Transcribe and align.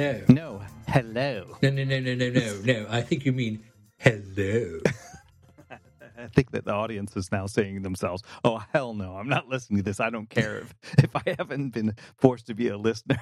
Hello. 0.00 0.24
No, 0.28 0.62
hello. 0.88 1.58
No, 1.60 1.68
no, 1.68 1.84
no, 1.84 2.00
no, 2.00 2.14
no, 2.14 2.30
no, 2.30 2.60
no. 2.64 2.86
I 2.88 3.02
think 3.02 3.26
you 3.26 3.32
mean 3.32 3.62
hello. 3.98 4.80
I 5.70 6.26
think 6.34 6.52
that 6.52 6.64
the 6.64 6.72
audience 6.72 7.14
is 7.18 7.30
now 7.30 7.44
saying 7.46 7.74
to 7.74 7.82
themselves, 7.82 8.22
"Oh 8.42 8.64
hell 8.72 8.94
no, 8.94 9.16
I'm 9.16 9.28
not 9.28 9.48
listening 9.48 9.80
to 9.80 9.82
this. 9.82 10.00
I 10.00 10.08
don't 10.08 10.30
care 10.30 10.60
if 10.60 10.74
if 11.04 11.14
I 11.14 11.34
haven't 11.36 11.74
been 11.74 11.96
forced 12.16 12.46
to 12.46 12.54
be 12.54 12.68
a 12.68 12.78
listener." 12.78 13.18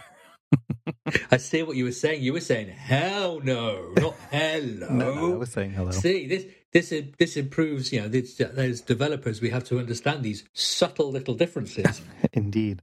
I 1.32 1.39
see 1.39 1.64
what 1.64 1.76
you 1.76 1.82
were 1.82 1.90
saying. 1.90 2.22
You 2.22 2.32
were 2.32 2.40
saying 2.40 2.68
hell 2.68 3.40
no, 3.40 3.92
not 3.96 4.14
hello. 4.31 4.89
No, 4.89 5.14
no, 5.14 5.34
I 5.34 5.36
was 5.36 5.50
saying 5.50 5.72
hello. 5.72 5.90
See 5.90 6.29
this 6.29 6.46
this 6.72 6.95
this 7.18 7.36
improves. 7.36 7.92
You 7.92 8.03
know, 8.03 8.08
this, 8.08 8.40
as 8.40 8.82
developers, 8.82 9.40
we 9.40 9.50
have 9.50 9.64
to 9.64 9.81
understand 9.81 10.22
these 10.22 10.45
subtle 10.53 11.11
little 11.11 11.34
differences. 11.34 12.00
Indeed. 12.32 12.82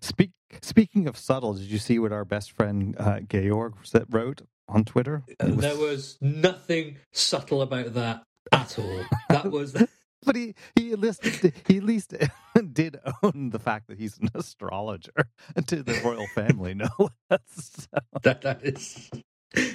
Speak, 0.00 0.30
speaking 0.62 1.06
of 1.06 1.16
subtle, 1.16 1.54
did 1.54 1.70
you 1.70 1.78
see 1.78 1.98
what 1.98 2.12
our 2.12 2.24
best 2.24 2.52
friend 2.52 2.96
uh, 2.98 3.20
Georg 3.20 3.74
wrote 4.08 4.42
on 4.68 4.84
Twitter? 4.84 5.22
Was... 5.40 5.56
There 5.56 5.76
was 5.76 6.18
nothing 6.20 6.96
subtle 7.12 7.62
about 7.62 7.94
that 7.94 8.22
at 8.52 8.78
all. 8.78 9.04
That 9.28 9.50
was. 9.50 9.72
but 10.24 10.36
he 10.36 10.54
he 10.74 10.92
at 10.92 11.00
least 11.00 11.24
he 11.66 11.76
at 11.76 11.82
least 11.82 12.14
did 12.72 12.98
own 13.22 13.50
the 13.50 13.58
fact 13.58 13.88
that 13.88 13.98
he's 13.98 14.18
an 14.18 14.28
astrologer 14.34 15.12
to 15.66 15.82
the 15.82 16.00
royal 16.04 16.26
family. 16.34 16.74
No 16.74 16.88
less. 17.30 17.40
So. 17.90 17.98
That 18.22 18.42
that 18.42 18.62
is 18.62 19.10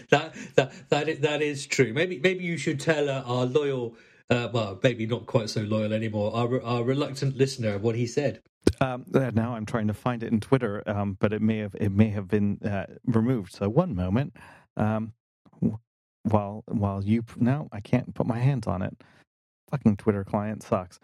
that 0.10 0.36
that 0.56 0.90
that 0.90 1.10
is, 1.10 1.20
that 1.20 1.42
is 1.42 1.66
true. 1.66 1.94
Maybe 1.94 2.20
maybe 2.20 2.44
you 2.44 2.58
should 2.58 2.80
tell 2.80 3.10
uh, 3.10 3.24
our 3.26 3.46
loyal, 3.46 3.96
uh, 4.30 4.50
well, 4.52 4.80
maybe 4.82 5.06
not 5.06 5.26
quite 5.26 5.50
so 5.50 5.62
loyal 5.62 5.94
anymore, 5.94 6.36
our 6.36 6.62
our 6.64 6.84
reluctant 6.84 7.38
listener 7.38 7.78
what 7.78 7.96
he 7.96 8.08
said. 8.08 8.42
Um, 8.82 9.06
now 9.14 9.56
I'm 9.56 9.66
trying 9.66 9.88
to 9.88 9.94
find 9.94 10.24
it 10.24 10.32
in 10.32 10.40
Twitter, 10.40 10.84
um, 10.88 11.18
but 11.20 11.34
it 11.34 11.42
may 11.42 11.60
have 11.60 11.76
it 11.76 11.92
may 11.92 12.10
have 12.10 12.28
been 12.28 12.60
uh, 12.64 12.86
removed. 13.06 13.54
So 13.54 13.70
one 13.70 13.96
moment, 13.96 14.36
um, 14.76 15.14
while 16.24 16.64
while 16.68 17.04
you 17.04 17.24
now 17.38 17.70
I 17.72 17.80
can't 17.80 18.14
put 18.14 18.26
my 18.26 18.40
hands 18.40 18.68
on 18.68 18.82
it. 18.82 18.96
Fucking 19.72 19.98
Twitter 19.98 20.24
client 20.24 20.64
sucks. 20.64 21.00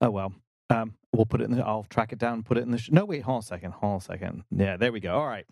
Oh 0.00 0.10
well. 0.10 0.32
Um, 0.70 0.94
we'll 1.12 1.26
put 1.26 1.40
it 1.40 1.44
in 1.44 1.56
the. 1.56 1.66
I'll 1.66 1.84
track 1.84 2.12
it 2.12 2.18
down. 2.18 2.42
Put 2.44 2.56
it 2.56 2.62
in 2.62 2.70
the. 2.70 2.78
Sh- 2.78 2.90
no, 2.92 3.04
wait. 3.04 3.22
Hold 3.22 3.42
a 3.42 3.46
second. 3.46 3.72
Hold 3.72 4.02
a 4.02 4.04
second. 4.04 4.44
Yeah, 4.50 4.76
there 4.76 4.92
we 4.92 5.00
go. 5.00 5.14
All 5.14 5.26
right. 5.26 5.44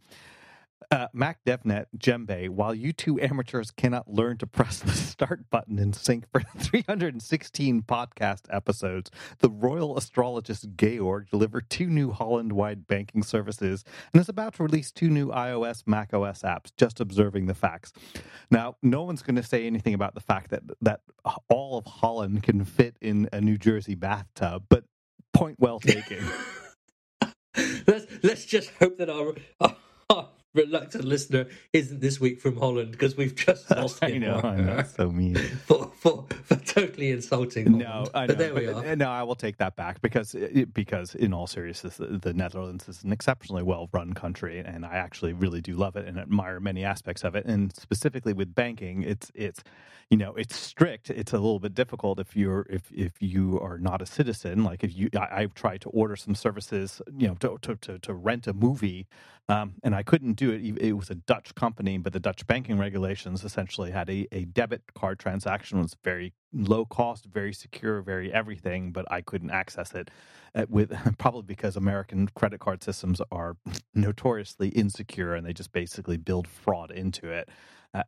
Uh, 0.91 1.09
Mac 1.13 1.45
DevNet 1.45 1.87
Djembe, 1.99 2.49
while 2.49 2.75
you 2.75 2.93
two 2.93 3.21
amateurs 3.21 3.71
cannot 3.71 4.09
learn 4.09 4.39
to 4.39 4.47
press 4.47 4.79
the 4.79 4.93
start 4.93 5.51
button 5.51 5.79
in 5.79 5.93
sync 5.93 6.25
for 6.33 6.41
316 6.59 7.83
podcast 7.83 8.43
episodes, 8.49 9.11
the 9.41 9.51
royal 9.51 9.99
astrologist 9.99 10.67
Georg 10.77 11.29
delivered 11.29 11.69
two 11.69 11.89
new 11.89 12.11
Holland 12.11 12.53
wide 12.53 12.87
banking 12.87 13.23
services 13.23 13.85
and 14.13 14.21
is 14.21 14.29
about 14.29 14.55
to 14.55 14.63
release 14.63 14.91
two 14.91 15.11
new 15.11 15.29
iOS, 15.29 15.83
Mac 15.87 16.15
OS 16.15 16.43
apps, 16.43 16.71
just 16.77 17.01
observing 17.01 17.47
the 17.47 17.55
facts. 17.55 17.93
Now, 18.51 18.77
no 18.83 19.03
one's 19.03 19.23
going 19.23 19.37
to 19.37 19.43
say 19.43 19.67
anything 19.67 19.95
about 19.95 20.15
the 20.15 20.21
fact 20.21 20.51
that, 20.51 20.63
that 20.81 21.01
all 21.49 21.77
of 21.77 21.85
Holland 21.85 22.43
can 22.43 22.65
fit 22.65 22.97
in 23.01 23.29
a 23.33 23.41
New 23.41 23.59
Jersey 23.59 23.95
bathtub, 23.95 24.65
but 24.69 24.85
point 25.35 25.57
well 25.59 25.81
taken. 25.81 26.25
let's, 27.87 28.07
let's 28.23 28.45
just 28.45 28.71
hope 28.79 28.97
that 28.99 29.11
our, 29.11 29.35
our 29.61 29.77
reluctant 30.59 31.05
listener 31.05 31.47
isn't 31.73 32.01
this 32.01 32.21
week 32.21 32.41
from 32.41 32.57
Holland 32.57 32.93
because 32.93 33.17
we've 33.17 33.35
just 33.35 33.71
lost 33.77 34.03
I 34.03 34.19
know, 34.19 34.41
I 34.45 34.57
know, 34.57 34.83
so 34.83 35.11
mean 35.11 35.37
for, 35.37 35.91
for, 35.97 36.27
for 36.45 36.57
totally 36.57 37.11
insulting. 37.11 37.67
Holland. 37.67 37.85
No, 37.85 38.07
I 38.15 38.21
know, 38.23 38.27
but 38.27 38.39
there 38.39 38.55
we 38.55 38.67
but, 38.67 38.75
uh, 38.75 38.91
are. 38.91 38.97
No, 38.97 39.09
I 39.09 39.23
will 39.23 39.37
take 39.37 39.59
that 39.59 39.77
back 39.77 40.01
because 40.03 40.35
uh, 40.35 40.65
because 40.73 41.15
in 41.15 41.33
all 41.33 41.47
seriousness, 41.47 41.97
the, 41.97 42.07
the 42.07 42.35
Netherlands 42.35 42.89
is 42.89 43.03
an 43.05 43.13
exceptionally 43.13 43.63
well 43.63 43.89
run 43.93 44.13
country, 44.13 44.59
and 44.59 44.85
I 44.85 44.95
actually 44.95 45.33
really 45.33 45.61
do 45.61 45.75
love 45.75 45.97
it 45.97 46.07
and 46.07 46.19
admire 46.19 46.61
many 46.61 46.85
aspects 46.85 47.25
of 47.25 47.35
it. 47.35 47.47
And 47.47 47.75
specifically 47.75 48.33
with 48.33 48.55
banking, 48.55 49.03
it's 49.03 49.31
it's 49.35 49.63
you 50.11 50.17
know 50.17 50.35
it's 50.35 50.57
strict 50.57 51.11
it's 51.11 51.33
a 51.33 51.37
little 51.37 51.59
bit 51.59 51.75
difficult 51.75 52.19
if 52.19 52.35
you're 52.35 52.67
if 52.71 52.91
if 52.93 53.13
you 53.21 53.61
are 53.61 53.79
not 53.79 54.01
a 54.01 54.07
citizen 54.07 54.65
like 54.65 54.83
if 54.83 54.97
you 54.97 55.11
I, 55.15 55.43
have 55.43 55.55
tried 55.55 55.83
to 55.83 55.91
order 55.91 56.17
some 56.17 56.35
services 56.35 57.03
you 57.17 57.29
know 57.29 57.35
to 57.35 57.59
to, 57.61 57.77
to, 57.77 57.99
to 57.99 58.15
rent 58.15 58.47
a 58.47 58.55
movie 58.55 59.07
um, 59.49 59.75
and 59.83 59.95
I 59.95 60.03
couldn't 60.03 60.35
do 60.35 60.51
it 60.51 60.63
it 60.79 60.93
was 60.93 61.11
a 61.11 61.15
Dutch 61.15 61.55
company 61.55 61.99
but 61.99 62.13
the 62.13 62.21
Dutch 62.21 62.47
banking 62.47 62.79
regulations 62.79 63.45
essentially 63.45 63.91
had 63.91 64.09
a, 64.09 64.27
a 64.33 64.45
debit 64.45 64.83
card 64.95 65.19
transaction 65.19 65.81
was 65.81 65.97
very 66.05 66.33
low 66.53 66.85
cost 66.85 67.27
very 67.27 67.53
secure 67.53 68.01
very 68.03 68.33
everything 68.33 68.93
but 68.93 69.11
I 69.11 69.21
couldn't 69.21 69.51
access 69.51 69.95
it 69.95 70.11
uh, 70.55 70.67
with 70.69 70.93
probably 71.19 71.43
because 71.43 71.77
American 71.77 72.29
credit 72.35 72.61
card 72.61 72.83
systems 72.83 73.21
are 73.31 73.57
notoriously 73.95 74.69
insecure 74.71 75.35
and 75.35 75.47
they 75.47 75.53
just 75.53 75.73
basically 75.73 76.17
build 76.17 76.47
fraud 76.47 76.91
into 76.91 77.31
it 77.31 77.49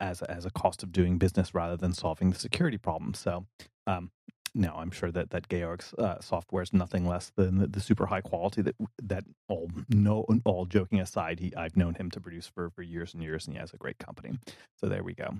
as 0.00 0.22
as 0.22 0.44
a 0.44 0.50
cost 0.50 0.82
of 0.82 0.92
doing 0.92 1.18
business 1.18 1.54
rather 1.54 1.76
than 1.76 1.92
solving 1.92 2.30
the 2.30 2.38
security 2.38 2.78
problem. 2.78 3.14
So. 3.14 3.46
Um, 3.86 4.10
no, 4.54 4.74
I'm 4.76 4.90
sure 4.90 5.10
that 5.12 5.30
that 5.30 5.48
Georg's 5.48 5.94
uh, 5.94 6.20
software 6.20 6.62
is 6.62 6.72
nothing 6.72 7.06
less 7.06 7.30
than 7.36 7.58
the, 7.58 7.66
the, 7.66 7.80
super 7.80 8.06
high 8.06 8.20
quality 8.20 8.62
that 8.62 8.76
that 9.02 9.24
all 9.48 9.70
no 9.88 10.26
all 10.44 10.66
joking 10.66 11.00
aside, 11.00 11.40
he 11.40 11.54
I've 11.56 11.76
known 11.76 11.94
him 11.94 12.10
to 12.10 12.20
produce 12.20 12.46
for 12.46 12.70
for 12.70 12.82
years 12.82 13.14
and 13.14 13.22
years, 13.22 13.46
and 13.46 13.54
he 13.54 13.60
has 13.60 13.72
a 13.72 13.76
great 13.76 13.98
company. 13.98 14.38
So 14.76 14.88
there 14.88 15.02
we 15.04 15.14
go. 15.14 15.34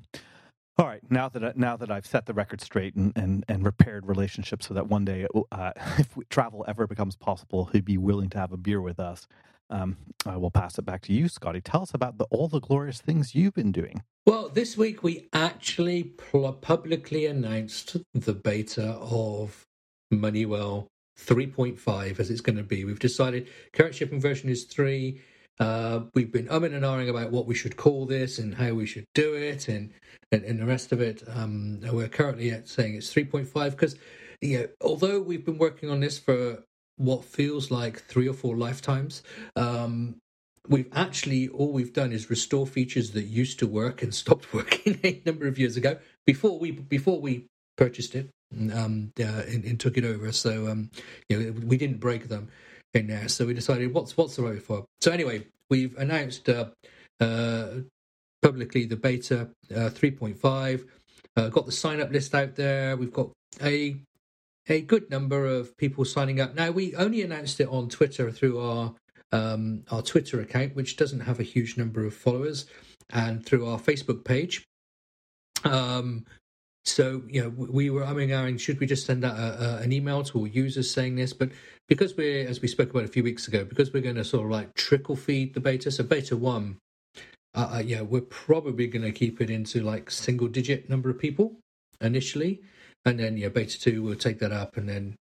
All 0.79 0.87
right, 0.87 1.03
now 1.11 1.29
that 1.29 1.45
I, 1.45 1.53
now 1.57 1.77
that 1.77 1.91
I've 1.91 2.07
set 2.07 2.25
the 2.25 2.33
record 2.33 2.63
straight 2.63 2.95
and, 2.95 3.13
and, 3.15 3.45
and 3.49 3.67
repaired 3.67 4.07
relationships, 4.07 4.67
so 4.67 4.73
that 4.73 4.89
one 4.89 5.05
day, 5.05 5.27
uh, 5.53 5.73
if 5.99 6.17
travel 6.31 6.65
ever 6.67 6.87
becomes 6.87 7.17
possible, 7.17 7.67
he'd 7.67 7.85
be 7.85 7.99
willing 7.99 8.31
to 8.31 8.39
have 8.39 8.51
a 8.51 8.57
beer 8.57 8.81
with 8.81 8.99
us. 8.99 9.27
Um, 9.71 9.97
I 10.27 10.37
will 10.37 10.51
pass 10.51 10.79
it 10.79 10.85
back 10.85 11.03
to 11.03 11.13
you, 11.13 11.29
Scotty. 11.29 11.61
Tell 11.61 11.83
us 11.83 11.95
about 11.95 12.19
the, 12.19 12.25
all 12.25 12.49
the 12.49 12.61
glorious 12.61 13.01
things 13.01 13.35
you've 13.35 13.55
been 13.55 13.73
doing. 13.73 14.03
Well, 14.27 14.49
this 14.49 14.77
week 14.77 15.03
we 15.03 15.29
actually 15.33 16.05
pl- 16.05 16.53
publicly 16.55 17.27
announced 17.27 17.97
the 18.13 18.35
beta 18.35 18.93
of 19.01 19.65
MoneyWell 20.13 20.87
3.5 21.19 22.19
as 22.19 22.31
it's 22.31 22.41
going 22.41 22.57
to 22.57 22.63
be. 22.63 22.85
We've 22.85 22.99
decided 22.99 23.49
current 23.73 23.95
shipping 23.95 24.21
version 24.21 24.51
is 24.51 24.65
3. 24.65 25.21
Uh, 25.59 26.01
we've 26.15 26.33
been 26.33 26.49
umming 26.49 26.75
and 26.75 26.85
ahhing 26.85 27.11
about 27.11 27.31
what 27.31 27.47
we 27.47 27.55
should 27.55 27.77
call 27.77 28.07
this 28.07 28.39
and 28.39 28.55
how 28.55 28.73
we 28.73 28.87
should 28.87 29.05
do 29.15 29.35
it 29.35 29.69
and, 29.69 29.93
and, 30.33 30.43
and 30.45 30.59
the 30.59 30.67
rest 30.67 30.91
of 30.91 31.01
it. 31.01 31.23
Um, 31.29 31.81
we're 31.93 32.09
currently 32.09 32.51
at 32.51 32.69
saying 32.69 32.95
it's 32.95 33.13
3.5 33.13 33.71
because 33.71 33.97
you 34.41 34.59
know, 34.59 34.69
although 34.81 35.21
we've 35.21 35.45
been 35.45 35.59
working 35.59 35.91
on 35.91 36.01
this 36.01 36.19
for 36.19 36.65
what 37.01 37.25
feels 37.25 37.71
like 37.71 38.03
three 38.05 38.29
or 38.29 38.35
four 38.35 38.57
lifetimes. 38.57 39.23
Um, 39.57 40.17
we've 40.69 40.89
actually 40.93 41.49
all 41.49 41.73
we've 41.73 41.95
done 41.95 42.13
is 42.13 42.29
restore 42.29 42.67
features 42.67 43.13
that 43.13 43.23
used 43.23 43.59
to 43.61 43.67
work 43.67 44.03
and 44.03 44.15
stopped 44.23 44.53
working 44.53 45.01
a 45.03 45.23
number 45.25 45.47
of 45.47 45.59
years 45.59 45.77
ago 45.77 45.99
before 46.27 46.59
we 46.59 46.71
before 46.71 47.21
we 47.21 47.47
purchased 47.77 48.15
it 48.15 48.29
um, 48.75 49.13
uh, 49.19 49.23
and, 49.23 49.65
and, 49.65 49.81
took 49.81 49.97
it 49.97 50.05
over. 50.05 50.31
So 50.33 50.69
um, 50.69 50.91
you 51.29 51.41
know 51.41 51.53
we 51.65 51.79
didn't 51.79 52.01
break 52.01 52.29
them 52.29 52.49
in 52.93 53.07
there. 53.07 53.29
So 53.29 53.47
we 53.47 53.55
decided 53.55 53.95
what's 53.95 54.17
what's 54.17 54.37
the 54.37 54.43
way 54.43 54.59
for. 54.59 54.85
So 55.01 55.11
anyway, 55.11 55.47
we've 55.71 55.97
announced 55.97 56.49
uh, 56.51 56.67
uh, 57.19 57.69
publicly 58.43 58.85
the 58.85 58.97
beta 58.97 59.49
uh, 59.75 59.89
3.5. 59.91 60.87
Uh, 61.37 61.49
got 61.49 61.65
the 61.65 61.73
sign 61.73 62.01
up 62.01 62.11
list 62.11 62.35
out 62.35 62.57
there. 62.57 62.97
We've 62.97 63.13
got 63.13 63.31
a 63.63 63.97
a 64.69 64.81
good 64.81 65.11
number 65.11 65.47
of 65.47 65.77
people 65.77 66.05
signing 66.05 66.41
up. 66.41 66.55
Now, 66.55 66.71
we 66.71 66.95
only 66.95 67.23
announced 67.23 67.61
it 67.61 67.69
on 67.69 67.89
Twitter 67.89 68.31
through 68.31 68.61
our 68.61 68.95
um, 69.33 69.85
our 69.91 70.03
Twitter 70.03 70.41
account, 70.41 70.75
which 70.75 70.97
doesn't 70.97 71.21
have 71.21 71.39
a 71.39 71.45
huge 71.45 71.77
number 71.77 72.05
of 72.05 72.15
followers, 72.15 72.67
and 73.11 73.45
through 73.45 73.67
our 73.67 73.79
Facebook 73.79 74.25
page. 74.25 74.65
Um, 75.65 76.25
so, 76.85 77.23
you 77.29 77.43
know, 77.43 77.51
we 77.51 77.91
were 77.91 78.03
umming 78.03 78.33
and 78.33 78.61
should 78.61 78.81
we 78.81 78.87
just 78.87 79.05
send 79.05 79.25
out 79.25 79.39
a, 79.39 79.63
a, 79.63 79.83
an 79.83 79.93
email 79.93 80.23
to 80.25 80.39
all 80.39 80.47
users 80.47 80.91
saying 80.91 81.17
this? 81.17 81.33
But 81.33 81.51
because 81.89 82.17
we're, 82.17 82.49
as 82.49 82.63
we 82.63 82.69
spoke 82.69 82.91
about 82.91 83.05
a 83.05 83.09
few 83.09 83.23
weeks 83.23 83.47
ago, 83.47 83.65
because 83.65 83.93
we're 83.93 84.03
going 84.03 84.17
to 84.17 84.25
sort 84.25 84.47
of 84.47 84.51
like 84.51 84.75
trickle 84.75 85.17
feed 85.17 85.55
the 85.55 85.61
beta, 85.61 85.91
so 85.91 86.05
beta 86.05 86.37
one, 86.37 86.79
uh, 87.55 87.75
uh 87.75 87.83
yeah, 87.85 88.01
we're 88.01 88.23
probably 88.23 88.87
going 88.87 89.05
to 89.05 89.13
keep 89.13 89.41
it 89.41 89.51
into 89.51 89.83
like 89.83 90.11
single 90.11 90.49
digit 90.49 90.89
number 90.89 91.11
of 91.11 91.19
people 91.19 91.57
initially 92.01 92.63
and 93.05 93.19
then 93.19 93.37
yeah, 93.37 93.49
beta 93.49 93.81
two 93.81 94.03
will 94.03 94.15
take 94.15 94.39
that 94.41 94.53
up, 94.53 94.77
and 94.77 94.89
then 94.89 95.17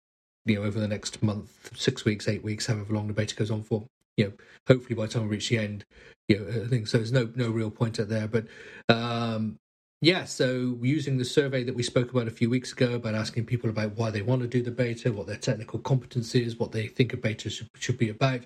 you 0.46 0.56
know 0.56 0.64
over 0.64 0.80
the 0.80 0.88
next 0.88 1.22
month, 1.24 1.72
six 1.78 2.06
weeks, 2.06 2.28
eight 2.28 2.44
weeks, 2.44 2.68
however 2.68 2.94
long 2.94 3.08
the 3.08 3.14
beta 3.14 3.36
goes 3.36 3.52
on 3.52 3.64
for, 3.64 3.86
you 4.18 4.26
know, 4.26 4.34
hopefully 4.68 4.96
by 4.96 5.06
the 5.06 5.14
time 5.14 5.24
we 5.24 5.30
reach 5.30 5.50
the 5.50 5.58
end, 5.58 5.86
you 6.28 6.40
know, 6.40 6.64
I 6.64 6.68
think 6.68 6.88
so. 6.88 6.98
There's 6.98 7.12
no 7.12 7.32
no 7.36 7.50
real 7.50 7.72
point 7.72 8.00
out 8.00 8.10
there, 8.10 8.28
but 8.28 8.46
um, 8.88 9.58
yeah. 10.02 10.26
So 10.26 10.78
using 10.82 11.18
the 11.18 11.26
survey 11.26 11.64
that 11.64 11.76
we 11.76 11.84
spoke 11.84 12.12
about 12.12 12.28
a 12.28 12.32
few 12.32 12.50
weeks 12.50 12.72
ago 12.72 12.94
about 12.94 13.16
asking 13.16 13.46
people 13.46 13.70
about 13.70 13.96
why 13.98 14.12
they 14.12 14.22
want 14.22 14.42
to 14.42 14.48
do 14.48 14.62
the 14.62 14.72
beta, 14.72 15.12
what 15.12 15.28
their 15.28 15.38
technical 15.38 15.80
competence 15.80 16.36
is, 16.36 16.58
what 16.58 16.72
they 16.72 16.88
think 16.88 17.14
a 17.14 17.18
beta 17.18 17.50
should, 17.50 17.70
should 17.78 17.98
be 17.98 18.10
about. 18.10 18.42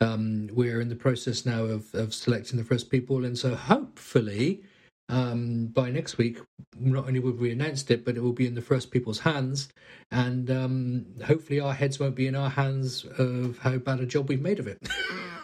Um, 0.00 0.50
we're 0.52 0.80
in 0.80 0.90
the 0.90 0.96
process 0.96 1.46
now 1.46 1.64
of, 1.64 1.94
of 1.94 2.12
selecting 2.12 2.58
the 2.58 2.64
first 2.64 2.90
people, 2.90 3.24
and 3.24 3.38
so 3.38 3.54
hopefully 3.54 4.62
um, 5.08 5.66
by 5.66 5.90
next 5.90 6.18
week, 6.18 6.38
not 6.78 7.06
only 7.06 7.20
will 7.20 7.32
we 7.32 7.52
announced 7.52 7.90
it, 7.90 8.04
but 8.04 8.16
it 8.16 8.22
will 8.22 8.32
be 8.32 8.46
in 8.46 8.54
the 8.54 8.62
first 8.62 8.90
people's 8.90 9.20
hands, 9.20 9.68
and 10.10 10.50
um, 10.50 11.06
hopefully 11.24 11.60
our 11.60 11.74
heads 11.74 12.00
won't 12.00 12.16
be 12.16 12.26
in 12.26 12.34
our 12.34 12.50
hands 12.50 13.04
of 13.18 13.58
how 13.58 13.78
bad 13.78 14.00
a 14.00 14.06
job 14.06 14.28
we've 14.28 14.40
made 14.40 14.58
of 14.58 14.66
it. 14.66 14.78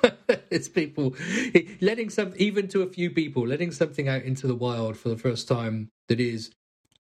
it's 0.51 0.69
people 0.69 1.15
letting 1.81 2.11
some, 2.11 2.33
even 2.37 2.67
to 2.69 2.83
a 2.83 2.87
few 2.87 3.11
people, 3.11 3.47
letting 3.47 3.71
something 3.71 4.09
out 4.09 4.23
into 4.23 4.47
the 4.47 4.55
wild 4.55 4.97
for 4.97 5.09
the 5.09 5.17
first 5.17 5.47
time 5.47 5.89
that 6.09 6.21
is 6.21 6.51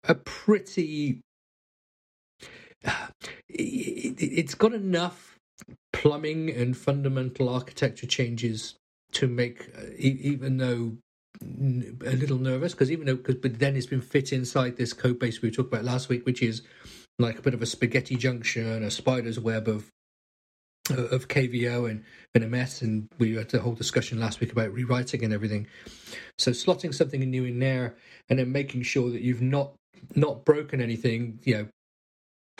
a 0.04 0.14
pretty. 0.14 1.20
It's 3.54 4.54
got 4.54 4.72
enough 4.72 5.36
plumbing 5.92 6.50
and 6.50 6.74
fundamental 6.76 7.48
architecture 7.50 8.06
changes 8.06 8.76
to 9.12 9.28
make, 9.28 9.68
even 9.98 10.56
though 10.56 10.96
a 12.04 12.16
little 12.16 12.38
nervous, 12.38 12.72
because 12.72 12.90
even 12.90 13.06
though, 13.06 13.16
cause, 13.16 13.36
but 13.36 13.58
then 13.58 13.76
it's 13.76 13.86
been 13.86 14.00
fit 14.00 14.32
inside 14.32 14.76
this 14.76 14.92
code 14.92 15.18
base 15.18 15.42
we 15.42 15.50
talked 15.50 15.72
about 15.72 15.84
last 15.84 16.08
week, 16.08 16.24
which 16.26 16.42
is 16.42 16.62
like 17.18 17.38
a 17.38 17.42
bit 17.42 17.54
of 17.54 17.62
a 17.62 17.66
spaghetti 17.66 18.16
junction, 18.16 18.82
a 18.82 18.90
spider's 18.90 19.38
web 19.38 19.68
of 19.68 19.90
uh, 20.90 21.04
of 21.04 21.28
KVO 21.28 21.88
and, 21.88 22.04
and 22.34 22.42
a 22.42 22.48
mess, 22.48 22.82
and 22.82 23.08
we 23.18 23.36
had 23.36 23.52
a 23.54 23.60
whole 23.60 23.74
discussion 23.74 24.18
last 24.18 24.40
week 24.40 24.52
about 24.52 24.72
rewriting 24.72 25.22
and 25.22 25.32
everything. 25.32 25.68
So 26.38 26.50
slotting 26.50 26.92
something 26.92 27.20
new 27.20 27.44
in 27.44 27.60
there, 27.60 27.94
and 28.28 28.38
then 28.38 28.50
making 28.50 28.82
sure 28.82 29.10
that 29.10 29.22
you've 29.22 29.42
not 29.42 29.74
not 30.16 30.44
broken 30.44 30.80
anything, 30.80 31.38
you 31.44 31.54
know, 31.54 31.68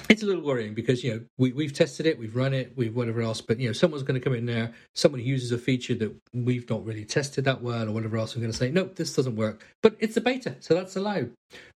it's 0.08 0.22
a 0.22 0.26
little 0.26 0.42
worrying 0.42 0.74
because 0.74 1.04
you 1.04 1.12
know 1.12 1.20
we 1.38 1.52
we've 1.52 1.72
tested 1.72 2.06
it, 2.06 2.18
we've 2.18 2.36
run 2.36 2.54
it, 2.54 2.72
we've 2.76 2.94
whatever 2.94 3.22
else, 3.22 3.40
but 3.40 3.58
you 3.58 3.68
know 3.68 3.72
someone's 3.72 4.02
going 4.02 4.18
to 4.18 4.24
come 4.24 4.34
in 4.34 4.46
there, 4.46 4.72
someone 4.94 5.20
uses 5.20 5.52
a 5.52 5.58
feature 5.58 5.94
that 5.94 6.14
we've 6.32 6.68
not 6.68 6.84
really 6.84 7.04
tested 7.04 7.44
that 7.44 7.62
well 7.62 7.88
or 7.88 7.92
whatever 7.92 8.16
else, 8.16 8.34
we're 8.34 8.40
going 8.40 8.52
to 8.52 8.58
say 8.58 8.70
nope, 8.70 8.96
this 8.96 9.14
doesn't 9.14 9.36
work. 9.36 9.66
But 9.82 9.96
it's 9.98 10.16
a 10.16 10.20
beta, 10.20 10.56
so 10.60 10.74
that's 10.74 10.96
allowed. 10.96 11.32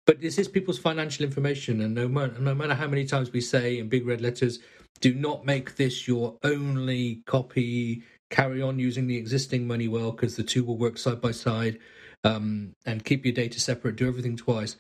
But 0.06 0.20
this 0.20 0.38
is 0.38 0.48
people's 0.48 0.78
financial 0.78 1.24
information, 1.24 1.80
and 1.80 1.94
no 1.94 2.08
matter 2.08 2.38
no 2.38 2.54
matter 2.54 2.74
how 2.74 2.88
many 2.88 3.04
times 3.04 3.32
we 3.32 3.40
say 3.40 3.78
in 3.78 3.88
big 3.88 4.06
red 4.06 4.20
letters, 4.20 4.60
do 5.00 5.14
not 5.14 5.44
make 5.44 5.76
this 5.76 6.08
your 6.08 6.36
only 6.42 7.22
copy. 7.26 8.02
Carry 8.28 8.60
on 8.60 8.80
using 8.80 9.06
the 9.06 9.16
existing 9.16 9.68
MoneyWell 9.68 10.16
because 10.16 10.34
the 10.34 10.42
two 10.42 10.64
will 10.64 10.76
work 10.76 10.98
side 10.98 11.20
by 11.20 11.30
side, 11.30 11.78
um, 12.24 12.72
and 12.84 13.04
keep 13.04 13.24
your 13.24 13.34
data 13.34 13.60
separate. 13.60 13.94
Do 13.94 14.08
everything 14.08 14.36
twice. 14.36 14.76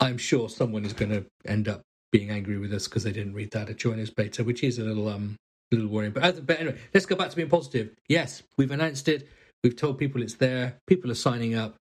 I'm 0.00 0.18
sure 0.18 0.48
someone 0.48 0.84
is 0.84 0.92
going 0.92 1.12
to 1.12 1.24
end 1.46 1.68
up 1.68 1.82
being 2.14 2.30
angry 2.30 2.58
with 2.58 2.72
us 2.72 2.86
because 2.86 3.02
they 3.02 3.10
didn't 3.10 3.34
read 3.34 3.50
that 3.50 3.68
at 3.68 3.76
Joiners 3.76 4.08
beta, 4.08 4.44
which 4.44 4.62
is 4.62 4.78
a 4.78 4.84
little 4.84 5.08
um 5.08 5.34
a 5.72 5.74
little 5.74 5.90
worrying. 5.90 6.12
But, 6.12 6.46
but 6.46 6.60
anyway, 6.60 6.78
let's 6.94 7.06
go 7.06 7.16
back 7.16 7.30
to 7.30 7.36
being 7.36 7.48
positive. 7.48 7.90
Yes, 8.08 8.44
we've 8.56 8.70
announced 8.70 9.08
it. 9.08 9.28
We've 9.64 9.74
told 9.74 9.98
people 9.98 10.22
it's 10.22 10.34
there. 10.34 10.78
People 10.86 11.10
are 11.10 11.16
signing 11.16 11.56
up 11.56 11.74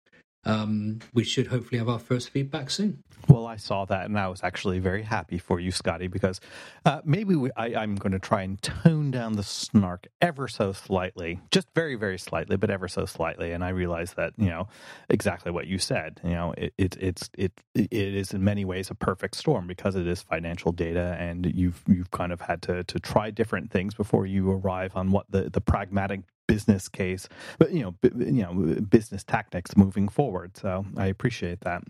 um, 0.46 1.00
we 1.14 1.24
should 1.24 1.48
hopefully 1.48 1.80
have 1.80 1.90
our 1.90 2.00
first 2.00 2.30
feedback 2.30 2.70
soon. 2.70 3.04
Well, 3.30 3.48
I 3.48 3.56
saw 3.56 3.86
that 3.86 4.06
and 4.06 4.20
I 4.20 4.28
was 4.28 4.44
actually 4.44 4.80
very 4.80 5.04
happy 5.04 5.38
for 5.38 5.60
you, 5.60 5.72
Scotty, 5.72 6.08
because 6.08 6.42
uh, 6.86 7.02
maybe 7.06 7.36
we, 7.36 7.52
I, 7.56 7.82
am 7.82 7.96
going 7.96 8.12
to 8.12 8.20
try 8.20 8.42
and 8.42 8.62
tone 8.62 9.12
down 9.12 9.34
the 9.34 9.44
snark 9.44 10.08
ever 10.22 10.48
so 10.50 10.74
slightly, 10.74 11.40
just 11.52 11.68
very, 11.74 11.96
very 11.96 12.18
slightly, 12.18 12.58
but 12.58 12.70
ever 12.70 12.90
so 12.90 13.06
slightly. 13.06 13.54
And 13.54 13.64
I 13.64 13.70
realize 13.70 14.14
that 14.16 14.34
you 14.38 14.50
know 14.50 14.68
exactly 15.10 15.52
what 15.52 15.68
you 15.68 15.78
said. 15.78 16.20
You 16.24 16.32
know, 16.32 16.54
it, 16.58 16.74
it 16.78 16.98
it's 17.00 17.30
it 17.38 17.54
it 17.74 17.94
is 17.94 18.34
in 18.34 18.44
many 18.44 18.66
ways 18.66 18.92
a 18.92 18.96
perfect 18.96 19.36
storm 19.36 19.68
because 19.68 19.96
it 19.96 20.08
is 20.08 20.22
financial 20.22 20.74
data, 20.74 21.16
and 21.18 21.46
you've 21.46 21.82
you've 21.88 22.12
kind 22.12 22.34
of 22.34 22.42
had 22.42 22.62
to 22.64 22.84
to 22.84 23.00
try 23.00 23.32
different 23.32 23.72
things 23.72 23.94
before 23.94 24.26
you 24.26 24.52
arrive 24.52 24.96
on 24.96 25.12
what 25.12 25.28
the 25.30 25.50
the 25.50 25.62
pragmatic 25.62 26.22
business 26.48 26.88
case, 26.90 27.28
but 27.60 27.72
you 27.72 27.82
know, 27.82 27.92
b- 27.92 28.12
you 28.16 28.44
know, 28.44 28.54
business 28.82 29.24
tactics 29.24 29.76
moving 29.78 30.08
forward. 30.08 30.58
So 30.58 30.86
I 30.98 31.08
appreciate 31.08 31.62
that. 31.62 31.84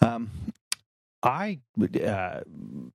Um, 0.00 0.30
I, 1.24 1.60
uh, 2.04 2.40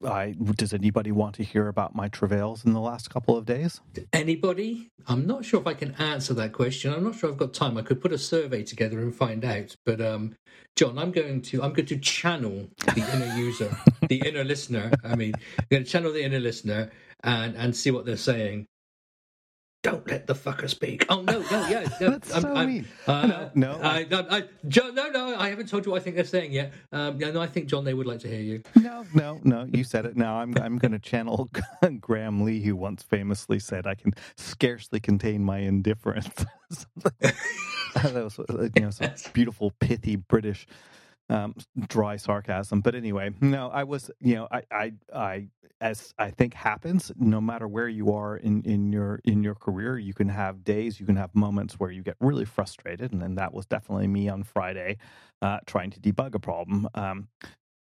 I 0.08 0.36
does 0.56 0.72
anybody 0.72 1.12
want 1.12 1.34
to 1.36 1.44
hear 1.44 1.68
about 1.68 1.96
my 1.96 2.10
travails 2.10 2.64
in 2.64 2.74
the 2.74 2.80
last 2.80 3.10
couple 3.10 3.36
of 3.36 3.46
days? 3.46 3.82
Anybody? 4.14 4.92
I'm 5.08 5.26
not 5.26 5.46
sure 5.46 5.60
if 5.60 5.66
I 5.66 5.74
can 5.74 5.96
answer 5.96 6.36
that 6.36 6.54
question. 6.54 6.94
I'm 6.94 7.04
not 7.04 7.16
sure 7.16 7.32
I've 7.32 7.38
got 7.38 7.56
time. 7.56 7.76
I 7.76 7.82
could 7.82 8.00
put 8.00 8.14
a 8.14 8.20
survey 8.20 8.62
together 8.62 9.00
and 9.00 9.16
find 9.16 9.44
out. 9.44 9.76
But 9.84 10.00
um, 10.00 10.36
John, 10.76 11.00
I'm 11.00 11.12
going 11.12 11.42
to 11.42 11.64
I'm 11.64 11.74
going 11.74 11.88
to 11.88 11.98
channel 11.98 12.68
the 12.94 13.04
inner 13.12 13.36
user, 13.36 13.76
the 14.08 14.22
inner 14.24 14.44
listener. 14.44 14.92
I 15.04 15.16
mean, 15.16 15.34
I'm 15.58 15.66
going 15.72 15.84
to 15.84 15.90
channel 15.90 16.14
the 16.14 16.24
inner 16.24 16.40
listener 16.40 16.92
and 17.24 17.56
and 17.56 17.76
see 17.76 17.90
what 17.90 18.06
they're 18.06 18.16
saying 18.16 18.68
don't 19.82 20.06
let 20.08 20.28
the 20.28 20.34
fucker 20.34 20.70
speak. 20.70 21.06
Oh 21.10 21.22
no, 21.22 21.40
no, 21.40 21.68
yeah, 21.68 21.88
no, 22.02 22.10
that's 22.12 22.34
I'm, 22.34 22.42
so 22.42 22.54
I'm, 22.54 22.68
mean. 22.68 22.88
Uh, 23.08 23.28
no, 23.28 23.52
no, 23.56 23.80
I, 23.82 24.06
I, 24.12 24.38
I, 24.38 24.44
John, 24.68 24.94
no, 24.94 25.10
no, 25.10 25.36
I 25.38 25.50
haven't 25.50 25.70
told 25.70 25.86
you 25.86 25.92
what 25.92 26.02
I 26.02 26.04
think 26.04 26.16
they're 26.16 26.26
saying 26.26 26.52
yet. 26.52 26.74
Um, 26.92 27.20
yeah, 27.20 27.32
no, 27.32 27.42
I 27.42 27.48
think 27.48 27.68
John, 27.68 27.86
they 27.86 27.94
would 27.94 28.08
like 28.08 28.20
to 28.20 28.28
hear 28.28 28.42
you. 28.42 28.62
No, 28.76 29.06
no, 29.14 29.40
no, 29.44 29.68
you 29.72 29.84
said 29.84 30.06
it. 30.06 30.18
Now 30.18 30.40
I'm, 30.40 30.54
I'm 30.58 30.78
going 30.78 30.92
to 30.92 31.00
channel 31.00 31.50
Graham 32.00 32.44
Lee, 32.44 32.62
who 32.62 32.76
once 32.76 33.04
famously 33.04 33.60
said, 33.60 33.88
"I 33.88 33.96
can 33.96 34.14
scarcely 34.36 35.00
contain 35.00 35.44
my 35.44 35.60
indifference." 35.60 36.46
that 37.22 38.14
was, 38.14 38.40
you 38.76 38.82
know, 38.82 38.90
some 38.90 39.12
beautiful, 39.34 39.72
pithy 39.80 40.18
British 40.18 40.68
um, 41.30 41.56
dry 41.88 42.18
sarcasm. 42.18 42.82
But 42.82 42.96
anyway, 42.96 43.32
no, 43.42 43.70
I 43.70 43.84
was, 43.84 44.12
you 44.20 44.36
know, 44.36 44.48
I, 44.52 44.64
I, 44.72 44.94
I, 45.14 45.48
as 45.82 46.14
I 46.18 46.32
think 46.32 46.54
happens, 46.54 47.12
no 47.18 47.40
matter 47.42 47.68
where 47.68 47.88
you 47.88 48.14
are 48.14 48.38
in, 48.38 48.64
in 48.64 48.92
your 48.92 49.20
in 49.24 49.44
your 49.44 49.56
career, 49.56 49.98
you 49.98 50.14
can 50.14 50.30
have 50.30 50.64
days, 50.64 51.00
you 51.00 51.06
can 51.06 51.16
have 51.16 51.34
moments 51.36 51.76
where 51.76 51.92
you 51.92 52.04
get 52.04 52.16
really 52.20 52.46
frustrated, 52.46 53.14
and, 53.14 53.24
and 53.24 53.38
that 53.38 53.54
was 53.54 53.66
definitely 53.66 54.08
me 54.08 54.28
on 54.30 54.44
Friday, 54.44 54.98
uh, 55.42 55.60
trying 55.66 55.92
to 55.92 56.00
debug 56.00 56.36
a 56.36 56.40
problem. 56.40 56.90
Um, 56.96 57.30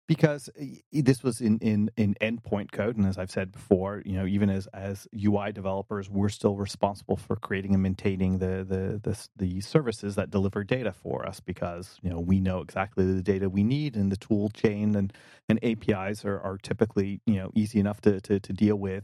because 0.10 0.50
eh, 0.60 0.78
this 0.92 1.22
was 1.22 1.40
in, 1.40 1.60
in, 1.60 1.92
in 1.96 2.16
endpoint 2.20 2.72
code. 2.72 2.98
And 2.98 3.06
as 3.06 3.20
I've 3.20 3.30
said 3.30 3.52
before, 3.52 4.02
you 4.04 4.14
know, 4.14 4.26
even 4.26 4.50
as, 4.50 4.66
as 4.74 5.08
UI 5.16 5.52
developers, 5.52 6.10
we're 6.10 6.30
still 6.30 6.56
responsible 6.56 7.16
for 7.16 7.36
creating 7.36 7.76
and 7.76 7.84
maintaining 7.84 8.40
the, 8.40 8.66
the, 8.68 9.00
the, 9.04 9.28
the 9.38 9.62
services 9.62 10.16
that 10.16 10.32
deliver 10.32 10.64
data 10.64 10.92
for 10.92 11.28
us 11.28 11.40
because, 11.40 12.00
you 12.02 12.10
know, 12.10 12.20
we 12.20 12.40
know 12.40 12.60
exactly 12.62 13.06
the 13.06 13.22
data 13.22 13.48
we 13.48 13.62
need 13.62 13.96
and 13.96 14.12
the 14.12 14.18
tool 14.18 14.50
chain 14.50 14.96
and, 14.96 15.14
and 15.48 15.64
APIs 15.64 16.26
are, 16.26 16.40
are 16.40 16.58
typically, 16.58 17.22
you 17.28 17.36
know, 17.36 17.52
easy 17.54 17.80
enough 17.80 18.02
to, 18.02 18.20
to, 18.22 18.40
to 18.40 18.52
deal 18.52 18.78
with. 18.78 19.04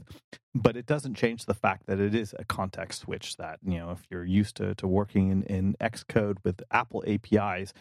But 0.56 0.76
it 0.76 0.88
doesn't 0.88 1.14
change 1.14 1.46
the 1.46 1.54
fact 1.54 1.86
that 1.86 2.00
it 2.00 2.16
is 2.16 2.34
a 2.40 2.46
context 2.46 3.02
switch 3.02 3.38
that, 3.38 3.60
you 3.64 3.78
know, 3.78 3.92
if 3.92 4.00
you're 4.10 4.26
used 4.26 4.56
to, 4.56 4.74
to 4.76 4.88
working 4.88 5.30
in, 5.30 5.44
in 5.44 5.76
Xcode 5.80 6.38
with 6.44 6.64
Apple 6.72 7.04
APIs, 7.06 7.74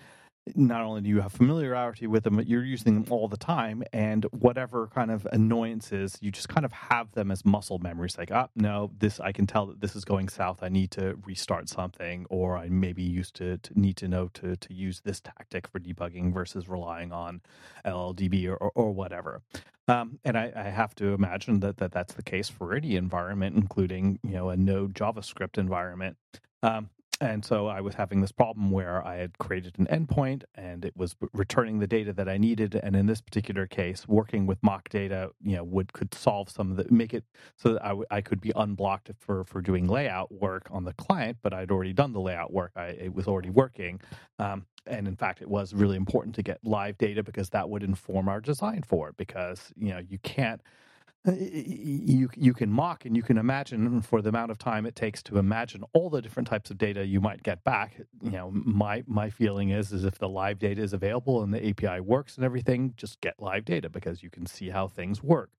not 0.54 0.82
only 0.82 1.00
do 1.00 1.08
you 1.08 1.20
have 1.20 1.32
familiarity 1.32 2.06
with 2.06 2.24
them, 2.24 2.36
but 2.36 2.46
you're 2.46 2.64
using 2.64 2.94
them 2.94 3.06
all 3.10 3.28
the 3.28 3.36
time. 3.36 3.82
And 3.92 4.24
whatever 4.24 4.88
kind 4.88 5.10
of 5.10 5.26
annoyances, 5.32 6.18
you 6.20 6.30
just 6.30 6.48
kind 6.48 6.64
of 6.64 6.72
have 6.72 7.10
them 7.12 7.30
as 7.30 7.44
muscle 7.44 7.78
memories. 7.78 8.18
Like, 8.18 8.30
oh, 8.30 8.48
no, 8.54 8.90
this 8.98 9.20
I 9.20 9.32
can 9.32 9.46
tell 9.46 9.66
that 9.66 9.80
this 9.80 9.96
is 9.96 10.04
going 10.04 10.28
south. 10.28 10.62
I 10.62 10.68
need 10.68 10.90
to 10.92 11.16
restart 11.24 11.68
something, 11.68 12.26
or 12.28 12.58
I 12.58 12.68
maybe 12.68 13.02
used 13.02 13.34
to, 13.36 13.56
to 13.58 13.80
need 13.80 13.96
to 13.98 14.08
know 14.08 14.28
to 14.34 14.56
to 14.56 14.74
use 14.74 15.00
this 15.00 15.20
tactic 15.20 15.66
for 15.66 15.80
debugging 15.80 16.32
versus 16.32 16.68
relying 16.68 17.12
on 17.12 17.40
LLDB 17.86 18.46
or, 18.48 18.56
or, 18.56 18.72
or 18.74 18.92
whatever. 18.92 19.40
Um, 19.88 20.18
and 20.24 20.36
I, 20.36 20.52
I, 20.56 20.62
have 20.70 20.94
to 20.94 21.08
imagine 21.08 21.60
that, 21.60 21.76
that 21.76 21.92
that's 21.92 22.14
the 22.14 22.22
case 22.22 22.48
for 22.48 22.72
any 22.72 22.96
environment, 22.96 23.54
including 23.56 24.18
you 24.22 24.32
know 24.32 24.48
a 24.48 24.56
Node 24.56 24.94
JavaScript 24.94 25.58
environment. 25.58 26.16
Um, 26.62 26.88
and 27.20 27.44
so 27.44 27.68
I 27.68 27.80
was 27.80 27.94
having 27.94 28.20
this 28.20 28.32
problem 28.32 28.70
where 28.70 29.06
I 29.06 29.16
had 29.16 29.38
created 29.38 29.78
an 29.78 29.86
endpoint 29.86 30.44
and 30.54 30.84
it 30.84 30.96
was 30.96 31.16
returning 31.32 31.78
the 31.78 31.86
data 31.86 32.12
that 32.12 32.28
I 32.28 32.38
needed. 32.38 32.74
And 32.74 32.96
in 32.96 33.06
this 33.06 33.20
particular 33.20 33.66
case, 33.66 34.06
working 34.08 34.46
with 34.46 34.62
mock 34.62 34.88
data, 34.88 35.30
you 35.42 35.56
know, 35.56 35.64
would 35.64 35.92
could 35.92 36.14
solve 36.14 36.50
some 36.50 36.70
of 36.70 36.76
the 36.76 36.86
make 36.92 37.14
it 37.14 37.24
so 37.56 37.74
that 37.74 37.84
I, 37.84 37.88
w- 37.88 38.06
I 38.10 38.20
could 38.20 38.40
be 38.40 38.52
unblocked 38.56 39.10
for 39.18 39.44
for 39.44 39.62
doing 39.62 39.86
layout 39.86 40.32
work 40.32 40.68
on 40.70 40.84
the 40.84 40.92
client. 40.94 41.38
But 41.42 41.54
I'd 41.54 41.70
already 41.70 41.92
done 41.92 42.12
the 42.12 42.20
layout 42.20 42.52
work; 42.52 42.72
I, 42.76 42.86
it 42.88 43.14
was 43.14 43.26
already 43.26 43.50
working. 43.50 44.00
Um, 44.38 44.66
and 44.86 45.08
in 45.08 45.16
fact, 45.16 45.40
it 45.40 45.48
was 45.48 45.72
really 45.74 45.96
important 45.96 46.34
to 46.36 46.42
get 46.42 46.58
live 46.64 46.98
data 46.98 47.22
because 47.22 47.50
that 47.50 47.68
would 47.70 47.82
inform 47.82 48.28
our 48.28 48.40
design 48.40 48.82
for 48.86 49.08
it. 49.10 49.16
Because 49.16 49.72
you 49.76 49.90
know, 49.90 50.00
you 50.00 50.18
can't 50.18 50.60
Uh, 51.26 51.32
you 51.38 52.28
you 52.36 52.52
can 52.52 52.70
mock 52.70 53.04
and 53.06 53.16
you 53.16 53.22
can 53.22 53.38
imagine 53.38 54.02
for 54.02 54.22
the 54.22 54.28
amount 54.28 54.50
of 54.50 54.58
time 54.58 54.86
it 54.86 54.96
takes 54.96 55.22
to 55.22 55.38
imagine 55.38 55.84
all 55.94 56.10
the 56.10 56.20
different 56.20 56.48
types 56.48 56.70
of 56.70 56.78
data 56.78 57.06
you 57.06 57.20
might 57.20 57.42
get 57.44 57.64
back. 57.64 57.96
You 58.22 58.32
know, 58.32 58.50
my 58.52 59.04
my 59.06 59.30
feeling 59.30 59.70
is 59.70 59.92
is 59.92 60.04
if 60.04 60.18
the 60.18 60.28
live 60.28 60.58
data 60.58 60.82
is 60.82 60.92
available 60.92 61.42
and 61.44 61.54
the 61.54 61.70
API 61.70 62.00
works 62.00 62.36
and 62.36 62.44
everything, 62.44 62.94
just 62.96 63.20
get 63.20 63.40
live 63.40 63.64
data 63.64 63.88
because 63.88 64.22
you 64.22 64.30
can 64.30 64.46
see 64.46 64.70
how 64.70 64.88
things 64.88 65.22
work 65.22 65.50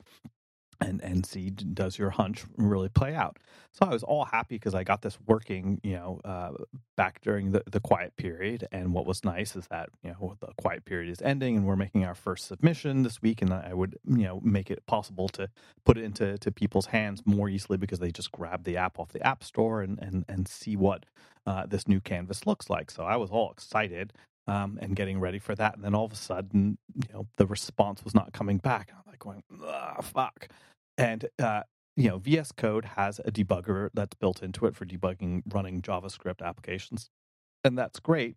and 0.81 1.01
and 1.01 1.25
see 1.25 1.49
does 1.49 1.97
your 1.97 2.11
hunch 2.11 2.45
really 2.57 2.89
play 2.89 3.15
out. 3.15 3.37
So 3.71 3.85
I 3.85 3.89
was 3.89 4.03
all 4.03 4.25
happy 4.25 4.55
because 4.55 4.73
I 4.75 4.83
got 4.83 5.01
this 5.01 5.17
working, 5.27 5.81
you 5.83 5.95
know, 5.95 6.21
uh, 6.23 6.51
back 6.95 7.21
during 7.21 7.51
the, 7.51 7.63
the 7.69 7.79
quiet 7.79 8.15
period. 8.15 8.67
And 8.71 8.93
what 8.93 9.05
was 9.05 9.23
nice 9.23 9.55
is 9.55 9.67
that 9.67 9.89
you 10.03 10.11
know 10.11 10.35
the 10.39 10.47
quiet 10.57 10.85
period 10.85 11.11
is 11.11 11.21
ending, 11.21 11.57
and 11.57 11.65
we're 11.65 11.75
making 11.75 12.05
our 12.05 12.15
first 12.15 12.47
submission 12.47 13.03
this 13.03 13.21
week, 13.21 13.41
and 13.41 13.53
I 13.53 13.73
would 13.73 13.97
you 14.07 14.23
know 14.23 14.39
make 14.43 14.71
it 14.71 14.85
possible 14.85 15.29
to 15.29 15.49
put 15.85 15.97
it 15.97 16.03
into 16.03 16.37
to 16.37 16.51
people's 16.51 16.87
hands 16.87 17.23
more 17.25 17.49
easily 17.49 17.77
because 17.77 17.99
they 17.99 18.11
just 18.11 18.31
grab 18.31 18.63
the 18.63 18.77
app 18.77 18.99
off 18.99 19.11
the 19.11 19.25
app 19.25 19.43
store 19.43 19.81
and 19.81 19.99
and 19.99 20.25
and 20.27 20.47
see 20.47 20.75
what 20.75 21.05
uh, 21.45 21.65
this 21.65 21.87
new 21.87 22.01
canvas 22.01 22.45
looks 22.45 22.69
like. 22.69 22.91
So 22.91 23.03
I 23.03 23.17
was 23.17 23.29
all 23.29 23.51
excited. 23.51 24.13
Um, 24.47 24.77
and 24.79 24.95
getting 24.95 25.19
ready 25.19 25.39
for 25.39 25.55
that, 25.55 25.73
and 25.73 25.83
then 25.83 25.95
all 25.95 26.05
of 26.05 26.11
a 26.11 26.15
sudden, 26.15 26.77
you 26.93 27.11
know, 27.11 27.25
the 27.37 27.47
response 27.47 28.03
was 28.03 28.13
not 28.13 28.31
coming 28.31 28.59
back. 28.59 28.91
I'm 28.93 29.01
like 29.07 29.17
going, 29.17 29.41
ah, 29.65 29.99
fuck. 30.03 30.49
And 30.99 31.25
uh, 31.41 31.63
you 31.97 32.09
know, 32.09 32.19
VS 32.19 32.51
Code 32.51 32.85
has 32.85 33.19
a 33.25 33.31
debugger 33.31 33.89
that's 33.95 34.13
built 34.13 34.43
into 34.43 34.67
it 34.67 34.75
for 34.75 34.85
debugging 34.85 35.41
running 35.51 35.81
JavaScript 35.81 36.45
applications, 36.45 37.09
and 37.63 37.75
that's 37.75 37.99
great. 37.99 38.35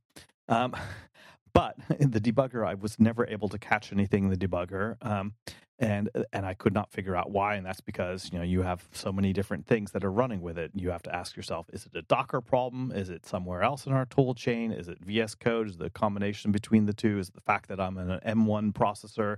Um, 0.48 0.74
but 1.52 1.76
in 1.98 2.10
the 2.12 2.20
debugger, 2.20 2.66
I 2.66 2.74
was 2.74 2.98
never 2.98 3.26
able 3.26 3.48
to 3.48 3.58
catch 3.58 3.92
anything 3.92 4.24
in 4.24 4.30
the 4.30 4.36
debugger, 4.36 4.96
um, 5.04 5.34
and 5.78 6.10
and 6.32 6.44
I 6.44 6.54
could 6.54 6.74
not 6.74 6.90
figure 6.90 7.14
out 7.14 7.30
why. 7.30 7.54
And 7.54 7.64
that's 7.64 7.80
because 7.80 8.30
you 8.32 8.38
know 8.38 8.44
you 8.44 8.62
have 8.62 8.88
so 8.92 9.12
many 9.12 9.32
different 9.32 9.66
things 9.66 9.92
that 9.92 10.04
are 10.04 10.12
running 10.12 10.40
with 10.40 10.58
it. 10.58 10.72
You 10.74 10.90
have 10.90 11.02
to 11.04 11.14
ask 11.14 11.36
yourself: 11.36 11.66
Is 11.72 11.86
it 11.86 11.96
a 11.96 12.02
Docker 12.02 12.40
problem? 12.40 12.92
Is 12.92 13.10
it 13.10 13.26
somewhere 13.26 13.62
else 13.62 13.86
in 13.86 13.92
our 13.92 14.06
tool 14.06 14.34
chain? 14.34 14.72
Is 14.72 14.88
it 14.88 14.98
VS 15.00 15.34
Code? 15.36 15.68
Is 15.68 15.76
the 15.76 15.90
combination 15.90 16.52
between 16.52 16.86
the 16.86 16.94
two? 16.94 17.18
Is 17.18 17.28
it 17.28 17.34
the 17.34 17.40
fact 17.40 17.68
that 17.68 17.80
I'm 17.80 17.98
an 17.98 18.20
M1 18.26 18.72
processor? 18.72 19.36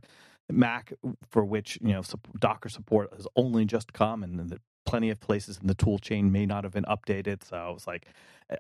Mac, 0.51 0.93
for 1.29 1.45
which 1.45 1.79
you 1.83 1.93
know 1.93 2.03
Docker 2.39 2.69
support 2.69 3.13
has 3.15 3.27
only 3.37 3.65
just 3.65 3.93
come, 3.93 4.23
and 4.23 4.39
the 4.39 4.61
plenty 4.91 5.11
of 5.11 5.21
places 5.21 5.59
in 5.61 5.69
the 5.69 5.75
tool 5.75 6.01
chain 6.01 6.33
may 6.33 6.45
not 6.45 6.65
have 6.65 6.73
been 6.73 6.85
updated. 6.85 7.45
So 7.45 7.57
I 7.57 7.71
was 7.71 7.87
like, 7.87 8.07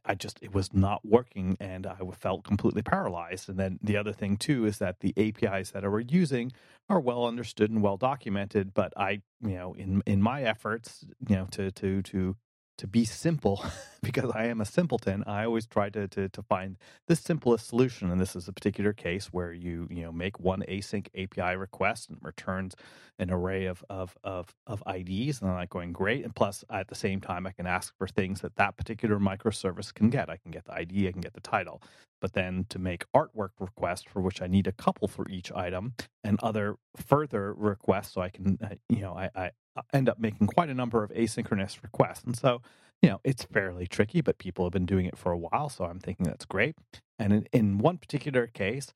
I 0.04 0.14
just 0.14 0.38
it 0.40 0.54
was 0.54 0.72
not 0.72 1.04
working, 1.04 1.56
and 1.58 1.84
I 1.88 1.96
felt 2.16 2.44
completely 2.44 2.82
paralyzed. 2.82 3.48
And 3.48 3.58
then 3.58 3.80
the 3.82 3.96
other 3.96 4.12
thing 4.12 4.36
too 4.36 4.64
is 4.64 4.78
that 4.78 5.00
the 5.00 5.12
APIs 5.16 5.72
that 5.72 5.84
I 5.84 5.88
were 5.88 5.98
using 5.98 6.52
are 6.88 7.00
well 7.00 7.26
understood 7.26 7.70
and 7.70 7.82
well 7.82 7.96
documented, 7.96 8.72
but 8.72 8.92
I, 8.96 9.22
you 9.42 9.56
know, 9.56 9.74
in 9.74 10.02
in 10.06 10.22
my 10.22 10.44
efforts, 10.44 11.04
you 11.28 11.34
know, 11.34 11.46
to 11.50 11.72
to 11.72 12.02
to 12.02 12.36
to 12.80 12.86
be 12.86 13.04
simple 13.04 13.62
because 14.02 14.30
I 14.34 14.46
am 14.46 14.62
a 14.62 14.64
simpleton. 14.64 15.22
I 15.26 15.44
always 15.44 15.66
try 15.66 15.90
to, 15.90 16.08
to 16.08 16.30
to 16.30 16.42
find 16.42 16.78
the 17.08 17.14
simplest 17.14 17.68
solution, 17.68 18.10
and 18.10 18.18
this 18.18 18.34
is 18.34 18.48
a 18.48 18.54
particular 18.54 18.94
case 18.94 19.26
where 19.26 19.52
you 19.52 19.86
you 19.90 20.02
know 20.02 20.12
make 20.12 20.40
one 20.40 20.64
async 20.66 21.06
API 21.14 21.56
request 21.56 22.08
and 22.08 22.18
returns 22.22 22.74
an 23.18 23.30
array 23.30 23.66
of 23.66 23.84
of 23.90 24.16
of, 24.24 24.54
of 24.66 24.82
IDs, 24.86 25.42
and 25.42 25.50
I'm 25.50 25.56
like 25.56 25.68
going 25.68 25.92
great. 25.92 26.24
And 26.24 26.34
plus, 26.34 26.64
at 26.70 26.88
the 26.88 26.94
same 26.94 27.20
time, 27.20 27.46
I 27.46 27.52
can 27.52 27.66
ask 27.66 27.94
for 27.98 28.08
things 28.08 28.40
that 28.40 28.56
that 28.56 28.78
particular 28.78 29.18
microservice 29.18 29.92
can 29.92 30.08
get. 30.08 30.30
I 30.30 30.38
can 30.38 30.50
get 30.50 30.64
the 30.64 30.74
ID, 30.74 31.06
I 31.06 31.12
can 31.12 31.20
get 31.20 31.34
the 31.34 31.40
title, 31.40 31.82
but 32.22 32.32
then 32.32 32.64
to 32.70 32.78
make 32.78 33.04
artwork 33.14 33.50
requests 33.58 34.04
for 34.04 34.22
which 34.22 34.40
I 34.40 34.46
need 34.46 34.66
a 34.66 34.72
couple 34.72 35.06
for 35.06 35.28
each 35.28 35.52
item, 35.52 35.92
and 36.24 36.40
other 36.42 36.76
further 36.96 37.52
requests, 37.52 38.14
so 38.14 38.22
I 38.22 38.30
can 38.30 38.58
uh, 38.64 38.76
you 38.88 39.02
know 39.02 39.12
I, 39.12 39.28
I 39.36 39.50
end 39.92 40.08
up 40.08 40.18
making 40.18 40.46
quite 40.46 40.68
a 40.68 40.74
number 40.74 41.02
of 41.02 41.10
asynchronous 41.10 41.82
requests. 41.82 42.24
And 42.24 42.36
so, 42.36 42.62
you 43.02 43.08
know, 43.08 43.20
it's 43.24 43.44
fairly 43.44 43.86
tricky, 43.86 44.20
but 44.20 44.38
people 44.38 44.64
have 44.64 44.72
been 44.72 44.86
doing 44.86 45.06
it 45.06 45.16
for 45.16 45.32
a 45.32 45.38
while. 45.38 45.68
So 45.68 45.84
I'm 45.84 46.00
thinking 46.00 46.26
that's 46.26 46.44
great. 46.44 46.76
And 47.18 47.32
in, 47.32 47.46
in 47.52 47.78
one 47.78 47.98
particular 47.98 48.46
case, 48.46 48.92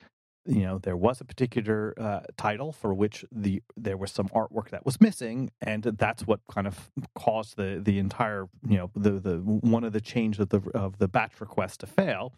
you 0.46 0.62
know, 0.62 0.78
there 0.78 0.96
was 0.96 1.20
a 1.20 1.24
particular 1.24 1.94
uh, 1.96 2.20
title 2.36 2.70
for 2.72 2.92
which 2.92 3.24
the 3.32 3.62
there 3.78 3.96
was 3.96 4.12
some 4.12 4.28
artwork 4.28 4.68
that 4.70 4.84
was 4.84 5.00
missing, 5.00 5.50
and 5.62 5.82
that's 5.82 6.26
what 6.26 6.40
kind 6.50 6.66
of 6.66 6.90
caused 7.14 7.56
the 7.56 7.80
the 7.82 7.98
entire 7.98 8.46
you 8.68 8.76
know 8.76 8.90
the 8.94 9.12
the 9.12 9.36
one 9.38 9.84
of 9.84 9.94
the 9.94 10.02
change 10.02 10.38
of 10.38 10.50
the 10.50 10.60
of 10.74 10.98
the 10.98 11.08
batch 11.08 11.40
request 11.40 11.80
to 11.80 11.86
fail 11.86 12.34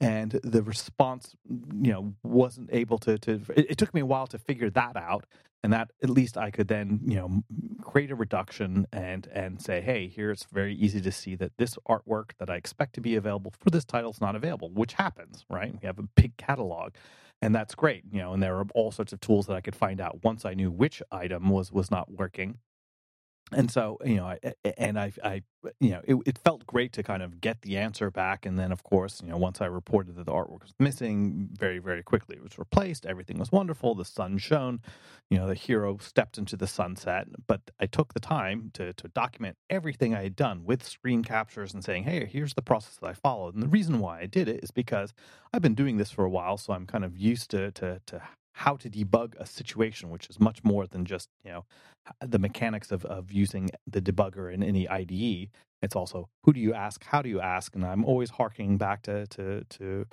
and 0.00 0.32
the 0.42 0.62
response 0.62 1.34
you 1.48 1.92
know 1.92 2.14
wasn't 2.22 2.68
able 2.72 2.98
to 2.98 3.18
to 3.18 3.40
it, 3.56 3.70
it, 3.70 3.78
took 3.78 3.94
me 3.94 4.00
a 4.00 4.06
while 4.06 4.26
to 4.26 4.38
figure 4.38 4.70
that 4.70 4.96
out 4.96 5.24
and 5.66 5.72
that 5.72 5.90
at 6.00 6.08
least 6.08 6.36
i 6.38 6.48
could 6.48 6.68
then 6.68 7.00
you 7.04 7.16
know 7.16 7.42
create 7.82 8.12
a 8.12 8.14
reduction 8.14 8.86
and 8.92 9.26
and 9.32 9.60
say 9.60 9.80
hey 9.80 10.06
here 10.06 10.30
it's 10.30 10.46
very 10.52 10.72
easy 10.76 11.00
to 11.00 11.10
see 11.10 11.34
that 11.34 11.50
this 11.58 11.76
artwork 11.88 12.30
that 12.38 12.48
i 12.48 12.54
expect 12.54 12.94
to 12.94 13.00
be 13.00 13.16
available 13.16 13.52
for 13.58 13.70
this 13.70 13.84
title 13.84 14.12
is 14.12 14.20
not 14.20 14.36
available 14.36 14.70
which 14.70 14.92
happens 14.92 15.44
right? 15.50 15.72
We 15.82 15.84
have 15.88 15.98
a 15.98 16.04
big 16.04 16.36
catalog 16.36 16.92
and 17.42 17.52
that's 17.52 17.74
great 17.74 18.04
you 18.12 18.20
know 18.20 18.32
and 18.32 18.40
there 18.40 18.56
are 18.56 18.66
all 18.76 18.92
sorts 18.92 19.12
of 19.12 19.18
tools 19.18 19.46
that 19.48 19.56
i 19.56 19.60
could 19.60 19.74
find 19.74 20.00
out 20.00 20.22
once 20.22 20.44
i 20.44 20.54
knew 20.54 20.70
which 20.70 21.02
item 21.10 21.50
was 21.50 21.72
was 21.72 21.90
not 21.90 22.12
working 22.12 22.58
and 23.52 23.70
so 23.70 23.98
you 24.04 24.16
know 24.16 24.26
I, 24.26 24.38
and 24.76 24.98
i 24.98 25.12
i 25.22 25.42
uh, 25.64 25.70
you 25.78 25.90
know 25.90 26.00
it, 26.04 26.16
it, 26.26 26.38
felt 26.38 26.66
great 26.66 26.92
to 26.94 27.02
kind 27.02 27.22
of 27.22 27.40
get 27.40 27.62
the 27.62 27.76
answer 27.76 28.10
back 28.10 28.44
and 28.44 28.58
then 28.58 28.72
of 28.72 28.82
course 28.82 29.20
you 29.22 29.30
know 29.30 29.36
once 29.36 29.60
i 29.60 29.66
reported 29.66 30.16
that 30.16 30.26
the 30.26 30.32
artwork 30.32 30.62
was 30.62 30.74
missing 30.78 31.48
very 31.52 31.78
very 31.78 32.02
quickly 32.02 32.36
it 32.36 32.42
was 32.42 32.58
replaced 32.58 33.06
everything 33.06 33.38
was 33.38 33.52
wonderful 33.52 33.94
the 33.94 34.04
sun 34.04 34.38
shone 34.38 34.80
you 35.30 35.38
know 35.38 35.46
the 35.46 35.54
hero 35.54 35.96
stepped 35.98 36.38
into 36.38 36.56
the 36.56 36.66
sunset 36.66 37.28
but 37.46 37.60
i 37.78 37.86
took 37.86 38.14
the 38.14 38.20
time 38.20 38.70
to 38.74 38.92
to 38.94 39.08
document 39.08 39.56
everything 39.70 40.14
i 40.14 40.22
had 40.22 40.36
done 40.36 40.64
with 40.64 40.84
screen 40.84 41.22
captures 41.22 41.72
and 41.72 41.84
saying 41.84 42.02
hey 42.02 42.26
here's 42.26 42.54
the 42.54 42.62
process 42.62 42.96
that 42.96 43.08
i 43.08 43.12
followed 43.12 43.54
and 43.54 43.62
the 43.62 43.68
reason 43.68 44.00
why 44.00 44.20
i 44.20 44.26
did 44.26 44.48
it 44.48 44.62
is 44.62 44.70
because 44.72 45.14
i've 45.52 45.62
been 45.62 45.74
doing 45.74 45.96
this 45.96 46.10
for 46.10 46.24
a 46.24 46.30
while 46.30 46.56
so 46.56 46.72
i'm 46.72 46.86
kind 46.86 47.04
of 47.04 47.16
used 47.16 47.50
to 47.50 47.70
to 47.72 48.00
to 48.06 48.20
how 48.56 48.74
to 48.74 48.88
debug 48.88 49.34
a 49.38 49.44
situation, 49.44 50.08
which 50.08 50.30
is 50.30 50.40
much 50.40 50.64
more 50.64 50.86
than 50.86 51.04
just 51.04 51.28
you 51.44 51.52
know 51.52 51.64
the 52.20 52.38
mechanics 52.38 52.90
of 52.90 53.04
of 53.04 53.30
using 53.30 53.70
the 53.86 54.00
debugger 54.00 54.52
in 54.52 54.62
any 54.62 54.88
IDE. 54.88 55.50
It's 55.82 55.94
also 55.94 56.30
who 56.42 56.54
do 56.54 56.60
you 56.60 56.72
ask, 56.72 57.04
how 57.04 57.20
do 57.20 57.28
you 57.28 57.40
ask, 57.40 57.74
and 57.74 57.84
I'm 57.84 58.04
always 58.04 58.30
harking 58.30 58.78
back 58.78 59.02
to 59.02 59.26
to 59.26 59.64
to 59.78 60.06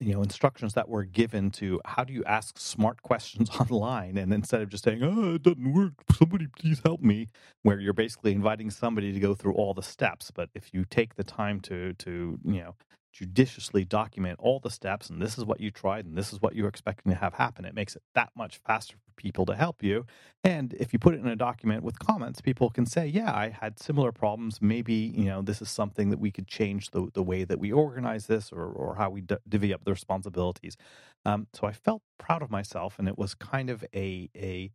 you 0.00 0.14
know 0.14 0.22
instructions 0.22 0.72
that 0.72 0.88
were 0.88 1.04
given 1.04 1.50
to 1.50 1.78
how 1.84 2.04
do 2.04 2.14
you 2.14 2.24
ask 2.24 2.58
smart 2.58 3.02
questions 3.02 3.50
online? 3.60 4.16
And 4.16 4.32
instead 4.32 4.62
of 4.62 4.70
just 4.70 4.84
saying 4.84 5.02
oh 5.02 5.34
it 5.34 5.42
doesn't 5.42 5.74
work. 5.74 5.92
Somebody 6.18 6.46
please 6.46 6.80
help 6.82 7.02
me 7.02 7.28
where 7.64 7.78
you're 7.78 7.92
basically 7.92 8.32
inviting 8.32 8.70
somebody 8.70 9.12
to 9.12 9.20
go 9.20 9.34
through 9.34 9.52
all 9.52 9.74
the 9.74 9.82
steps. 9.82 10.30
But 10.30 10.48
if 10.54 10.72
you 10.72 10.86
take 10.86 11.16
the 11.16 11.24
time 11.24 11.60
to 11.68 11.92
to 11.94 12.38
you 12.44 12.60
know 12.62 12.74
judiciously 13.12 13.84
document 13.84 14.38
all 14.40 14.60
the 14.60 14.70
steps 14.70 15.10
and 15.10 15.20
this 15.22 15.38
is 15.38 15.44
what 15.44 15.60
you 15.60 15.70
tried 15.70 16.06
and 16.06 16.16
this 16.16 16.32
is 16.32 16.40
what 16.40 16.54
you're 16.56 16.68
expecting 16.68 17.12
to 17.12 17.18
have 17.18 17.34
happen. 17.34 17.64
It 17.64 17.74
makes 17.74 17.96
it 17.96 18.02
that 18.14 18.30
much 18.36 18.58
faster 18.66 18.96
for 18.96 19.12
people 19.16 19.46
to 19.46 19.54
help 19.56 19.82
you 19.82 20.06
and 20.44 20.74
if 20.74 20.92
you 20.92 20.98
put 20.98 21.14
it 21.14 21.20
in 21.20 21.28
a 21.28 21.36
document 21.36 21.82
with 21.82 21.98
comments 21.98 22.40
people 22.40 22.70
can 22.70 22.86
say 22.86 23.06
yeah 23.06 23.32
i 23.34 23.48
had 23.48 23.78
similar 23.78 24.12
problems. 24.12 24.62
Maybe 24.62 24.94
you 24.94 25.26
know 25.26 25.42
this 25.42 25.62
is 25.62 25.70
something 25.70 26.10
that 26.10 26.20
we 26.20 26.30
could 26.30 26.48
change 26.48 26.90
the, 26.90 27.08
the 27.14 27.22
way 27.22 27.44
that 27.44 27.58
we 27.58 27.72
organize 27.72 28.26
this 28.26 28.52
or, 28.52 28.64
or 28.64 28.96
how 28.96 29.10
we 29.10 29.22
d- 29.22 29.36
divvy 29.48 29.74
up 29.74 29.84
the 29.84 29.92
responsibilities. 29.92 30.76
Um, 31.24 31.48
so 31.52 31.66
i 31.66 31.72
felt 31.72 32.02
proud 32.18 32.42
of 32.42 32.50
myself 32.50 32.98
and 32.98 33.08
it 33.08 33.18
was 33.18 33.34
kind 33.34 33.70
of 33.70 33.84
a 33.94 34.30
a 34.36 34.70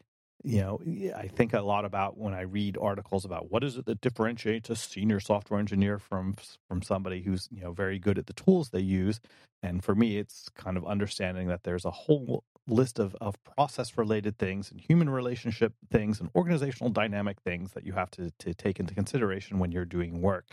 you 0.46 0.62
know, 0.62 0.80
I 1.16 1.28
think 1.28 1.54
a 1.54 1.62
lot 1.62 1.86
about 1.86 2.18
when 2.18 2.34
I 2.34 2.42
read 2.42 2.78
articles 2.80 3.25
about 3.25 3.52
what 3.52 3.64
is 3.64 3.78
it 3.78 3.86
that 3.86 4.02
differentiates 4.02 4.70
a 4.70 4.75
senior 4.75 5.20
software 5.20 5.60
engineer 5.60 5.98
from 5.98 6.36
from 6.68 6.84
somebody 6.84 7.24
who's 7.24 7.50
you 7.52 7.62
know 7.62 7.72
very 7.72 7.98
good 7.98 8.20
at 8.20 8.28
the 8.28 8.34
tools 8.34 8.70
they 8.70 8.80
use. 8.80 9.20
And 9.64 9.84
for 9.84 9.96
me, 9.96 10.18
it's 10.18 10.48
kind 10.50 10.78
of 10.78 10.86
understanding 10.86 11.48
that 11.48 11.64
there's 11.64 11.86
a 11.86 11.92
whole 11.92 12.44
list 12.68 13.00
of, 13.00 13.16
of 13.22 13.36
process 13.44 13.98
related 13.98 14.38
things 14.38 14.70
and 14.70 14.80
human 14.80 15.10
relationship 15.10 15.74
things 15.92 16.20
and 16.20 16.30
organizational 16.36 16.92
dynamic 16.92 17.40
things 17.42 17.72
that 17.72 17.86
you 17.86 17.94
have 17.94 18.12
to, 18.12 18.32
to 18.40 18.54
take 18.54 18.80
into 18.80 18.94
consideration 18.94 19.60
when 19.60 19.72
you're 19.72 19.86
doing 19.86 20.22
work 20.22 20.46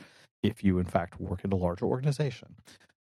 if 0.43 0.63
you 0.63 0.79
in 0.79 0.85
fact 0.85 1.19
work 1.21 1.43
in 1.43 1.53
a 1.53 1.57
larger 1.57 1.87
organization 1.87 2.55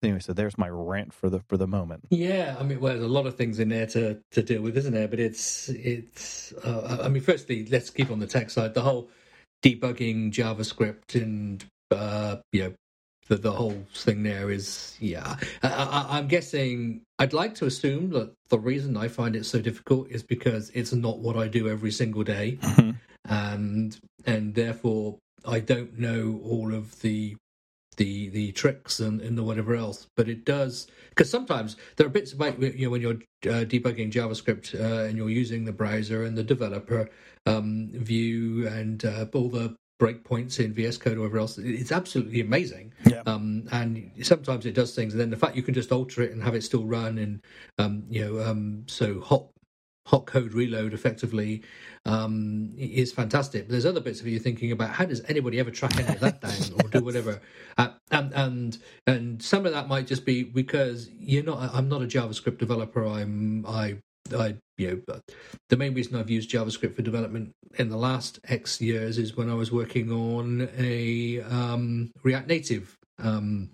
anyway, 0.03 0.19
so 0.19 0.33
there's 0.33 0.57
my 0.57 0.69
rant 0.69 1.13
for 1.13 1.29
the 1.29 1.39
for 1.47 1.57
the 1.57 1.67
moment. 1.67 2.05
Yeah, 2.09 2.55
I 2.59 2.63
mean, 2.63 2.79
well, 2.79 2.93
there's 2.93 3.05
a 3.05 3.07
lot 3.07 3.25
of 3.27 3.35
things 3.35 3.59
in 3.59 3.69
there 3.69 3.87
to 3.87 4.19
to 4.31 4.43
deal 4.43 4.61
with, 4.61 4.77
isn't 4.77 4.93
there? 4.93 5.07
But 5.07 5.19
it's 5.19 5.69
it's. 5.69 6.53
Uh, 6.63 6.99
I 7.03 7.09
mean, 7.09 7.23
firstly, 7.23 7.67
let's 7.69 7.89
keep 7.89 8.11
on 8.11 8.19
the 8.19 8.27
tech 8.27 8.49
side. 8.49 8.73
The 8.73 8.81
whole 8.81 9.09
debugging 9.63 10.31
JavaScript 10.31 11.21
and 11.21 11.65
uh, 11.91 12.37
you 12.51 12.63
know 12.63 12.73
the 13.27 13.35
the 13.35 13.51
whole 13.51 13.85
thing 13.93 14.23
there 14.23 14.51
is 14.51 14.95
yeah. 14.99 15.37
I, 15.63 16.17
am 16.17 16.27
guessing. 16.27 17.01
I'd 17.19 17.33
like 17.33 17.55
to 17.55 17.65
assume 17.65 18.11
that 18.11 18.31
the 18.49 18.59
reason 18.59 18.95
I 18.95 19.07
find 19.07 19.35
it 19.35 19.45
so 19.45 19.59
difficult 19.59 20.09
is 20.09 20.23
because 20.23 20.69
it's 20.73 20.93
not 20.93 21.19
what 21.19 21.37
I 21.37 21.47
do 21.47 21.67
every 21.67 21.91
single 21.91 22.23
day, 22.23 22.57
mm-hmm. 22.61 22.91
and 23.25 23.99
and 24.25 24.55
therefore 24.55 25.17
I 25.45 25.59
don't 25.59 25.97
know 25.99 26.39
all 26.43 26.73
of 26.73 27.01
the 27.01 27.35
the 27.97 28.29
the 28.29 28.51
tricks 28.53 28.99
and, 28.99 29.21
and 29.21 29.37
the 29.37 29.43
whatever 29.43 29.75
else. 29.75 30.07
But 30.15 30.29
it 30.29 30.45
does 30.45 30.87
because 31.09 31.29
sometimes 31.29 31.75
there 31.95 32.07
are 32.07 32.11
bits 32.11 32.33
about 32.33 32.59
you 32.61 32.85
know 32.85 32.91
when 32.91 33.01
you're 33.01 33.13
uh, 33.45 33.65
debugging 33.65 34.11
JavaScript 34.11 34.79
uh, 34.79 35.05
and 35.05 35.17
you're 35.17 35.29
using 35.29 35.65
the 35.65 35.73
browser 35.73 36.23
and 36.23 36.37
the 36.37 36.43
developer 36.43 37.09
um, 37.45 37.89
view 37.93 38.67
and 38.67 39.03
uh, 39.05 39.25
all 39.33 39.49
the 39.49 39.75
breakpoints 39.99 40.63
in 40.63 40.73
VS 40.73 40.97
Code 40.97 41.17
or 41.17 41.21
whatever 41.21 41.39
else. 41.39 41.57
It's 41.57 41.91
absolutely 41.91 42.41
amazing. 42.41 42.93
Yeah. 43.05 43.23
Um, 43.25 43.67
and 43.71 44.11
sometimes 44.21 44.65
it 44.65 44.75
does 44.75 44.95
things, 44.95 45.13
and 45.13 45.19
then 45.19 45.29
the 45.29 45.37
fact 45.37 45.55
you 45.55 45.63
can 45.63 45.73
just 45.73 45.91
alter 45.91 46.21
it 46.21 46.31
and 46.31 46.43
have 46.43 46.55
it 46.55 46.63
still 46.63 46.85
run, 46.85 47.17
and 47.17 47.41
um, 47.79 48.03
you 48.09 48.23
know, 48.23 48.43
um, 48.43 48.83
so 48.87 49.19
hot 49.21 49.47
hot 50.05 50.25
code 50.25 50.53
reload 50.53 50.93
effectively 50.93 51.61
um, 52.07 52.73
is 52.77 53.11
fantastic. 53.11 53.67
But 53.67 53.71
there's 53.71 53.85
other 53.85 53.99
bits 53.99 54.21
of 54.21 54.27
you 54.27 54.39
thinking 54.39 54.71
about 54.71 54.91
how 54.91 55.05
does 55.05 55.21
anybody 55.27 55.59
ever 55.59 55.71
track 55.71 55.97
any 55.97 56.07
of 56.07 56.19
that 56.21 56.41
down 56.41 56.81
or 56.81 56.89
do 56.89 57.03
whatever, 57.03 57.41
uh, 57.77 57.89
and 58.11 58.33
and 58.33 58.77
and 59.05 59.43
some 59.43 59.65
of 59.65 59.73
that 59.73 59.87
might 59.87 60.07
just 60.07 60.25
be 60.25 60.43
because 60.43 61.09
you're 61.19 61.43
not. 61.43 61.73
I'm 61.73 61.89
not 61.89 62.01
a 62.01 62.05
JavaScript 62.05 62.57
developer. 62.57 63.05
I'm 63.05 63.65
I 63.67 63.97
I 64.35 64.55
you 64.77 65.03
know 65.07 65.21
the 65.69 65.77
main 65.77 65.93
reason 65.93 66.15
I've 66.15 66.29
used 66.29 66.49
JavaScript 66.49 66.95
for 66.95 67.01
development 67.01 67.53
in 67.75 67.89
the 67.89 67.97
last 67.97 68.39
X 68.47 68.81
years 68.81 69.17
is 69.17 69.35
when 69.35 69.49
I 69.49 69.53
was 69.53 69.71
working 69.71 70.11
on 70.11 70.69
a 70.77 71.41
um, 71.41 72.11
React 72.23 72.47
Native 72.47 72.97
um, 73.19 73.71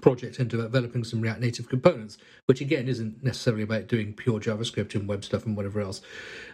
project 0.00 0.38
into 0.38 0.56
developing 0.56 1.04
some 1.04 1.20
React 1.20 1.40
Native 1.40 1.68
components, 1.68 2.18
which 2.46 2.60
again 2.60 2.88
isn't 2.88 3.22
necessarily 3.22 3.62
about 3.62 3.88
doing 3.88 4.12
pure 4.12 4.40
JavaScript 4.40 4.94
and 4.94 5.08
web 5.08 5.24
stuff 5.24 5.46
and 5.46 5.56
whatever 5.56 5.80
else. 5.80 6.00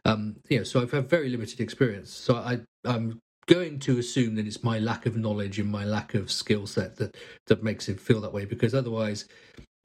Um, 0.05 0.37
you 0.49 0.59
know, 0.59 0.65
so 0.65 0.81
I've 0.81 0.93
had 0.93 1.09
very 1.09 1.29
limited 1.29 1.61
experience. 1.61 2.11
So 2.11 2.37
I, 2.37 2.61
I'm 2.85 3.21
going 3.47 3.79
to 3.81 3.99
assume 3.99 4.37
that 4.37 4.47
it's 4.47 4.63
my 4.63 4.79
lack 4.79 5.07
of 5.07 5.17
knowledge 5.17 5.59
and 5.59 5.71
my 5.71 5.85
lack 5.85 6.15
of 6.15 6.31
skill 6.31 6.67
set 6.67 6.97
that 6.97 7.17
that 7.47 7.63
makes 7.63 7.89
it 7.89 8.01
feel 8.01 8.21
that 8.21 8.33
way. 8.33 8.45
Because 8.45 8.75
otherwise, 8.75 9.27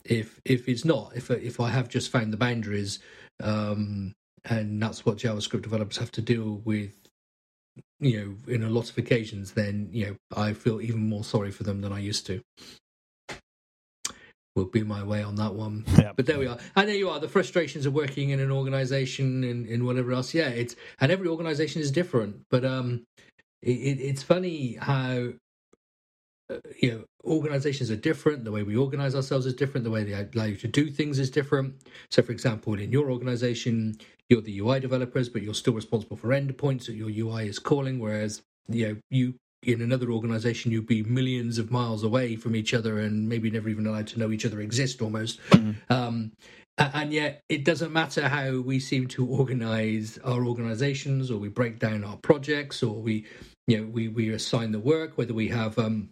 if 0.06 0.40
if 0.46 0.68
it's 0.70 0.86
not, 0.86 1.14
if 1.16 1.32
if 1.32 1.60
I 1.60 1.70
have 1.70 1.90
just 1.90 2.12
found 2.12 2.32
the 2.32 2.38
boundaries, 2.38 3.00
um, 3.42 4.14
and 4.46 4.82
that's 4.82 5.06
what 5.06 5.18
JavaScript 5.18 5.64
developers 5.64 5.98
have 5.98 6.12
to 6.12 6.22
deal 6.22 6.62
with, 6.64 6.94
you 8.00 8.20
know, 8.48 8.54
in 8.54 8.64
a 8.64 8.70
lot 8.70 8.90
of 8.90 8.98
occasions, 8.98 9.54
then 9.54 9.90
you 9.92 10.06
know 10.06 10.16
I 10.38 10.54
feel 10.54 10.82
even 10.82 11.10
more 11.10 11.24
sorry 11.24 11.52
for 11.52 11.64
them 11.64 11.82
than 11.82 11.92
I 11.92 12.00
used 12.00 12.28
to 12.28 12.42
will 14.56 14.66
be 14.66 14.84
my 14.84 15.04
way 15.04 15.24
on 15.24 15.36
that 15.36 15.54
one. 15.54 15.86
Yeah. 16.00 16.14
But 16.16 16.26
there 16.26 16.40
we 16.40 16.48
are. 16.48 16.58
And 16.76 16.88
there 16.88 16.96
you 16.96 17.10
are. 17.10 17.20
The 17.20 17.28
frustrations 17.28 17.86
of 17.86 17.94
working 17.94 18.30
in 18.30 18.40
an 18.40 18.52
organization 18.52 19.44
and 19.44 19.66
in 19.66 19.86
whatever 19.86 20.14
else. 20.14 20.34
Yeah, 20.34 20.50
it's 20.50 20.76
and 21.00 21.12
every 21.12 21.28
organization 21.28 21.82
is 21.82 21.92
different. 21.92 22.46
But 22.50 22.64
um, 22.64 23.04
it, 23.62 24.00
it's 24.00 24.24
funny 24.24 24.78
how 24.80 25.30
uh, 26.50 26.58
you 26.82 26.92
know 26.92 27.04
organizations 27.26 27.92
are 27.92 27.98
different. 27.98 28.46
The 28.46 28.52
way 28.52 28.64
we 28.64 28.78
organize 28.78 29.16
ourselves 29.16 29.46
is 29.46 29.54
different. 29.54 29.84
The 29.84 29.92
way 29.92 30.04
they 30.04 30.14
allow 30.14 30.46
you 30.46 30.56
to 30.58 30.68
do 30.68 30.90
things 30.90 31.20
is 31.20 31.30
different. 31.30 31.76
So, 32.10 32.22
for 32.22 32.32
example, 32.32 32.74
in 32.76 32.92
your 32.92 33.12
organization, 33.12 33.98
you're 34.30 34.42
the 34.42 34.60
UI 34.60 34.80
developers, 34.80 35.28
but 35.28 35.42
you're 35.42 35.54
still 35.54 35.74
responsible 35.74 36.18
for 36.18 36.30
endpoints 36.30 36.86
that 36.86 36.96
your 36.96 37.10
UI 37.10 37.48
is 37.48 37.60
calling. 37.60 38.00
Whereas 38.00 38.42
you 38.70 38.88
know 38.88 38.96
you 39.10 39.36
in 39.74 39.82
another 39.82 40.12
organization 40.12 40.72
you'd 40.72 40.88
be 40.88 41.04
millions 41.04 41.58
of 41.58 41.72
miles 41.72 42.04
away 42.04 42.36
from 42.36 42.56
each 42.56 42.74
other 42.74 43.00
and 43.00 43.28
maybe 43.28 43.50
never 43.50 43.70
even 43.70 43.88
allowed 43.88 44.08
to 44.08 44.20
know 44.20 44.32
each 44.32 44.46
other 44.46 44.62
exist 44.62 45.02
almost 45.02 45.42
mm-hmm. 45.50 45.72
um, 45.92 46.32
and 46.78 47.12
yet 47.12 47.44
it 47.50 47.66
doesn't 47.66 47.92
matter 47.92 48.28
how 48.28 48.60
we 48.60 48.80
seem 48.80 49.08
to 49.08 49.26
organize 49.26 50.18
our 50.24 50.46
organizations 50.46 51.30
or 51.30 51.38
we 51.38 51.50
break 51.50 51.80
down 51.80 52.04
our 52.04 52.18
projects 52.18 52.82
or 52.82 52.96
we 52.96 53.26
you 53.68 53.78
know 53.78 53.86
we, 53.86 54.08
we 54.08 54.30
assign 54.30 54.72
the 54.72 54.80
work 54.80 55.18
whether 55.18 55.34
we 55.34 55.48
have 55.48 55.78
um, 55.78 56.10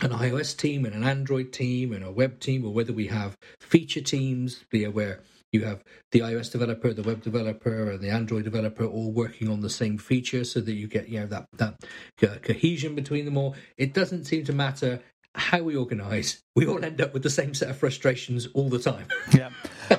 an 0.00 0.10
ios 0.10 0.56
team 0.56 0.84
and 0.84 0.94
an 0.94 1.04
android 1.04 1.52
team 1.52 1.92
and 1.92 2.04
a 2.04 2.10
web 2.10 2.40
team 2.40 2.64
or 2.64 2.72
whether 2.72 2.92
we 2.92 3.06
have 3.06 3.36
feature 3.60 4.00
teams 4.00 4.64
be 4.70 4.86
where 4.86 5.20
you 5.52 5.64
have 5.64 5.84
the 6.10 6.20
iOS 6.20 6.50
developer, 6.50 6.92
the 6.92 7.02
web 7.02 7.22
developer, 7.22 7.90
and 7.90 8.00
the 8.00 8.10
Android 8.10 8.44
developer 8.44 8.84
all 8.84 9.12
working 9.12 9.48
on 9.48 9.60
the 9.60 9.70
same 9.70 9.98
feature, 9.98 10.44
so 10.44 10.60
that 10.60 10.72
you 10.72 10.88
get 10.88 11.08
you 11.08 11.20
know 11.20 11.26
that 11.26 11.46
that 11.52 11.84
co- 12.18 12.38
cohesion 12.42 12.94
between 12.94 13.26
them 13.26 13.36
all. 13.36 13.54
It 13.76 13.92
doesn't 13.92 14.24
seem 14.24 14.44
to 14.44 14.52
matter 14.52 15.00
how 15.34 15.62
we 15.62 15.76
organize. 15.76 16.42
We 16.54 16.66
all 16.66 16.84
end 16.84 17.00
up 17.00 17.14
with 17.14 17.22
the 17.22 17.30
same 17.30 17.54
set 17.54 17.70
of 17.70 17.76
frustrations 17.76 18.46
all 18.54 18.68
the 18.68 18.78
time. 18.78 19.06
yeah. 19.32 19.50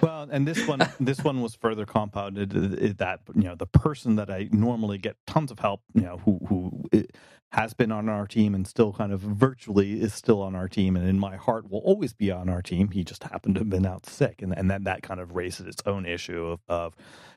Well, 0.02 0.28
and 0.32 0.48
this 0.48 0.68
one 0.68 0.88
this 1.00 1.24
one 1.24 1.42
was 1.42 1.56
further 1.56 1.86
compounded 1.86 2.56
uh, 2.56 2.94
that 2.98 3.22
you 3.36 3.44
know 3.44 3.56
the 3.56 3.68
person 3.68 4.16
that 4.16 4.30
I 4.30 4.50
normally 4.52 4.98
get 4.98 5.18
tons 5.28 5.52
of 5.52 5.60
help, 5.60 5.82
you 5.94 6.02
know, 6.02 6.18
who 6.18 6.40
who 6.48 6.84
has 7.54 7.74
been 7.76 7.92
on 7.92 8.10
our 8.10 8.26
team 8.26 8.56
and 8.56 8.68
still 8.68 8.92
kind 8.94 9.12
of 9.12 9.20
virtually 9.22 10.02
is 10.02 10.12
still 10.12 10.42
on 10.42 10.56
our 10.56 10.68
team 10.68 10.96
and 10.98 11.08
in 11.08 11.20
my 11.20 11.36
heart 11.36 11.70
will 11.70 11.82
always 11.82 12.12
be 12.12 12.32
on 12.32 12.50
our 12.50 12.64
team. 12.64 12.90
He 12.90 13.04
just 13.04 13.24
happened 13.24 13.56
to 13.56 13.62
have 13.62 13.70
been 13.70 13.86
out 13.86 14.08
sick. 14.08 14.42
And, 14.42 14.58
and 14.58 14.72
then 14.72 14.86
that 14.86 15.04
kind 15.04 15.20
of 15.20 15.36
raises 15.36 15.68
its 15.68 15.84
own 15.86 16.08
issue 16.08 16.46
of, 16.48 16.62
of 16.68 16.96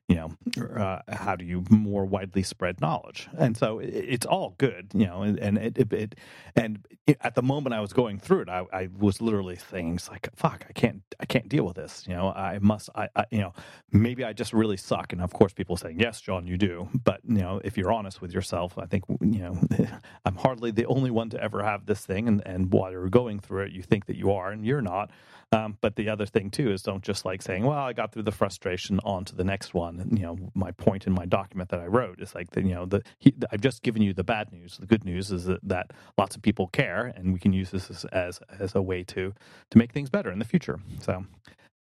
you 0.09 0.15
know, 0.15 0.37
uh, 0.77 1.01
how 1.09 1.35
do 1.35 1.45
you 1.45 1.65
more 1.69 2.05
widely 2.05 2.43
spread 2.43 2.81
knowledge? 2.81 3.29
And 3.37 3.57
so 3.57 3.81
it, 3.81 3.89
it's 3.89 4.27
all 4.27 4.55
good, 4.57 4.89
you 4.95 5.07
know, 5.07 5.23
and, 5.23 5.39
and 5.39 5.59
it, 5.59 5.77
it, 5.79 5.93
it 5.93 6.15
and 6.55 6.87
at 7.21 7.35
the 7.35 7.43
moment 7.43 7.75
I 7.75 7.81
was 7.81 7.93
going 7.93 8.21
through 8.21 8.43
it, 8.43 8.49
I, 8.49 8.65
I 8.73 8.89
was 8.97 9.21
literally 9.21 9.57
saying, 9.57 9.99
like, 10.09 10.29
fuck, 10.37 10.65
I 10.69 10.73
can't, 10.73 11.03
I 11.19 11.27
can't 11.27 11.49
deal 11.49 11.65
with 11.65 11.75
this. 11.75 12.05
You 12.07 12.15
know, 12.15 12.29
I 12.29 12.59
must, 12.61 12.89
I, 12.95 13.09
I, 13.17 13.25
you 13.33 13.41
know, 13.41 13.53
maybe 13.91 14.25
I 14.25 14.33
just 14.33 14.53
really 14.53 14.77
suck. 14.77 15.13
And 15.13 15.21
of 15.21 15.33
course 15.33 15.53
people 15.53 15.77
saying, 15.77 15.99
yes, 15.99 16.21
John, 16.21 16.47
you 16.47 16.57
do. 16.57 16.89
But, 17.05 17.21
you 17.27 17.39
know, 17.39 17.61
if 17.65 17.77
you're 17.77 17.93
honest 17.93 18.21
with 18.21 18.33
yourself, 18.33 18.79
I 18.79 18.87
think, 18.87 19.05
you 19.21 19.41
know, 19.41 19.61
I'm 20.25 20.37
hardly 20.37 20.71
the 20.71 20.87
only 20.87 21.11
one 21.11 21.31
to 21.31 21.43
ever 21.43 21.65
have 21.65 21.87
this 21.87 22.07
thing. 22.07 22.29
And, 22.29 22.43
and 22.47 22.73
while 22.73 22.93
you're 22.93 23.09
going 23.09 23.41
through 23.41 23.65
it, 23.65 23.73
you 23.73 23.83
think 23.83 24.07
that 24.07 24.17
you 24.17 24.31
are 24.33 24.53
and 24.53 24.65
you're 24.65 24.83
not. 24.83 25.11
Um, 25.53 25.79
but 25.81 25.95
the 25.95 26.09
other 26.09 26.27
thing 26.27 26.51
too 26.51 26.73
is 26.73 26.83
don't 26.83 27.05
just 27.05 27.25
like 27.25 27.41
saying, 27.41 27.65
"Well, 27.65 27.79
I 27.79 27.93
got 27.93 28.13
through 28.13 28.25
the 28.25 28.33
frustration 28.33 28.99
on 29.05 29.25
to 29.27 29.37
the 29.37 29.45
next 29.45 29.75
one." 29.75 30.01
And, 30.01 30.19
you 30.19 30.25
know, 30.25 30.37
my 30.55 30.73
point 30.73 31.07
in 31.07 31.13
my 31.13 31.25
document 31.25 31.71
that 31.71 31.81
I 31.81 31.87
wrote 31.87 32.21
is 32.21 32.35
like, 32.35 32.51
the, 32.51 32.63
you 32.63 32.75
know, 32.75 32.85
the 32.85 33.03
he, 33.19 33.33
I've 33.53 33.61
just 33.61 33.83
given 33.83 34.03
you 34.03 34.13
the 34.13 34.25
bad 34.25 34.51
news. 34.53 34.77
The 34.79 34.87
good 34.87 35.05
news 35.05 35.31
is 35.31 35.45
that, 35.45 35.61
that 35.63 35.93
lots 36.19 36.35
of 36.35 36.43
people 36.43 36.67
care, 36.67 37.07
and 37.17 37.33
we 37.33 37.39
can 37.39 37.53
use 37.53 37.71
this 37.71 37.91
as, 37.91 38.05
as 38.07 38.41
as 38.59 38.75
a 38.75 38.83
way 38.83 39.05
to 39.05 39.33
to 39.71 39.79
make 39.79 39.93
things 39.93 40.11
better 40.11 40.33
in 40.33 40.41
the 40.41 40.45
future. 40.45 40.81
So 41.01 41.25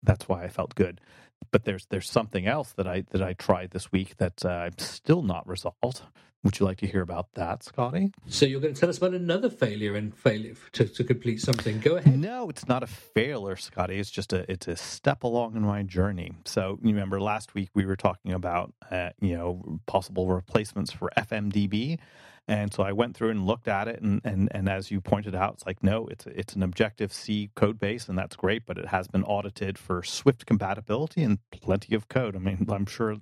that's 0.03 0.27
why 0.27 0.43
I 0.43 0.49
felt 0.49 0.75
good. 0.75 0.99
But 1.51 1.63
there's 1.63 1.85
there's 1.89 2.09
something 2.09 2.45
else 2.45 2.73
that 2.73 2.87
I 2.87 3.05
that 3.11 3.23
I 3.23 3.33
tried 3.33 3.71
this 3.71 3.91
week 3.91 4.17
that 4.17 4.43
uh, 4.45 4.49
I'm 4.49 4.77
still 4.77 5.21
not 5.21 5.47
resolved. 5.47 6.01
Would 6.43 6.59
you 6.59 6.65
like 6.65 6.77
to 6.79 6.87
hear 6.87 7.01
about 7.01 7.33
that, 7.35 7.63
Scotty? 7.63 8.11
So 8.27 8.45
you're 8.45 8.59
going 8.59 8.73
to 8.73 8.79
tell 8.79 8.89
us 8.89 8.97
about 8.97 9.13
another 9.13 9.49
failure 9.49 9.95
and 9.95 10.13
failure 10.13 10.55
to, 10.73 10.85
to 10.85 11.03
complete 11.03 11.39
something. 11.39 11.79
Go 11.79 11.95
ahead. 11.95 12.19
No, 12.19 12.49
it's 12.49 12.67
not 12.67 12.83
a 12.83 12.87
failure, 12.87 13.55
Scotty. 13.55 13.97
It's 13.97 14.11
just 14.11 14.33
a 14.33 14.49
it's 14.51 14.67
a 14.67 14.75
step 14.75 15.23
along 15.23 15.55
in 15.55 15.61
my 15.61 15.83
journey. 15.83 16.33
So 16.43 16.79
you 16.81 16.89
remember 16.89 17.21
last 17.21 17.53
week 17.53 17.69
we 17.73 17.85
were 17.85 17.95
talking 17.95 18.33
about 18.33 18.73
uh, 18.91 19.11
you 19.21 19.37
know 19.37 19.79
possible 19.85 20.27
replacements 20.27 20.91
for 20.91 21.11
FMDB. 21.17 21.99
And 22.47 22.73
so 22.73 22.83
I 22.83 22.91
went 22.91 23.15
through 23.15 23.29
and 23.29 23.45
looked 23.45 23.69
at 23.69 23.87
it, 23.87 24.01
and, 24.01 24.19
and, 24.25 24.49
and 24.51 24.67
as 24.67 24.91
you 24.91 24.99
pointed 24.99 25.33
out, 25.33 25.53
it's 25.53 25.65
like 25.65 25.81
no, 25.81 26.07
it's 26.07 26.25
it's 26.27 26.55
an 26.55 26.63
Objective 26.63 27.13
C 27.13 27.49
code 27.55 27.79
base, 27.79 28.09
and 28.09 28.17
that's 28.17 28.35
great, 28.35 28.65
but 28.65 28.77
it 28.77 28.87
has 28.87 29.07
been 29.07 29.23
audited 29.23 29.77
for 29.77 30.03
Swift 30.03 30.45
compatibility 30.45 31.23
and 31.23 31.39
plenty 31.51 31.95
of 31.95 32.09
code. 32.09 32.35
I 32.35 32.39
mean, 32.39 32.65
I'm 32.69 32.85
sure 32.85 33.15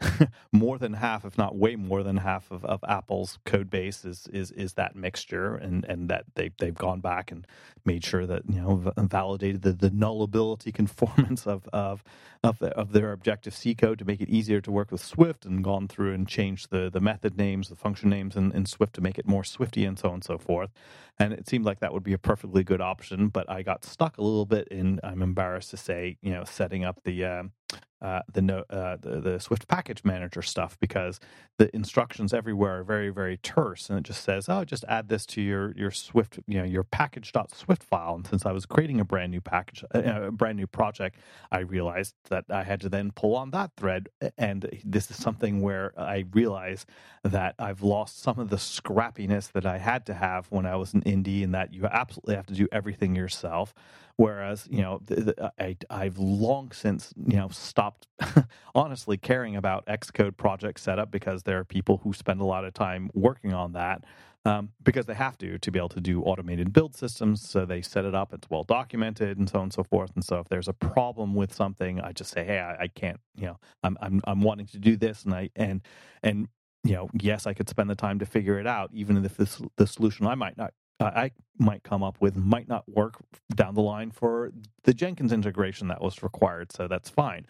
more 0.52 0.78
than 0.78 0.92
half, 0.92 1.24
if 1.24 1.36
not 1.36 1.56
way 1.56 1.74
more 1.74 2.04
than 2.04 2.18
half, 2.18 2.52
of, 2.52 2.64
of 2.64 2.84
Apple's 2.88 3.40
code 3.44 3.68
base 3.68 4.04
is 4.04 4.28
is 4.32 4.52
is 4.52 4.74
that 4.74 4.94
mixture, 4.94 5.56
and 5.56 5.84
and 5.86 6.08
that 6.08 6.26
they 6.36 6.52
they've 6.60 6.72
gone 6.72 7.00
back 7.00 7.32
and 7.32 7.48
made 7.84 8.04
sure 8.04 8.26
that 8.26 8.42
you 8.48 8.60
know 8.60 8.92
validated 8.96 9.62
the, 9.62 9.72
the 9.72 9.90
nullability 9.90 10.72
conformance 10.80 11.48
of 11.48 11.68
of 11.72 12.04
of, 12.44 12.60
the, 12.60 12.68
of 12.68 12.92
their 12.92 13.10
Objective 13.10 13.56
C 13.56 13.74
code 13.74 13.98
to 13.98 14.04
make 14.04 14.20
it 14.20 14.28
easier 14.28 14.60
to 14.60 14.70
work 14.70 14.92
with 14.92 15.04
Swift, 15.04 15.44
and 15.44 15.64
gone 15.64 15.88
through 15.88 16.14
and 16.14 16.28
changed 16.28 16.70
the 16.70 16.88
the 16.88 17.00
method 17.00 17.36
names, 17.36 17.68
the 17.68 17.74
function 17.74 18.08
names, 18.08 18.36
and, 18.36 18.54
and 18.54 18.67
Swift 18.68 18.94
to 18.94 19.00
make 19.00 19.18
it 19.18 19.26
more 19.26 19.44
Swifty 19.44 19.84
and 19.84 19.98
so 19.98 20.08
on 20.08 20.14
and 20.14 20.24
so 20.24 20.38
forth. 20.38 20.70
And 21.18 21.32
it 21.32 21.48
seemed 21.48 21.64
like 21.64 21.80
that 21.80 21.92
would 21.92 22.04
be 22.04 22.12
a 22.12 22.18
perfectly 22.18 22.62
good 22.62 22.80
option, 22.80 23.28
but 23.28 23.50
I 23.50 23.62
got 23.62 23.84
stuck 23.84 24.18
a 24.18 24.22
little 24.22 24.46
bit 24.46 24.68
in, 24.68 25.00
I'm 25.02 25.22
embarrassed 25.22 25.70
to 25.70 25.76
say, 25.76 26.16
you 26.22 26.30
know, 26.30 26.44
setting 26.44 26.84
up 26.84 27.02
the 27.04 27.24
um, 27.24 27.52
uh, 28.00 28.20
the, 28.32 28.42
no, 28.42 28.64
uh, 28.70 28.96
the 29.00 29.20
the 29.20 29.40
Swift 29.40 29.68
package 29.68 30.04
manager 30.04 30.42
stuff 30.42 30.78
because 30.80 31.20
the 31.58 31.74
instructions 31.74 32.32
everywhere 32.32 32.80
are 32.80 32.84
very 32.84 33.10
very 33.10 33.36
terse 33.38 33.90
and 33.90 33.98
it 33.98 34.02
just 34.02 34.22
says 34.22 34.48
oh 34.48 34.64
just 34.64 34.84
add 34.88 35.08
this 35.08 35.26
to 35.26 35.42
your 35.42 35.72
your 35.76 35.90
Swift 35.90 36.38
you 36.46 36.58
know 36.58 36.64
your 36.64 36.84
package.swift 36.84 37.82
file. 37.82 38.14
And 38.14 38.26
since 38.26 38.46
I 38.46 38.52
was 38.52 38.66
creating 38.66 39.00
a 39.00 39.04
brand 39.04 39.32
new 39.32 39.40
package 39.40 39.84
uh, 39.94 40.26
a 40.26 40.30
brand 40.30 40.56
new 40.56 40.66
project 40.66 41.16
I 41.50 41.60
realized 41.60 42.14
that 42.30 42.44
I 42.50 42.64
had 42.64 42.80
to 42.82 42.88
then 42.88 43.12
pull 43.12 43.36
on 43.36 43.50
that 43.50 43.72
thread. 43.76 44.08
And 44.36 44.68
this 44.84 45.10
is 45.10 45.16
something 45.16 45.60
where 45.60 45.92
I 45.98 46.24
realize 46.32 46.86
that 47.24 47.54
I've 47.58 47.82
lost 47.82 48.20
some 48.20 48.38
of 48.38 48.50
the 48.50 48.56
scrappiness 48.56 49.52
that 49.52 49.66
I 49.66 49.78
had 49.78 50.06
to 50.06 50.14
have 50.14 50.46
when 50.50 50.66
I 50.66 50.76
was 50.76 50.94
an 50.94 51.02
indie 51.02 51.42
and 51.44 51.54
that 51.54 51.74
you 51.74 51.86
absolutely 51.86 52.36
have 52.36 52.46
to 52.46 52.54
do 52.54 52.68
everything 52.72 53.14
yourself 53.16 53.74
Whereas, 54.18 54.68
you 54.70 54.82
know, 54.82 55.00
the, 55.06 55.52
I, 55.60 55.76
I've 55.90 56.18
long 56.20 56.72
since, 56.72 57.14
you 57.26 57.38
know, 57.38 57.50
stopped 57.50 58.08
honestly 58.76 59.18
caring 59.18 59.56
about 59.56 59.86
Xcode 59.88 60.38
project 60.38 60.80
setup 60.80 61.10
because 61.12 61.44
there 61.44 61.58
are 61.60 61.64
people 61.64 61.98
who 62.04 62.14
spend 62.14 62.40
a 62.40 62.46
lot 62.46 62.64
of 62.66 62.74
time 62.74 63.10
working 63.14 63.54
on 63.54 63.74
that 63.74 64.04
um, 64.46 64.70
because 64.84 65.06
they 65.06 65.14
have 65.14 65.38
to 65.40 65.58
to 65.58 65.72
be 65.72 65.80
able 65.80 65.90
to 65.90 66.02
do 66.02 66.22
automated 66.22 66.72
build 66.72 66.96
systems. 66.96 67.42
So 67.48 67.66
they 67.66 67.82
set 67.82 68.06
it 68.06 68.14
up; 68.14 68.34
it's 68.34 68.50
well 68.50 68.64
documented, 68.64 69.38
and 69.38 69.50
so 69.50 69.58
on 69.58 69.64
and 69.64 69.74
so 69.74 69.84
forth. 69.84 70.12
And 70.16 70.24
so 70.24 70.40
if 70.40 70.48
there's 70.48 70.68
a 70.68 70.74
problem 70.74 71.34
with 71.34 71.54
something, 71.54 72.00
I 72.00 72.12
just 72.12 72.32
say, 72.32 72.44
"Hey, 72.44 72.60
I, 72.60 72.84
I 72.84 72.88
can't. 72.88 73.20
You 73.36 73.48
know, 73.48 73.58
I'm 73.84 73.98
I'm 74.02 74.22
I'm 74.26 74.42
wanting 74.42 74.68
to 74.68 74.78
do 74.80 74.96
this, 74.96 75.24
and 75.24 75.34
I 75.34 75.50
and 75.56 75.82
and 76.24 76.48
you 76.84 76.94
know, 76.94 77.10
yes, 77.20 77.48
I 77.48 77.54
could 77.54 77.70
spend 77.70 77.90
the 77.90 77.96
time 77.96 78.20
to 78.20 78.26
figure 78.26 78.60
it 78.60 78.68
out, 78.68 78.90
even 78.94 79.24
if 79.24 79.36
this 79.38 79.60
the 79.78 79.88
solution 79.88 80.26
I 80.28 80.36
might 80.36 80.58
not 80.58 80.74
I 81.00 81.30
might 81.58 81.82
come 81.82 82.02
up 82.02 82.16
with 82.20 82.36
might 82.36 82.68
not 82.68 82.88
work 82.88 83.16
down 83.54 83.74
the 83.74 83.82
line 83.82 84.10
for 84.10 84.52
the 84.84 84.94
Jenkins 84.94 85.32
integration 85.32 85.88
that 85.88 86.00
was 86.00 86.22
required. 86.22 86.72
So 86.72 86.88
that's 86.88 87.08
fine. 87.08 87.46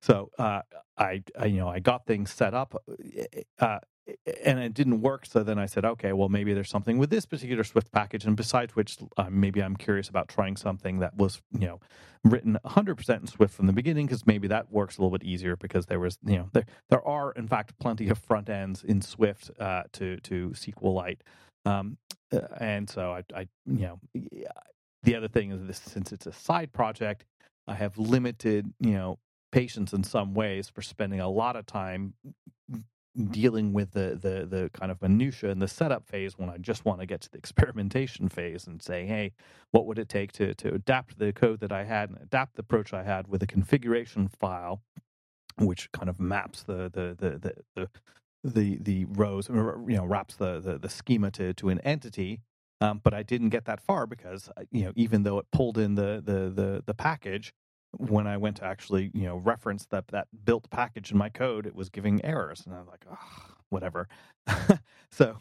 So 0.00 0.30
uh, 0.38 0.62
I, 0.96 1.22
I, 1.38 1.46
you 1.46 1.58
know, 1.58 1.68
I 1.68 1.78
got 1.78 2.06
things 2.06 2.30
set 2.32 2.54
up, 2.54 2.82
uh, 3.58 3.78
and 4.42 4.58
it 4.58 4.74
didn't 4.74 5.02
work. 5.02 5.26
So 5.26 5.42
then 5.42 5.58
I 5.58 5.66
said, 5.66 5.84
okay, 5.84 6.12
well 6.12 6.28
maybe 6.28 6.52
there's 6.54 6.70
something 6.70 6.98
with 6.98 7.10
this 7.10 7.26
particular 7.26 7.64
Swift 7.64 7.92
package, 7.92 8.24
and 8.24 8.36
besides 8.36 8.74
which, 8.74 8.98
uh, 9.16 9.26
maybe 9.30 9.62
I'm 9.62 9.76
curious 9.76 10.08
about 10.08 10.28
trying 10.28 10.56
something 10.56 10.98
that 11.00 11.16
was, 11.16 11.42
you 11.52 11.66
know, 11.66 11.80
written 12.24 12.58
100% 12.64 13.20
in 13.20 13.26
Swift 13.26 13.54
from 13.54 13.66
the 13.66 13.72
beginning 13.72 14.06
because 14.06 14.26
maybe 14.26 14.48
that 14.48 14.72
works 14.72 14.98
a 14.98 15.02
little 15.02 15.16
bit 15.16 15.26
easier 15.26 15.56
because 15.56 15.86
there 15.86 16.00
was, 16.00 16.18
you 16.24 16.36
know, 16.36 16.48
there 16.52 16.66
there 16.88 17.06
are 17.06 17.32
in 17.32 17.46
fact 17.46 17.78
plenty 17.78 18.08
of 18.08 18.18
front 18.18 18.48
ends 18.48 18.82
in 18.82 19.00
Swift 19.00 19.50
uh, 19.60 19.84
to 19.92 20.16
to 20.20 20.50
SQLite. 20.50 21.20
Um, 21.64 21.98
uh, 22.32 22.40
and 22.58 22.88
so 22.88 23.12
I, 23.12 23.24
I, 23.34 23.48
you 23.66 23.86
know, 23.86 24.00
the 25.02 25.16
other 25.16 25.28
thing 25.28 25.50
is 25.52 25.66
this 25.66 25.78
since 25.78 26.12
it's 26.12 26.26
a 26.26 26.32
side 26.32 26.72
project, 26.72 27.24
I 27.66 27.74
have 27.74 27.98
limited, 27.98 28.72
you 28.80 28.92
know, 28.92 29.18
patience 29.52 29.92
in 29.92 30.04
some 30.04 30.34
ways 30.34 30.68
for 30.68 30.82
spending 30.82 31.20
a 31.20 31.28
lot 31.28 31.56
of 31.56 31.66
time 31.66 32.14
dealing 33.30 33.72
with 33.72 33.90
the 33.90 34.18
the 34.20 34.46
the 34.46 34.70
kind 34.72 34.92
of 34.92 35.02
minutia 35.02 35.50
and 35.50 35.60
the 35.60 35.66
setup 35.68 36.06
phase 36.06 36.38
when 36.38 36.48
I 36.48 36.58
just 36.58 36.84
want 36.84 37.00
to 37.00 37.06
get 37.06 37.20
to 37.22 37.30
the 37.30 37.38
experimentation 37.44 38.28
phase 38.28 38.66
and 38.66 38.80
say, 38.82 39.06
hey, 39.06 39.32
what 39.72 39.86
would 39.86 39.98
it 39.98 40.08
take 40.08 40.32
to 40.32 40.54
to 40.54 40.74
adapt 40.74 41.18
the 41.18 41.32
code 41.32 41.60
that 41.60 41.72
I 41.72 41.84
had 41.84 42.10
and 42.10 42.18
adapt 42.22 42.54
the 42.56 42.60
approach 42.60 42.92
I 42.92 43.02
had 43.02 43.28
with 43.28 43.42
a 43.42 43.46
configuration 43.46 44.28
file, 44.28 44.82
which 45.58 45.90
kind 45.92 46.08
of 46.08 46.20
maps 46.20 46.62
the 46.62 46.90
the 46.92 47.16
the 47.18 47.38
the, 47.38 47.54
the 47.76 47.88
the 48.44 48.78
the 48.80 49.04
rows, 49.06 49.48
you 49.48 49.96
know, 49.96 50.04
wraps 50.04 50.36
the, 50.36 50.60
the, 50.60 50.78
the 50.78 50.88
schema 50.88 51.30
to, 51.32 51.54
to 51.54 51.68
an 51.68 51.80
entity. 51.80 52.40
Um, 52.80 53.00
but 53.04 53.12
I 53.12 53.22
didn't 53.22 53.50
get 53.50 53.66
that 53.66 53.80
far 53.80 54.06
because, 54.06 54.48
uh, 54.56 54.62
you 54.72 54.84
know, 54.84 54.92
even 54.96 55.22
though 55.24 55.38
it 55.38 55.46
pulled 55.52 55.78
in 55.78 55.96
the, 55.96 56.22
the, 56.24 56.50
the, 56.50 56.82
the 56.86 56.94
package, 56.94 57.52
when 57.98 58.26
I 58.26 58.38
went 58.38 58.56
to 58.58 58.64
actually, 58.64 59.10
you 59.14 59.24
know, 59.24 59.36
reference 59.36 59.86
that, 59.86 60.08
that 60.08 60.28
built 60.44 60.70
package 60.70 61.12
in 61.12 61.18
my 61.18 61.28
code, 61.28 61.66
it 61.66 61.74
was 61.74 61.90
giving 61.90 62.24
errors. 62.24 62.62
And 62.66 62.74
I 62.74 62.78
was 62.78 62.88
like, 62.88 63.04
oh, 63.10 63.54
whatever. 63.70 64.08
so 65.10 65.36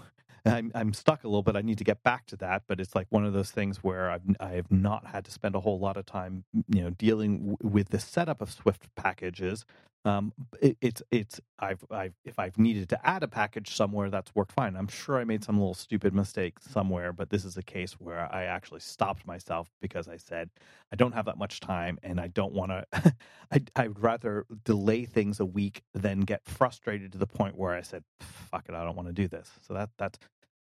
I'm, 0.45 0.71
I'm 0.75 0.93
stuck 0.93 1.23
a 1.23 1.27
little 1.27 1.43
bit. 1.43 1.55
I 1.55 1.61
need 1.61 1.77
to 1.77 1.85
get 1.85 2.03
back 2.03 2.25
to 2.27 2.37
that, 2.37 2.63
but 2.67 2.81
it's 2.81 2.95
like 2.95 3.07
one 3.09 3.25
of 3.25 3.33
those 3.33 3.51
things 3.51 3.77
where 3.83 4.11
I've 4.11 4.23
I 4.41 4.51
have 4.53 4.71
not 4.71 5.07
had 5.07 5.25
to 5.25 5.31
spend 5.31 5.55
a 5.55 5.61
whole 5.61 5.79
lot 5.79 5.97
of 5.97 6.05
time, 6.07 6.43
you 6.73 6.83
know, 6.83 6.89
dealing 6.91 7.39
w- 7.39 7.57
with 7.61 7.89
the 7.89 7.99
setup 7.99 8.41
of 8.41 8.51
Swift 8.51 8.87
packages 8.95 9.65
um, 10.05 10.33
it, 10.61 10.77
it's 10.81 11.01
it's 11.11 11.41
I've 11.59 11.83
I've 11.91 12.13
if 12.23 12.39
I've 12.39 12.57
needed 12.57 12.89
to 12.89 13.07
add 13.07 13.21
a 13.23 13.27
package 13.27 13.75
somewhere, 13.75 14.09
that's 14.09 14.33
worked 14.33 14.53
fine. 14.53 14.75
I'm 14.75 14.87
sure 14.87 15.19
I 15.19 15.25
made 15.25 15.43
some 15.43 15.57
little 15.57 15.73
stupid 15.73 16.13
mistake 16.13 16.59
somewhere, 16.59 17.11
but 17.11 17.29
this 17.29 17.43
is 17.43 17.57
a 17.57 17.63
case 17.63 17.93
where 17.93 18.33
I 18.33 18.45
actually 18.45 18.79
stopped 18.79 19.27
myself 19.27 19.69
because 19.81 20.07
I 20.07 20.17
said 20.17 20.49
I 20.91 20.95
don't 20.95 21.11
have 21.13 21.25
that 21.25 21.37
much 21.37 21.59
time 21.59 21.99
and 22.01 22.19
I 22.19 22.27
don't 22.27 22.53
want 22.53 22.71
to. 22.71 23.13
I 23.51 23.61
I'd 23.75 23.99
rather 23.99 24.45
delay 24.63 25.05
things 25.05 25.39
a 25.39 25.45
week 25.45 25.81
than 25.93 26.21
get 26.21 26.45
frustrated 26.45 27.11
to 27.11 27.17
the 27.17 27.27
point 27.27 27.57
where 27.57 27.73
I 27.73 27.81
said, 27.81 28.03
"Fuck 28.21 28.69
it, 28.69 28.75
I 28.75 28.83
don't 28.85 28.95
want 28.95 29.09
to 29.09 29.13
do 29.13 29.27
this." 29.27 29.51
So 29.67 29.73
that 29.73 29.89
that's 29.97 30.17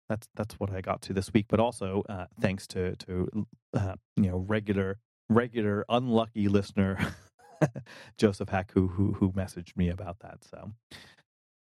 that's 0.09 0.27
that's 0.35 0.55
what 0.59 0.71
I 0.71 0.81
got 0.81 1.01
to 1.03 1.13
this 1.13 1.31
week. 1.33 1.45
But 1.47 1.59
also 1.59 2.03
uh, 2.09 2.25
thanks 2.41 2.65
to 2.67 2.95
to 2.97 3.47
uh, 3.75 3.95
you 4.15 4.31
know 4.31 4.37
regular 4.39 4.97
regular 5.29 5.85
unlucky 5.89 6.47
listener. 6.47 6.97
Joseph 8.17 8.49
Hack 8.49 8.71
who, 8.73 8.87
who 8.87 9.13
who 9.13 9.31
messaged 9.31 9.75
me 9.75 9.89
about 9.89 10.19
that. 10.19 10.43
So 10.43 10.71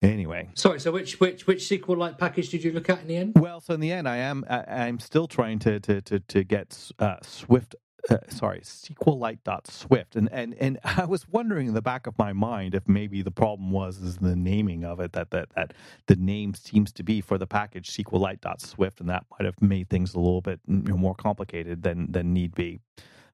anyway, 0.02 0.50
sorry. 0.54 0.80
So 0.80 0.92
which 0.92 1.20
which 1.20 1.48
which 1.48 1.64
SQLite 1.64 2.18
package 2.18 2.50
did 2.50 2.64
you 2.64 2.72
look 2.72 2.90
at 2.90 3.02
in 3.02 3.08
the 3.08 3.18
end? 3.18 3.34
Well, 3.36 3.62
so 3.62 3.74
in 3.74 3.80
the 3.80 3.92
end, 3.92 4.08
I 4.08 4.18
am 4.18 4.46
I, 4.50 4.88
am 4.88 5.00
still 5.00 5.28
trying 5.28 5.60
to 5.60 5.80
to 5.82 6.02
to 6.02 6.20
to 6.20 6.44
get 6.44 6.92
uh, 7.00 7.18
Swift. 7.22 7.76
Uh, 8.08 8.18
sorry, 8.30 8.60
SQLite.swift, 8.60 10.16
and 10.16 10.32
and 10.32 10.54
and 10.60 10.78
I 10.84 11.06
was 11.06 11.28
wondering 11.28 11.68
in 11.68 11.74
the 11.74 11.82
back 11.82 12.06
of 12.06 12.16
my 12.20 12.34
mind 12.34 12.76
if 12.76 12.88
maybe 12.88 13.24
the 13.24 13.32
problem 13.32 13.72
was 13.72 13.98
is 13.98 14.18
the 14.18 14.36
naming 14.36 14.86
of 14.86 15.00
it 15.00 15.14
that 15.14 15.32
that 15.32 15.50
that 15.56 15.74
the 16.06 16.16
name 16.16 16.54
seems 16.54 16.92
to 16.94 17.04
be 17.04 17.20
for 17.20 17.40
the 17.40 17.48
package 17.48 17.92
SQLite.swift, 17.92 19.00
and 19.00 19.10
that 19.10 19.26
might 19.32 19.46
have 19.46 19.60
made 19.60 19.90
things 19.90 20.14
a 20.14 20.20
little 20.20 20.42
bit 20.42 20.60
you 20.68 20.84
know, 20.84 20.98
more 20.98 21.16
complicated 21.16 21.82
than 21.82 22.12
than 22.12 22.32
need 22.32 22.54
be. 22.54 22.80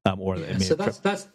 Um, 0.06 0.22
or 0.22 0.38
yeah, 0.38 0.58
so 0.60 0.76
that's 0.76 1.00
that's 1.00 1.28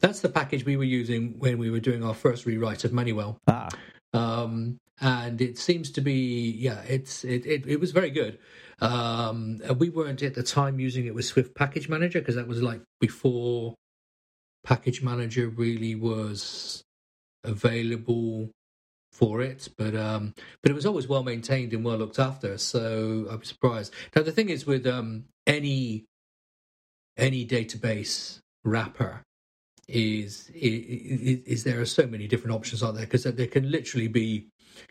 that's 0.00 0.20
the 0.20 0.28
package 0.28 0.64
we 0.64 0.76
were 0.76 0.84
using 0.84 1.38
when 1.38 1.58
we 1.58 1.70
were 1.70 1.80
doing 1.80 2.04
our 2.04 2.14
first 2.14 2.46
rewrite 2.46 2.84
of 2.84 2.92
MoneyWell. 2.92 3.36
Ah. 3.48 3.68
Um, 4.12 4.78
and 5.00 5.40
it 5.40 5.58
seems 5.58 5.90
to 5.92 6.00
be, 6.00 6.50
yeah, 6.58 6.82
it's 6.82 7.24
it, 7.24 7.44
it, 7.46 7.66
it 7.66 7.80
was 7.80 7.92
very 7.92 8.10
good. 8.10 8.38
Um, 8.80 9.60
we 9.78 9.90
weren't 9.90 10.22
at 10.22 10.34
the 10.34 10.42
time 10.42 10.80
using 10.80 11.06
it 11.06 11.14
with 11.14 11.24
Swift 11.24 11.54
Package 11.54 11.88
Manager 11.88 12.20
because 12.20 12.36
that 12.36 12.48
was 12.48 12.62
like 12.62 12.80
before 13.00 13.74
Package 14.64 15.02
Manager 15.02 15.48
really 15.48 15.94
was 15.94 16.82
available 17.44 18.50
for 19.12 19.40
it, 19.40 19.68
but 19.78 19.94
um, 19.94 20.34
but 20.62 20.70
it 20.70 20.74
was 20.74 20.84
always 20.84 21.08
well 21.08 21.22
maintained 21.22 21.72
and 21.72 21.84
well 21.84 21.96
looked 21.96 22.18
after. 22.18 22.58
So 22.58 23.26
I'm 23.30 23.44
surprised. 23.44 23.94
Now 24.14 24.22
the 24.22 24.32
thing 24.32 24.50
is 24.50 24.66
with 24.66 24.86
um, 24.86 25.24
any 25.46 26.04
any 27.16 27.46
database 27.46 28.40
wrapper, 28.64 29.22
is, 29.88 30.50
is, 30.54 31.40
is 31.46 31.64
there 31.64 31.80
are 31.80 31.86
so 31.86 32.06
many 32.06 32.26
different 32.26 32.54
options 32.54 32.82
out 32.82 32.94
there? 32.94 33.04
Because 33.04 33.24
there 33.24 33.46
can 33.46 33.70
literally 33.70 34.08
be, 34.08 34.48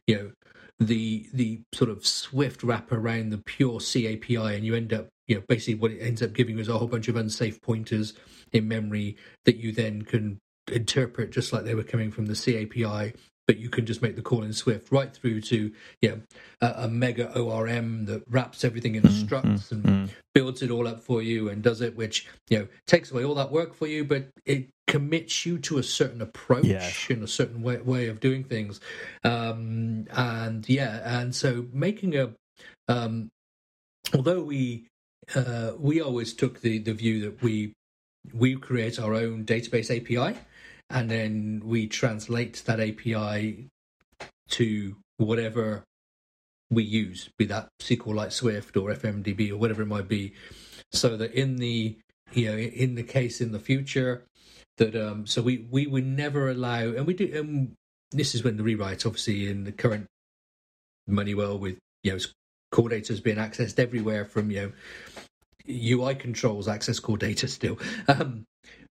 you 0.08 0.16
know, 0.16 0.32
the 0.80 1.28
the 1.34 1.62
sort 1.74 1.90
of 1.90 2.06
Swift 2.06 2.62
wrap 2.62 2.92
around 2.92 3.30
the 3.30 3.38
pure 3.38 3.80
C 3.80 4.14
API, 4.14 4.56
and 4.56 4.66
you 4.66 4.76
end 4.76 4.94
up, 4.94 5.08
you 5.28 5.36
know, 5.36 5.44
basically 5.48 5.76
what 5.76 5.92
it 5.92 6.00
ends 6.00 6.22
up 6.22 6.34
giving 6.34 6.56
you 6.56 6.62
is 6.62 6.68
a 6.68 6.78
whole 6.78 6.88
bunch 6.88 7.08
of 7.08 7.16
unsafe 7.16 7.62
pointers 7.62 8.14
in 8.52 8.68
memory 8.68 9.16
that 9.46 9.58
you 9.58 9.72
then 9.72 10.02
can 10.02 10.40
interpret 10.72 11.32
just 11.32 11.54
like 11.54 11.64
they 11.64 11.76
were 11.76 11.84
coming 11.84 12.12
from 12.12 12.26
the 12.26 12.36
C 12.36 12.64
API 12.64 13.14
but 13.48 13.58
you 13.58 13.70
can 13.70 13.86
just 13.86 14.02
make 14.02 14.16
the 14.16 14.22
call 14.22 14.44
in 14.44 14.54
Swift 14.54 14.92
right 14.92 15.14
through 15.14 15.42
to 15.42 15.72
yeah 16.02 16.16
a, 16.62 16.74
a 16.78 16.88
mega 16.88 17.32
ORM 17.38 18.06
that 18.06 18.24
wraps 18.30 18.64
everything 18.64 18.96
in 18.96 19.04
mm, 19.04 19.24
structs 19.24 19.70
mm, 19.70 19.72
and 19.72 19.84
mm. 19.84 20.10
builds 20.34 20.62
it 20.62 20.72
all 20.72 20.88
up 20.88 21.02
for 21.02 21.22
you 21.22 21.50
and 21.50 21.62
does 21.62 21.82
it, 21.82 21.96
which 21.96 22.28
you 22.50 22.60
know 22.60 22.68
takes 22.88 23.12
away 23.12 23.24
all 23.24 23.36
that 23.36 23.52
work 23.52 23.74
for 23.74 23.88
you, 23.88 24.04
but 24.04 24.28
it 24.46 24.70
commits 24.88 25.46
you 25.46 25.58
to 25.60 25.78
a 25.78 25.84
certain 25.84 26.22
approach 26.22 26.66
yes. 26.66 27.08
and 27.10 27.24
a 27.24 27.28
certain 27.28 27.62
way, 27.62 27.78
way 27.78 28.08
of 28.08 28.20
doing 28.20 28.44
things. 28.44 28.80
Um, 29.24 30.08
and 30.12 30.68
yeah, 30.70 31.20
and 31.20 31.34
so 31.34 31.66
making 31.74 32.16
a 32.16 32.32
um, 32.88 33.30
although 34.14 34.44
we 34.44 34.88
uh, 35.36 35.72
we 35.78 36.02
always 36.02 36.34
took 36.34 36.62
the 36.62 36.80
the 36.80 36.94
view 36.94 37.22
that 37.22 37.42
we 37.42 37.74
we 38.34 38.56
create 38.56 39.00
our 39.00 39.14
own 39.14 39.46
database 39.46 39.96
API 39.96 40.38
and 40.90 41.10
then 41.10 41.62
we 41.66 41.88
translate 41.88 42.64
that 42.66 42.80
API 42.80 43.68
to 44.50 44.96
whatever 45.18 45.84
we 46.70 46.84
use, 46.84 47.30
be 47.38 47.46
that 47.46 47.70
SQLite 47.82 48.32
Swift 48.32 48.76
or 48.78 48.92
FMDB 48.92 49.52
or 49.52 49.58
whatever 49.58 49.84
it 49.84 49.88
might 49.88 50.08
be, 50.08 50.34
so 50.92 51.18
that 51.18 51.34
in 51.34 51.58
the 51.58 51.98
you 52.34 52.52
know 52.52 52.58
in 52.58 52.96
the 52.96 53.04
case 53.04 53.42
in 53.42 53.52
the 53.52 53.60
future 53.60 54.26
that 54.78 54.96
um 54.96 55.26
so 55.26 55.42
we 55.42 55.66
we 55.70 55.88
would 55.88 56.06
never 56.06 56.50
allow 56.50 56.80
and 56.80 57.06
we 57.06 57.14
do 57.14 57.30
and 57.34 57.74
this 58.12 58.36
is 58.36 58.44
when 58.44 58.58
the 58.58 58.64
rewrite 58.64 59.06
obviously 59.06 59.50
in 59.50 59.64
the 59.64 59.72
current 59.72 60.08
MoneyWell 61.10 61.60
with 61.60 61.78
you 62.04 62.14
know 62.14 62.18
core 62.72 62.90
data 62.90 63.14
is 63.14 63.22
being 63.22 63.38
accessed 63.38 63.80
everywhere 63.80 64.26
from 64.26 64.52
you 64.52 64.62
know 64.62 64.72
UI 65.68 66.16
controls 66.16 66.68
access 66.68 67.00
core 67.00 67.18
data 67.18 67.48
still. 67.48 67.80
Um 68.08 68.46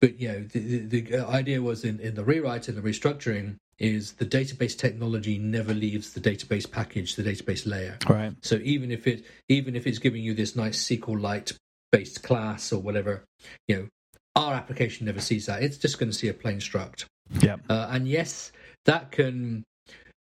but 0.01 0.21
you 0.21 0.29
know, 0.29 0.41
the, 0.43 0.79
the, 0.87 1.01
the 1.01 1.27
idea 1.27 1.61
was 1.61 1.85
in, 1.85 1.99
in 2.01 2.15
the 2.15 2.25
rewrite 2.25 2.69
and 2.69 2.77
the 2.77 2.83
restructuring 2.83 3.57
is 3.79 4.13
the 4.15 4.27
database 4.27 4.77
technology 4.77 5.39
never 5.39 5.73
leaves 5.73 6.13
the 6.13 6.21
database 6.21 6.71
package, 6.71 7.17
the 7.17 7.23
database 7.23 7.67
layer. 7.67 7.99
Right. 8.09 8.33
So 8.43 8.57
even 8.63 8.91
if 8.91 9.07
it 9.07 9.25
even 9.49 9.77
if 9.77 9.87
it's 9.87 9.99
giving 9.99 10.23
you 10.23 10.35
this 10.35 10.57
nice 10.57 10.85
SQLite 10.85 11.57
based 11.93 12.23
class 12.23 12.73
or 12.73 12.81
whatever, 12.81 13.25
you 13.67 13.77
know, 13.77 13.89
our 14.37 14.55
application 14.55 15.07
never 15.07 15.21
sees 15.21 15.47
that. 15.47 15.63
It's 15.63 15.77
just 15.77 15.99
going 15.99 16.11
to 16.11 16.17
see 16.17 16.29
a 16.29 16.35
plain 16.35 16.59
struct. 16.59 17.05
Yeah. 17.41 17.57
Uh, 17.69 17.89
and 17.91 18.07
yes, 18.07 18.53
that 18.85 19.11
can 19.11 19.65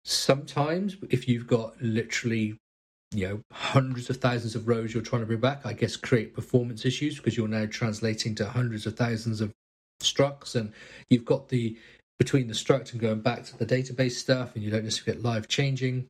sometimes, 0.04 0.96
if 1.10 1.28
you've 1.28 1.46
got 1.46 1.80
literally 1.80 2.56
you 3.12 3.28
know 3.28 3.40
hundreds 3.52 4.10
of 4.10 4.16
thousands 4.16 4.56
of 4.56 4.66
rows 4.66 4.92
you're 4.92 5.02
trying 5.02 5.22
to 5.22 5.26
bring 5.26 5.38
back 5.38 5.64
i 5.64 5.72
guess 5.72 5.94
create 5.94 6.34
performance 6.34 6.84
issues 6.84 7.16
because 7.16 7.37
you're 7.37 7.46
now 7.46 7.64
translating 7.64 8.34
to 8.34 8.44
hundreds 8.44 8.87
of 8.87 8.96
thousands 8.96 9.40
of 9.40 9.52
structs 10.04 10.54
and 10.54 10.72
you've 11.10 11.24
got 11.24 11.48
the 11.48 11.76
between 12.18 12.46
the 12.46 12.54
struct 12.54 12.92
and 12.92 13.00
going 13.00 13.20
back 13.20 13.44
to 13.44 13.58
the 13.58 13.66
database 13.66 14.12
stuff 14.12 14.54
and 14.54 14.62
you 14.62 14.70
don't 14.70 14.84
necessarily 14.84 15.20
get 15.20 15.28
live 15.28 15.48
changing 15.48 16.06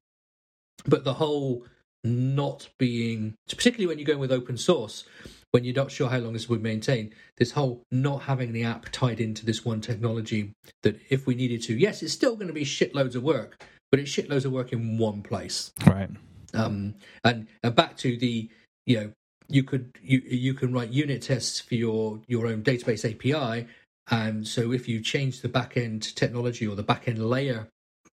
but 0.87 1.05
the 1.05 1.15
whole 1.15 1.65
not 2.03 2.69
being 2.79 3.35
particularly 3.49 3.87
when 3.87 3.99
you're 3.99 4.07
going 4.07 4.19
with 4.19 4.33
open 4.33 4.57
source 4.57 5.05
when 5.53 5.65
you're 5.65 5.75
not 5.75 5.91
sure 5.91 6.11
how 6.11 6.19
long 6.19 6.35
this 6.35 6.49
will 6.49 6.59
maintain 6.59 7.15
this 7.39 7.53
whole 7.53 7.83
not 7.91 8.23
having 8.23 8.53
the 8.53 8.65
app 8.65 8.87
tied 8.91 9.21
into 9.21 9.47
this 9.47 9.65
one 9.65 9.81
technology 9.81 10.53
that 10.83 11.01
if 11.09 11.27
we 11.27 11.35
needed 11.35 11.63
to 11.63 11.75
yes 11.75 12.03
it's 12.03 12.13
still 12.13 12.35
going 12.35 12.49
to 12.49 12.53
be 12.53 12.65
shitloads 12.65 13.15
of 13.15 13.23
work 13.23 13.65
but 13.91 13.99
it's 13.99 14.11
shitloads 14.11 14.45
of 14.45 14.53
work 14.53 14.73
in 14.73 14.99
one 14.99 15.23
place 15.23 15.73
right 15.87 16.11
um 16.53 16.95
and 17.25 17.47
and 17.63 17.75
back 17.75 17.97
to 17.97 18.19
the 18.19 18.51
you 18.85 19.01
know 19.01 19.11
you 19.49 19.63
could 19.63 19.97
you 20.03 20.23
you 20.27 20.55
can 20.55 20.73
write 20.73 20.91
unit 20.91 21.23
tests 21.23 21.61
for 21.61 21.75
your 21.75 22.21
your 22.27 22.47
own 22.47 22.63
database 22.63 23.05
API. 23.05 23.67
And 24.11 24.47
so 24.47 24.73
if 24.73 24.89
you 24.89 25.01
change 25.01 25.41
the 25.41 25.49
backend 25.49 26.15
technology 26.15 26.67
or 26.67 26.77
the 26.77 26.85
backend 26.85 27.19
layer, 27.19 27.69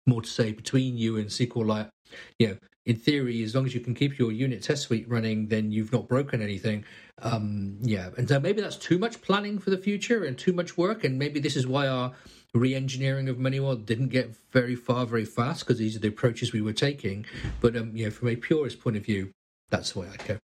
more 0.07 0.23
to 0.23 0.29
say 0.29 0.53
between 0.53 0.97
you 0.97 1.17
and 1.17 1.29
SQLite, 1.29 1.91
you 2.39 2.49
know, 2.49 2.57
in 2.87 2.97
theory, 2.97 3.43
as 3.43 3.55
long 3.55 3.67
as 3.67 3.75
you 3.75 3.81
can 3.81 3.95
keep 3.95 4.19
your 4.19 4.33
unit 4.33 4.63
test 4.63 4.85
suite 4.85 5.09
running, 5.09 5.49
then 5.49 5.71
you've 5.71 5.93
not 5.93 6.09
broken 6.09 6.41
anything. 6.41 6.85
Um, 7.21 7.77
yeah, 7.83 8.09
and 8.17 8.29
so 8.29 8.41
maybe 8.41 8.63
that's 8.63 8.77
too 8.77 8.99
much 8.99 9.21
planning 9.21 9.59
for 9.59 9.71
the 9.71 9.79
future 9.79 10.25
and 10.25 10.37
too 10.37 10.53
much 10.53 10.79
work, 10.79 11.05
and 11.05 11.19
maybe 11.19 11.41
this 11.41 11.57
is 11.57 11.67
why 11.67 11.87
our 11.87 12.13
re-engineering 12.55 13.29
of 13.29 13.37
MoneyWell 13.37 13.85
didn't 13.85 14.09
get 14.09 14.35
very 14.51 14.75
far 14.75 15.07
very 15.07 15.25
fast 15.25 15.61
because 15.61 15.79
these 15.79 15.95
are 15.95 16.01
the 16.01 16.09
approaches 16.09 16.53
we 16.53 16.63
were 16.63 16.73
taking. 16.73 17.27
But 17.61 17.77
um, 17.77 17.95
you 17.95 18.07
know, 18.07 18.11
from 18.11 18.29
a 18.29 18.37
purist 18.37 18.81
point 18.81 18.97
of 18.97 19.05
view, 19.05 19.31
that's 19.71 19.93
the 19.93 20.01
way 20.01 20.09
I 20.13 20.27
go. 20.27 20.39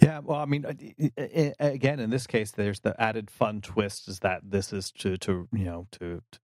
Yeah, 0.00 0.20
well, 0.20 0.38
I 0.38 0.44
mean, 0.44 0.64
uh, 0.64 0.74
again, 1.58 2.00
in 2.00 2.10
this 2.10 2.26
case, 2.26 2.50
there's 2.50 2.80
the 2.80 3.00
added 3.00 3.30
fun 3.30 3.60
twist 3.60 4.08
is 4.08 4.20
that 4.20 4.42
this 4.44 4.72
is 4.72 4.90
to 4.92 5.16
to 5.18 5.48
you 5.52 5.64
know 5.64 5.86
to, 5.92 6.22
to 6.32 6.38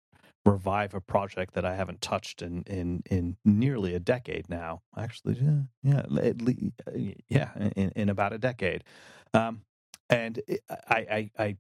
revive 0.45 0.95
a 0.95 1.01
project 1.01 1.55
that 1.55 1.65
I 1.65 1.77
haven't 1.77 2.01
touched 2.01 2.43
in 2.43 2.63
in 2.63 3.03
in 3.11 3.37
nearly 3.45 3.95
a 3.95 4.01
decade 4.01 4.49
now. 4.49 4.83
Actually, 4.97 5.39
yeah, 5.83 6.03
yeah, 6.09 7.13
yeah, 7.29 7.51
in, 7.77 7.91
in 7.95 8.09
about 8.09 8.33
a 8.33 8.39
decade. 8.39 8.85
Um, 9.35 9.63
and 10.11 10.41
I, 10.89 10.97
I, 10.97 11.31
I 11.39 11.57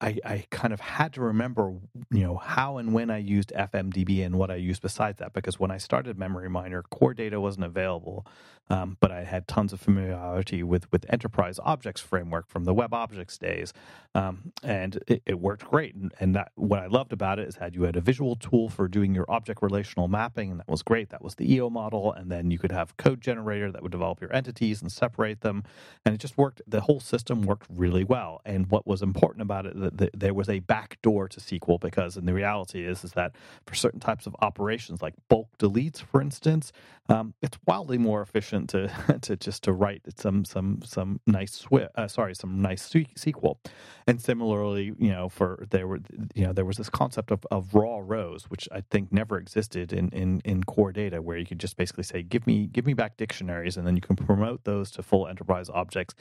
I, 0.00 0.18
I 0.24 0.44
kind 0.50 0.74
of 0.74 0.80
had 0.80 1.14
to 1.14 1.22
remember, 1.22 1.74
you 2.10 2.22
know, 2.22 2.36
how 2.36 2.76
and 2.76 2.92
when 2.92 3.10
I 3.10 3.16
used 3.16 3.50
FMDB 3.56 4.24
and 4.26 4.36
what 4.36 4.50
I 4.50 4.56
used 4.56 4.82
besides 4.82 5.18
that. 5.20 5.32
Because 5.32 5.58
when 5.58 5.70
I 5.70 5.78
started 5.78 6.18
MemoryMiner, 6.18 6.82
core 6.90 7.14
data 7.14 7.40
wasn't 7.40 7.64
available, 7.64 8.26
um, 8.68 8.98
but 9.00 9.10
I 9.10 9.24
had 9.24 9.48
tons 9.48 9.72
of 9.72 9.80
familiarity 9.80 10.62
with 10.62 10.90
with 10.92 11.06
Enterprise 11.08 11.58
Objects 11.62 12.00
framework 12.00 12.48
from 12.48 12.64
the 12.64 12.74
WebObjects 12.74 13.38
days, 13.38 13.72
um, 14.14 14.52
and 14.62 14.98
it, 15.06 15.22
it, 15.24 15.40
worked 15.40 15.64
great. 15.64 15.94
And, 15.94 16.12
and, 16.18 16.34
that 16.34 16.50
what 16.56 16.80
I 16.80 16.86
loved 16.86 17.12
about 17.12 17.38
it 17.38 17.48
is 17.48 17.54
that 17.56 17.74
you 17.74 17.84
had 17.84 17.96
a 17.96 18.00
visual 18.00 18.34
tool 18.34 18.68
for 18.68 18.88
doing 18.88 19.14
your 19.14 19.24
object 19.28 19.62
relational 19.62 20.08
mapping, 20.08 20.50
and 20.50 20.60
that 20.60 20.68
was 20.68 20.82
great. 20.82 21.10
That 21.10 21.22
was 21.22 21.36
the 21.36 21.50
EO 21.54 21.70
model, 21.70 22.12
and 22.12 22.30
then 22.30 22.50
you 22.50 22.58
could 22.58 22.72
have 22.72 22.96
code 22.96 23.20
generator 23.20 23.70
that 23.70 23.82
would 23.82 23.92
develop 23.92 24.20
your 24.20 24.34
entities 24.34 24.82
and 24.82 24.90
separate 24.90 25.40
them, 25.42 25.62
and 26.04 26.14
it 26.14 26.18
just 26.18 26.36
worked. 26.36 26.60
The 26.66 26.82
whole 26.82 27.00
system 27.00 27.42
worked 27.42 27.66
really 27.70 28.04
well. 28.04 28.42
And 28.44 28.68
what 28.70 28.86
was 28.86 29.00
important 29.00 29.42
about 29.42 29.66
it 29.66 29.76
that 29.94 30.10
there 30.18 30.34
was 30.34 30.48
a 30.48 30.60
back 30.60 30.98
door 31.02 31.28
to 31.28 31.40
SQL 31.40 31.80
because, 31.80 32.16
and 32.16 32.26
the 32.26 32.34
reality 32.34 32.86
is, 32.86 33.04
is 33.04 33.12
that 33.12 33.32
for 33.66 33.74
certain 33.74 34.00
types 34.00 34.26
of 34.26 34.36
operations 34.40 35.02
like 35.02 35.14
bulk 35.28 35.48
deletes, 35.58 36.02
for 36.02 36.20
instance, 36.20 36.72
um, 37.08 37.34
it's 37.42 37.58
wildly 37.66 37.98
more 37.98 38.22
efficient 38.22 38.70
to 38.70 38.90
to 39.22 39.36
just 39.36 39.62
to 39.64 39.72
write 39.72 40.02
some 40.16 40.44
some 40.44 40.80
some 40.84 41.20
nice 41.26 41.64
swi- 41.64 41.88
uh, 41.94 42.08
sorry 42.08 42.34
some 42.34 42.60
nice 42.60 42.88
SQL. 42.88 43.56
And 44.06 44.20
similarly, 44.20 44.92
you 44.98 45.10
know, 45.10 45.28
for 45.28 45.66
there 45.70 45.86
were 45.86 46.00
you 46.34 46.46
know 46.46 46.52
there 46.52 46.64
was 46.64 46.76
this 46.76 46.90
concept 46.90 47.30
of, 47.30 47.44
of 47.50 47.74
raw 47.74 48.00
rows, 48.02 48.44
which 48.50 48.68
I 48.72 48.82
think 48.90 49.12
never 49.12 49.38
existed 49.38 49.92
in, 49.92 50.08
in 50.10 50.40
in 50.44 50.64
core 50.64 50.92
data, 50.92 51.22
where 51.22 51.36
you 51.36 51.46
could 51.46 51.60
just 51.60 51.76
basically 51.76 52.04
say, 52.04 52.22
give 52.22 52.46
me 52.46 52.66
give 52.66 52.86
me 52.86 52.94
back 52.94 53.16
dictionaries, 53.16 53.76
and 53.76 53.86
then 53.86 53.96
you 53.96 54.02
can 54.02 54.16
promote 54.16 54.64
those 54.64 54.90
to 54.92 55.02
full 55.02 55.26
enterprise 55.28 55.68
objects 55.70 56.14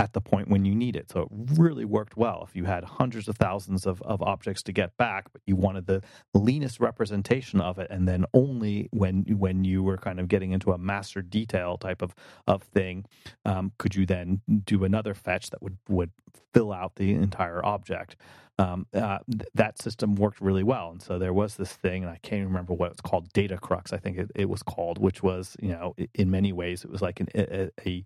at 0.00 0.14
the 0.14 0.20
point 0.20 0.48
when 0.48 0.64
you 0.64 0.74
need 0.74 0.96
it. 0.96 1.10
So 1.10 1.20
it 1.20 1.28
really 1.58 1.84
worked 1.84 2.16
well. 2.16 2.42
If 2.48 2.56
you 2.56 2.64
had 2.64 2.84
hundreds 2.84 3.28
of 3.28 3.36
thousands 3.36 3.86
of, 3.86 4.00
of 4.00 4.22
objects 4.22 4.62
to 4.64 4.72
get 4.72 4.96
back, 4.96 5.30
but 5.30 5.42
you 5.46 5.56
wanted 5.56 5.86
the 5.86 6.02
leanest 6.32 6.80
representation 6.80 7.60
of 7.60 7.78
it, 7.78 7.88
and 7.90 8.08
then 8.08 8.24
only 8.32 8.88
when 8.92 9.24
when 9.44 9.62
you 9.62 9.82
were 9.82 9.98
kind 9.98 10.18
of 10.18 10.26
getting 10.26 10.52
into 10.52 10.72
a 10.72 10.78
master 10.78 11.20
detail 11.20 11.76
type 11.76 12.00
of 12.00 12.14
of 12.46 12.62
thing, 12.62 13.04
um, 13.44 13.72
could 13.78 13.94
you 13.94 14.06
then 14.06 14.40
do 14.64 14.84
another 14.84 15.12
fetch 15.12 15.50
that 15.50 15.62
would 15.62 15.76
would 15.88 16.12
fill 16.54 16.72
out 16.72 16.96
the 16.96 17.12
entire 17.12 17.64
object. 17.64 18.16
Um, 18.58 18.86
uh, 18.92 19.18
th- 19.30 19.48
that 19.54 19.80
system 19.80 20.16
worked 20.16 20.40
really 20.40 20.62
well. 20.62 20.90
And 20.90 21.00
so 21.00 21.18
there 21.18 21.32
was 21.32 21.56
this 21.56 21.72
thing, 21.72 22.02
and 22.04 22.12
I 22.12 22.18
can't 22.22 22.46
remember 22.46 22.74
what 22.74 22.90
it's 22.92 23.00
called, 23.00 23.32
DataCrux, 23.32 23.92
I 23.94 23.96
think 23.96 24.18
it, 24.18 24.30
it 24.34 24.48
was 24.50 24.62
called, 24.62 24.98
which 24.98 25.22
was, 25.22 25.56
you 25.62 25.70
know, 25.70 25.94
in 26.14 26.30
many 26.30 26.52
ways, 26.52 26.84
it 26.84 26.90
was 26.90 27.00
like 27.00 27.20
an, 27.20 27.28
a, 27.34 27.70
a 27.86 28.04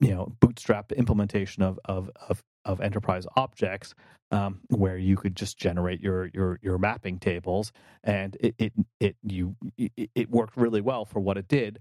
you 0.00 0.10
know 0.10 0.32
bootstrap 0.40 0.92
implementation 0.92 1.62
of 1.64 1.78
of 1.86 2.10
of, 2.28 2.42
of 2.66 2.80
enterprise 2.82 3.26
objects 3.36 3.94
um, 4.32 4.60
where 4.70 4.98
you 4.98 5.16
could 5.16 5.36
just 5.36 5.58
generate 5.58 6.02
your 6.02 6.30
your 6.34 6.58
your 6.62 6.78
mapping 6.78 7.18
tables 7.20 7.72
and 8.04 8.36
it 8.40 8.54
it, 8.58 8.74
it 9.00 9.16
you 9.24 9.56
it, 9.78 10.10
it 10.14 10.30
worked 10.30 10.56
really 10.56 10.82
well 10.82 11.06
for 11.06 11.20
what 11.20 11.38
it 11.38 11.48
did. 11.48 11.80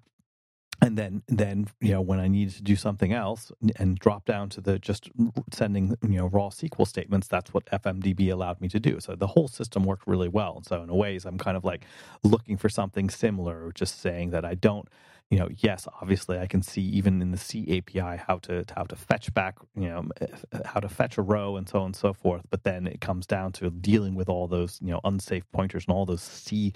And 0.81 0.97
then 0.97 1.23
then 1.27 1.67
you 1.81 1.91
know 1.93 2.01
when 2.01 2.19
i 2.19 2.27
needed 2.27 2.55
to 2.55 2.63
do 2.63 2.75
something 2.75 3.13
else 3.13 3.51
and 3.77 3.99
drop 3.99 4.25
down 4.25 4.49
to 4.49 4.61
the 4.61 4.79
just 4.79 5.09
sending 5.53 5.95
you 6.03 6.17
know 6.19 6.27
raw 6.27 6.49
sql 6.49 6.87
statements 6.87 7.27
that's 7.27 7.53
what 7.53 7.65
fmdb 7.67 8.31
allowed 8.31 8.61
me 8.61 8.69
to 8.69 8.79
do. 8.79 8.99
So 8.99 9.15
the 9.15 9.27
whole 9.27 9.47
system 9.49 9.83
worked 9.83 10.07
really 10.07 10.29
well. 10.29 10.55
And 10.57 10.65
so 10.65 10.83
in 10.83 10.89
a 10.89 10.95
ways 10.95 11.25
i'm 11.25 11.37
kind 11.39 11.57
of 11.57 11.65
like 11.65 11.85
looking 12.23 12.57
for 12.57 12.69
something 12.69 13.09
similar 13.09 13.71
just 13.75 14.01
saying 14.01 14.31
that 14.31 14.45
i 14.45 14.55
don't 14.55 14.87
you 15.29 15.37
know, 15.37 15.47
yes, 15.57 15.87
obviously 16.01 16.39
I 16.39 16.47
can 16.47 16.63
see 16.63 16.81
even 16.81 17.21
in 17.21 17.31
the 17.31 17.37
C 17.37 17.77
API 17.77 18.21
how 18.25 18.37
to 18.39 18.65
how 18.75 18.83
to 18.83 18.95
fetch 18.95 19.31
back, 19.33 19.57
you 19.75 19.87
know, 19.87 20.05
eh, 20.21 20.27
how 20.65 20.79
to 20.79 20.89
fetch 20.89 21.17
a 21.17 21.21
row 21.21 21.55
and 21.55 21.69
so 21.69 21.79
on 21.79 21.87
and 21.87 21.95
so 21.95 22.13
forth. 22.13 22.41
But 22.49 22.63
then 22.63 22.87
it 22.87 22.99
comes 22.99 23.27
down 23.27 23.51
to 23.53 23.69
dealing 23.69 24.15
with 24.15 24.27
all 24.27 24.47
those, 24.47 24.79
you 24.81 24.91
know, 24.91 24.99
unsafe 25.03 25.43
pointers 25.51 25.85
and 25.87 25.95
all 25.95 26.05
those 26.05 26.23
C 26.23 26.73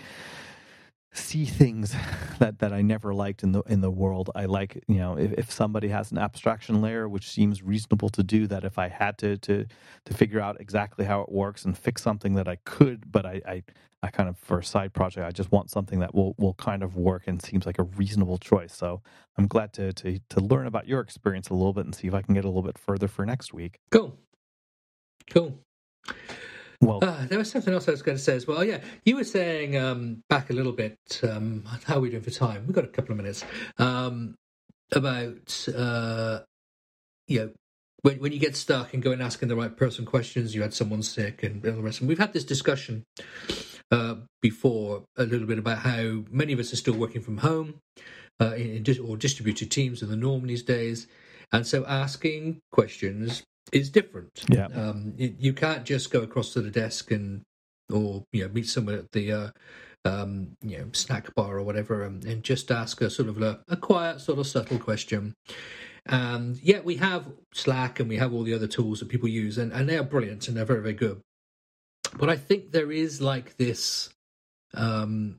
see 1.13 1.45
things 1.45 1.95
that, 2.39 2.59
that 2.59 2.73
I 2.73 2.81
never 2.81 3.13
liked 3.13 3.43
in 3.43 3.53
the 3.53 3.61
in 3.63 3.81
the 3.81 3.91
world. 3.91 4.31
I 4.35 4.45
like 4.45 4.83
you 4.87 4.97
know 4.97 5.17
if, 5.17 5.33
if 5.33 5.51
somebody 5.51 5.89
has 5.89 6.11
an 6.11 6.17
abstraction 6.19 6.81
layer 6.81 7.09
which 7.09 7.29
seems 7.29 7.63
reasonable 7.63 8.09
to 8.11 8.23
do 8.23 8.47
that 8.47 8.65
if 8.65 8.79
I 8.79 8.89
had 8.89 9.17
to 9.19 9.37
to 9.39 9.65
to 10.05 10.13
figure 10.13 10.41
out 10.41 10.61
exactly 10.61 11.05
how 11.05 11.21
it 11.21 11.31
works 11.31 11.65
and 11.65 11.77
fix 11.77 12.01
something 12.03 12.35
that 12.35 12.47
I 12.47 12.57
could, 12.65 13.11
but 13.11 13.25
I 13.25 13.41
I, 13.47 13.63
I 14.03 14.09
kind 14.09 14.29
of 14.29 14.37
for 14.37 14.59
a 14.59 14.63
side 14.65 14.93
project 14.93 15.27
I 15.27 15.31
just 15.31 15.51
want 15.51 15.71
something 15.71 15.99
that 15.99 16.15
will 16.15 16.35
will 16.37 16.55
kind 16.55 16.83
of 16.83 16.97
work 16.97 17.23
and 17.27 17.41
seems 17.41 17.65
like 17.65 17.79
a 17.79 17.83
reasonable 17.83 18.37
choice. 18.39 18.75
So 18.75 19.01
I'm 19.37 19.47
glad 19.47 19.73
to 19.73 19.93
to 19.93 20.19
to 20.29 20.41
learn 20.41 20.67
about 20.67 20.87
your 20.87 21.01
experience 21.01 21.49
a 21.49 21.55
little 21.55 21.73
bit 21.73 21.85
and 21.85 21.95
see 21.95 22.07
if 22.07 22.13
I 22.13 22.21
can 22.23 22.33
get 22.35 22.45
a 22.45 22.49
little 22.49 22.63
bit 22.63 22.77
further 22.77 23.07
for 23.07 23.25
next 23.25 23.53
week. 23.53 23.79
Cool, 23.91 24.17
cool. 25.31 25.59
Well, 26.83 26.99
uh, 27.01 27.25
there 27.27 27.37
was 27.37 27.49
something 27.49 27.73
else 27.73 27.87
I 27.87 27.91
was 27.91 28.01
going 28.01 28.17
to 28.17 28.23
say 28.23 28.35
as 28.35 28.45
well. 28.45 28.63
Yeah, 28.63 28.79
you 29.05 29.15
were 29.15 29.23
saying 29.23 29.77
um, 29.77 30.21
back 30.29 30.49
a 30.49 30.53
little 30.53 30.73
bit. 30.73 30.97
Um, 31.23 31.63
how 31.85 31.97
are 31.97 31.99
we 32.01 32.09
doing 32.09 32.23
for 32.23 32.29
time? 32.31 32.65
We've 32.67 32.75
got 32.75 32.83
a 32.83 32.89
couple 32.89 33.11
of 33.11 33.17
minutes 33.17 33.45
um, 33.77 34.35
about 34.91 35.67
uh, 35.75 36.41
you 37.27 37.39
know 37.39 37.51
when 38.01 38.19
when 38.19 38.31
you 38.33 38.39
get 38.39 38.57
stuck 38.57 38.93
and 38.93 39.01
go 39.01 39.11
and 39.11 39.21
asking 39.21 39.47
the 39.47 39.55
right 39.55 39.75
person 39.75 40.05
questions. 40.05 40.53
You 40.53 40.61
had 40.61 40.73
someone 40.73 41.03
sick 41.03 41.41
and 41.41 41.65
all 41.65 41.73
the 41.73 41.81
rest. 41.81 42.01
And 42.01 42.09
we've 42.09 42.19
had 42.19 42.33
this 42.33 42.43
discussion 42.43 43.03
uh, 43.91 44.15
before 44.41 45.03
a 45.17 45.23
little 45.23 45.47
bit 45.47 45.59
about 45.59 45.79
how 45.79 46.23
many 46.29 46.51
of 46.53 46.59
us 46.59 46.73
are 46.73 46.77
still 46.77 46.95
working 46.95 47.21
from 47.21 47.37
home 47.37 47.75
uh, 48.41 48.55
in, 48.55 48.85
or 49.01 49.15
distributed 49.15 49.71
teams 49.71 50.03
are 50.03 50.07
the 50.07 50.17
norm 50.17 50.47
these 50.47 50.63
days. 50.63 51.07
And 51.51 51.65
so 51.65 51.85
asking 51.85 52.59
questions 52.71 53.43
is 53.71 53.89
different. 53.89 54.43
Yeah. 54.49 54.67
Um, 54.67 55.13
you, 55.17 55.35
you, 55.39 55.53
can't 55.53 55.83
just 55.83 56.11
go 56.11 56.21
across 56.21 56.53
to 56.53 56.61
the 56.61 56.71
desk 56.71 57.11
and 57.11 57.41
or 57.91 58.23
you 58.31 58.43
know 58.43 58.53
meet 58.53 58.67
someone 58.67 58.95
at 58.95 59.11
the 59.11 59.31
uh, 59.31 59.49
um, 60.05 60.57
you 60.61 60.77
know 60.77 60.85
snack 60.91 61.33
bar 61.35 61.57
or 61.57 61.63
whatever 61.63 62.03
and, 62.03 62.23
and 62.25 62.43
just 62.43 62.71
ask 62.71 63.01
a 63.01 63.09
sort 63.09 63.29
of 63.29 63.41
a, 63.41 63.61
a, 63.67 63.77
quiet 63.77 64.21
sort 64.21 64.39
of 64.39 64.47
subtle 64.47 64.79
question. 64.79 65.33
And 66.05 66.61
yeah, 66.61 66.81
we 66.81 66.97
have 66.97 67.27
Slack 67.53 68.01
and 68.01 68.09
we 68.09 68.17
have 68.17 68.33
all 68.33 68.43
the 68.43 68.53
other 68.53 68.67
tools 68.67 68.99
that 68.99 69.07
people 69.07 69.29
use 69.29 69.57
and, 69.57 69.71
and 69.71 69.87
they 69.87 69.97
are 69.97 70.03
brilliant 70.03 70.47
and 70.47 70.57
they're 70.57 70.65
very 70.65 70.81
very 70.81 70.93
good. 70.93 71.21
But 72.17 72.29
I 72.29 72.35
think 72.35 72.71
there 72.71 72.91
is 72.91 73.21
like 73.21 73.55
this. 73.57 74.09
Um, 74.75 75.37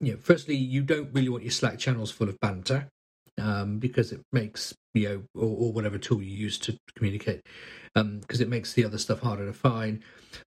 you 0.00 0.12
know, 0.12 0.18
firstly, 0.18 0.56
you 0.56 0.82
don't 0.82 1.12
really 1.12 1.28
want 1.28 1.44
your 1.44 1.52
Slack 1.52 1.78
channels 1.78 2.10
full 2.10 2.28
of 2.28 2.40
banter 2.40 2.88
um, 3.38 3.78
because 3.78 4.12
it 4.12 4.20
makes 4.32 4.74
you 4.94 5.08
know 5.08 5.22
or, 5.34 5.48
or, 5.48 5.72
whatever 5.72 5.98
tool 5.98 6.22
you 6.22 6.36
use 6.36 6.58
to 6.58 6.76
communicate 6.96 7.40
because 7.94 8.40
um, 8.40 8.42
it 8.42 8.48
makes 8.48 8.72
the 8.72 8.84
other 8.84 8.98
stuff 8.98 9.20
harder 9.20 9.46
to 9.46 9.52
find. 9.52 10.02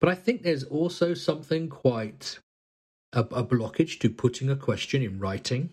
But 0.00 0.10
I 0.10 0.14
think 0.14 0.42
there's 0.42 0.64
also 0.64 1.14
something 1.14 1.68
quite 1.68 2.38
a, 3.12 3.20
a 3.20 3.44
blockage 3.44 3.98
to 4.00 4.10
putting 4.10 4.50
a 4.50 4.56
question 4.56 5.02
in 5.02 5.18
writing 5.18 5.70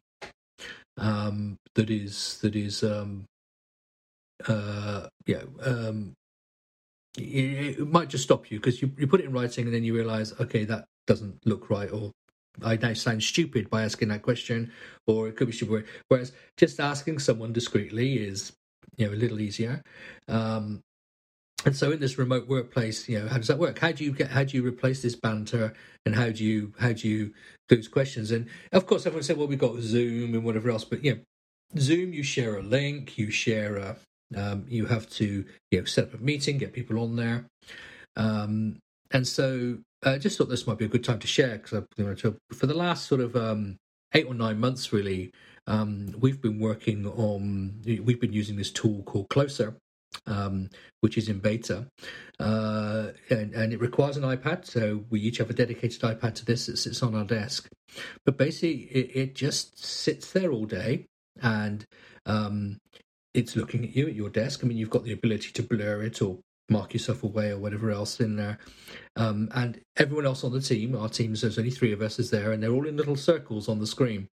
um, 0.98 1.58
that 1.76 1.90
is 1.90 2.40
that 2.42 2.56
is 2.56 2.84
um, 2.84 3.26
uh, 4.48 5.08
yeah 5.26 5.44
um, 5.62 6.14
it, 7.18 7.80
it, 7.80 7.88
might 7.88 8.10
just 8.10 8.24
stop 8.24 8.52
you 8.52 8.60
because 8.60 8.82
you, 8.82 8.92
you 8.98 9.08
put 9.08 9.20
it 9.20 9.26
in 9.26 9.32
writing 9.32 9.66
and 9.66 9.74
then 9.74 9.84
you 9.84 9.96
realize 9.96 10.34
okay 10.40 10.66
that 10.66 10.86
doesn't 11.06 11.38
look 11.46 11.70
right 11.70 11.92
or 11.92 12.12
I 12.64 12.76
now 12.78 12.94
sound 12.94 13.24
stupid 13.24 13.70
by 13.70 13.84
asking 13.84 14.10
that 14.10 14.22
question, 14.22 14.72
or 15.06 15.28
it 15.28 15.36
could 15.36 15.48
be 15.48 15.54
stupid. 15.54 15.86
Whereas 16.08 16.32
just 16.58 16.80
asking 16.80 17.20
someone 17.20 17.54
discreetly 17.54 18.18
is, 18.18 18.54
you 18.98 19.08
know, 19.08 19.14
a 19.14 19.16
little 19.16 19.40
easier. 19.40 19.82
Um, 20.28 20.82
and 21.66 21.76
so 21.76 21.92
in 21.92 22.00
this 22.00 22.18
remote 22.18 22.48
workplace, 22.48 23.10
you 23.10 23.20
know, 23.20 23.28
how 23.28 23.38
does 23.38 23.48
that 23.48 23.58
work? 23.58 23.80
How 23.80 23.92
do 23.92 24.04
you 24.04 24.12
get? 24.14 24.30
How 24.30 24.44
do 24.44 24.56
you 24.56 24.66
replace 24.66 25.02
this 25.02 25.16
banter? 25.16 25.74
And 26.06 26.16
how 26.16 26.30
do 26.30 26.44
you 26.44 26.74
how 26.80 26.94
do 26.94 27.08
you 27.08 27.34
those 27.70 27.88
questions? 27.88 28.32
And 28.32 28.48
of 28.72 28.86
course, 28.86 29.06
everyone 29.06 29.24
said, 29.24 29.38
well, 29.38 29.48
we've 29.48 29.60
got 29.60 29.80
Zoom 29.80 30.34
and 30.34 30.44
whatever 30.44 30.70
else, 30.70 30.86
but 30.86 31.04
you 31.04 31.16
know, 31.16 31.20
Zoom, 31.78 32.14
you 32.14 32.24
share 32.24 32.58
a 32.58 32.62
link, 32.62 33.18
you 33.18 33.32
share 33.32 33.76
a, 33.78 33.98
um, 34.36 34.66
you 34.70 34.86
have 34.86 35.10
to 35.12 35.46
you 35.72 35.80
know 35.80 35.86
set 35.86 36.06
up 36.06 36.14
a 36.14 36.18
meeting, 36.18 36.58
get 36.58 36.74
people 36.74 37.00
on 37.00 37.16
there. 37.16 37.46
Um, 38.16 38.78
and 39.12 39.28
so 39.28 39.80
I 40.04 40.12
uh, 40.12 40.18
just 40.18 40.38
thought 40.38 40.50
this 40.50 40.68
might 40.68 40.78
be 40.78 40.86
a 40.86 40.90
good 40.90 41.04
time 41.04 41.20
to 41.20 41.28
share 41.28 41.58
because 41.58 41.84
for 42.54 42.68
the 42.68 42.74
last 42.74 43.08
sort 43.08 43.20
of 43.20 43.36
um, 43.36 43.78
eight 44.14 44.28
or 44.28 44.36
nine 44.36 44.60
months, 44.60 44.94
really, 44.94 45.32
um, 45.66 46.14
we've 46.20 46.42
been 46.42 46.60
working 46.60 47.08
on, 47.08 47.82
we've 47.84 48.22
been 48.22 48.34
using 48.34 48.58
this 48.58 48.72
tool 48.72 49.02
called 49.04 49.30
Closer, 49.30 49.76
um, 50.28 50.70
which 51.02 51.18
is 51.18 51.30
in 51.30 51.40
beta, 51.40 51.88
uh, 52.40 53.08
and, 53.30 53.54
and, 53.54 53.74
it 53.74 53.82
requires 53.82 54.18
an 54.18 54.24
iPad. 54.24 54.66
So 54.66 55.04
we 55.10 55.20
each 55.20 55.38
have 55.40 55.50
a 55.50 55.54
dedicated 55.54 56.02
iPad 56.02 56.36
to 56.36 56.46
this 56.46 56.68
that 56.68 56.78
sits 56.78 57.02
on 57.02 57.16
our 57.16 57.26
desk. 57.26 57.68
But 58.26 58.38
basically, 58.38 58.84
it, 58.92 59.16
it 59.16 59.36
just 59.36 59.84
sits 59.84 60.32
there 60.32 60.52
all 60.52 60.66
day 60.66 61.06
and 61.42 61.86
um, 62.26 62.78
it's 63.34 63.56
looking 63.56 63.84
at 63.84 63.96
you 63.96 64.08
at 64.08 64.16
your 64.16 64.30
desk. 64.30 64.62
I 64.64 64.68
mean, 64.68 64.78
you've 64.78 64.90
got 64.90 65.04
the 65.04 65.14
ability 65.14 65.52
to 65.54 65.64
blur 65.64 66.04
it 66.04 66.22
or 66.22 66.40
mark 66.70 66.94
yourself 66.94 67.24
away 67.24 67.50
or 67.50 67.58
whatever 67.58 67.92
else 67.92 68.20
in 68.20 68.36
there. 68.36 68.60
Um, 69.16 69.50
and 69.54 69.80
everyone 69.98 70.26
else 70.26 70.44
on 70.44 70.52
the 70.52 70.62
team, 70.62 70.96
our 70.96 71.10
teams, 71.10 71.42
there's 71.42 71.58
only 71.58 71.72
three 71.72 71.94
of 71.94 72.02
us, 72.02 72.20
is 72.20 72.30
there, 72.30 72.52
and 72.52 72.62
they're 72.62 72.72
all 72.72 72.88
in 72.88 72.98
little 72.98 73.16
circles 73.16 73.70
on 73.70 73.80
the 73.80 73.88
screen. 73.88 74.28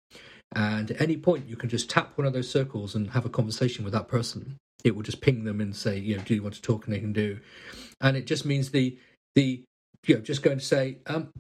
And 0.55 0.90
at 0.90 1.01
any 1.01 1.16
point, 1.16 1.49
you 1.49 1.57
can 1.57 1.68
just 1.68 1.88
tap 1.88 2.16
one 2.16 2.27
of 2.27 2.33
those 2.33 2.51
circles 2.51 2.95
and 2.95 3.11
have 3.11 3.25
a 3.25 3.31
conversation 3.31 3.85
with 3.85 3.92
that 3.95 4.09
person. 4.09 4.57
It 4.85 4.95
will 4.95 5.03
just 5.03 5.21
ping 5.21 5.45
them 5.45 5.61
and 5.61 5.75
say, 5.75 5.99
you 5.99 6.16
know, 6.16 6.23
do 6.23 6.35
you 6.35 6.42
want 6.42 6.55
to 6.55 6.62
talk? 6.62 6.85
And 6.85 6.95
they 6.95 7.01
can 7.01 7.12
do. 7.12 7.38
And 8.01 8.16
it 8.16 8.27
just 8.27 8.45
means 8.45 8.71
the 8.71 8.99
the 9.35 9.62
you 10.07 10.16
know 10.16 10.21
just 10.21 10.42
going 10.42 10.59
to 10.59 10.64
say, 10.64 10.99
um, 11.07 11.31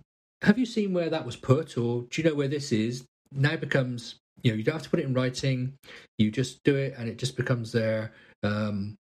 have 0.42 0.58
you 0.58 0.64
seen 0.64 0.94
where 0.94 1.10
that 1.10 1.26
was 1.26 1.36
put, 1.36 1.76
or 1.76 2.02
do 2.02 2.22
you 2.22 2.28
know 2.28 2.34
where 2.34 2.48
this 2.48 2.72
is? 2.72 3.04
Now 3.32 3.56
becomes 3.56 4.16
you 4.42 4.52
know 4.52 4.56
you 4.56 4.64
don't 4.64 4.74
have 4.74 4.82
to 4.84 4.90
put 4.90 5.00
it 5.00 5.06
in 5.06 5.14
writing. 5.14 5.74
You 6.18 6.30
just 6.30 6.62
do 6.64 6.76
it, 6.76 6.94
and 6.96 7.08
it 7.08 7.18
just 7.18 7.36
becomes 7.36 7.72
there. 7.72 8.12
Um, 8.42 8.96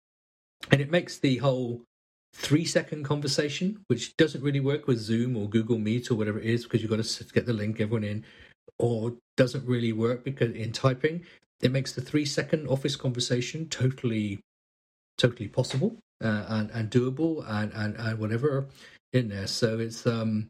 and 0.71 0.81
it 0.81 0.91
makes 0.91 1.17
the 1.17 1.37
whole 1.37 1.81
three 2.33 2.65
second 2.65 3.03
conversation, 3.03 3.79
which 3.87 4.15
doesn't 4.17 4.43
really 4.43 4.59
work 4.59 4.87
with 4.87 4.99
Zoom 4.99 5.35
or 5.35 5.49
Google 5.49 5.79
Meet 5.79 6.11
or 6.11 6.15
whatever 6.15 6.39
it 6.39 6.45
is, 6.45 6.63
because 6.63 6.81
you've 6.81 6.91
got 6.91 7.03
to 7.03 7.23
get 7.33 7.45
the 7.45 7.53
link, 7.53 7.79
everyone 7.79 8.03
in, 8.03 8.23
or 8.79 9.15
doesn't 9.35 9.65
really 9.65 9.93
work 9.93 10.23
because 10.23 10.53
in 10.53 10.71
typing, 10.71 11.25
it 11.61 11.71
makes 11.71 11.93
the 11.93 12.01
three 12.01 12.25
second 12.25 12.67
office 12.67 12.95
conversation 12.95 13.67
totally, 13.69 14.39
totally 15.17 15.47
possible 15.47 15.97
uh, 16.23 16.45
and, 16.49 16.69
and 16.71 16.91
doable 16.91 17.43
and, 17.49 17.71
and, 17.73 17.95
and 17.95 18.19
whatever 18.19 18.67
in 19.13 19.29
there. 19.29 19.47
So 19.47 19.79
it's 19.79 20.05
um, 20.05 20.47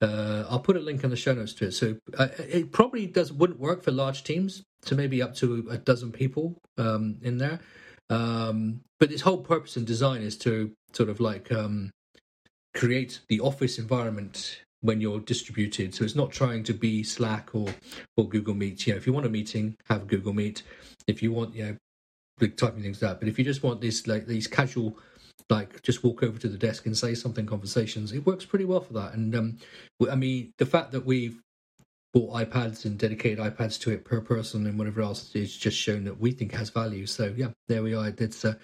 uh, 0.00 0.44
I'll 0.48 0.60
put 0.60 0.76
a 0.76 0.80
link 0.80 1.04
in 1.04 1.10
the 1.10 1.16
show 1.16 1.34
notes 1.34 1.54
to 1.54 1.66
it. 1.66 1.72
So 1.72 1.96
uh, 2.18 2.28
it 2.38 2.72
probably 2.72 3.06
does 3.06 3.32
wouldn't 3.32 3.58
work 3.58 3.82
for 3.82 3.90
large 3.90 4.24
teams, 4.24 4.62
so 4.82 4.94
maybe 4.94 5.22
up 5.22 5.34
to 5.36 5.66
a 5.70 5.78
dozen 5.78 6.12
people 6.12 6.56
um, 6.78 7.16
in 7.22 7.38
there. 7.38 7.60
Um, 8.10 8.80
but 8.98 9.12
its 9.12 9.22
whole 9.22 9.38
purpose 9.38 9.76
and 9.76 9.86
design 9.86 10.22
is 10.22 10.36
to 10.38 10.72
sort 10.92 11.08
of 11.08 11.20
like 11.20 11.50
um, 11.52 11.90
create 12.74 13.20
the 13.28 13.40
office 13.40 13.78
environment 13.78 14.60
when 14.80 15.00
you're 15.00 15.20
distributed. 15.20 15.94
So 15.94 16.04
it's 16.04 16.14
not 16.14 16.30
trying 16.30 16.62
to 16.64 16.74
be 16.74 17.02
Slack 17.02 17.54
or 17.54 17.68
or 18.16 18.28
Google 18.28 18.54
Meet. 18.54 18.86
You 18.86 18.92
know, 18.92 18.98
if 18.98 19.06
you 19.06 19.12
want 19.12 19.26
a 19.26 19.30
meeting, 19.30 19.76
have 19.88 20.06
Google 20.06 20.32
Meet. 20.32 20.62
If 21.06 21.22
you 21.22 21.32
want, 21.32 21.54
you 21.54 21.64
know, 21.64 21.76
big 22.38 22.56
typing 22.56 22.82
things 22.82 23.02
up. 23.02 23.20
But 23.20 23.28
if 23.28 23.38
you 23.38 23.44
just 23.44 23.62
want 23.62 23.80
this 23.80 24.06
like 24.06 24.26
these 24.26 24.46
casual 24.46 24.98
like 25.48 25.80
just 25.82 26.02
walk 26.02 26.22
over 26.22 26.38
to 26.38 26.48
the 26.48 26.58
desk 26.58 26.86
and 26.86 26.96
say 26.96 27.14
something 27.14 27.46
conversations 27.46 28.10
it 28.10 28.26
works 28.26 28.44
pretty 28.44 28.64
well 28.64 28.80
for 28.80 28.94
that 28.94 29.12
and 29.12 29.34
um 29.34 29.56
i 30.10 30.14
mean 30.16 30.50
the 30.58 30.66
fact 30.66 30.90
that 30.90 31.04
we've 31.04 31.40
bought 32.12 32.32
ipads 32.34 32.84
and 32.84 32.98
dedicated 32.98 33.38
ipads 33.38 33.78
to 33.80 33.90
it 33.90 34.04
per 34.04 34.20
person 34.20 34.66
and 34.66 34.78
whatever 34.78 35.02
else 35.02 35.34
is 35.34 35.56
just 35.56 35.76
shown 35.76 36.04
that 36.04 36.20
we 36.20 36.32
think 36.32 36.52
has 36.52 36.70
value. 36.70 37.06
So 37.06 37.34
yeah 37.36 37.48
there 37.68 37.82
we 37.82 37.94
are. 37.94 38.08
It's 38.08 38.44
uh, 38.44 38.54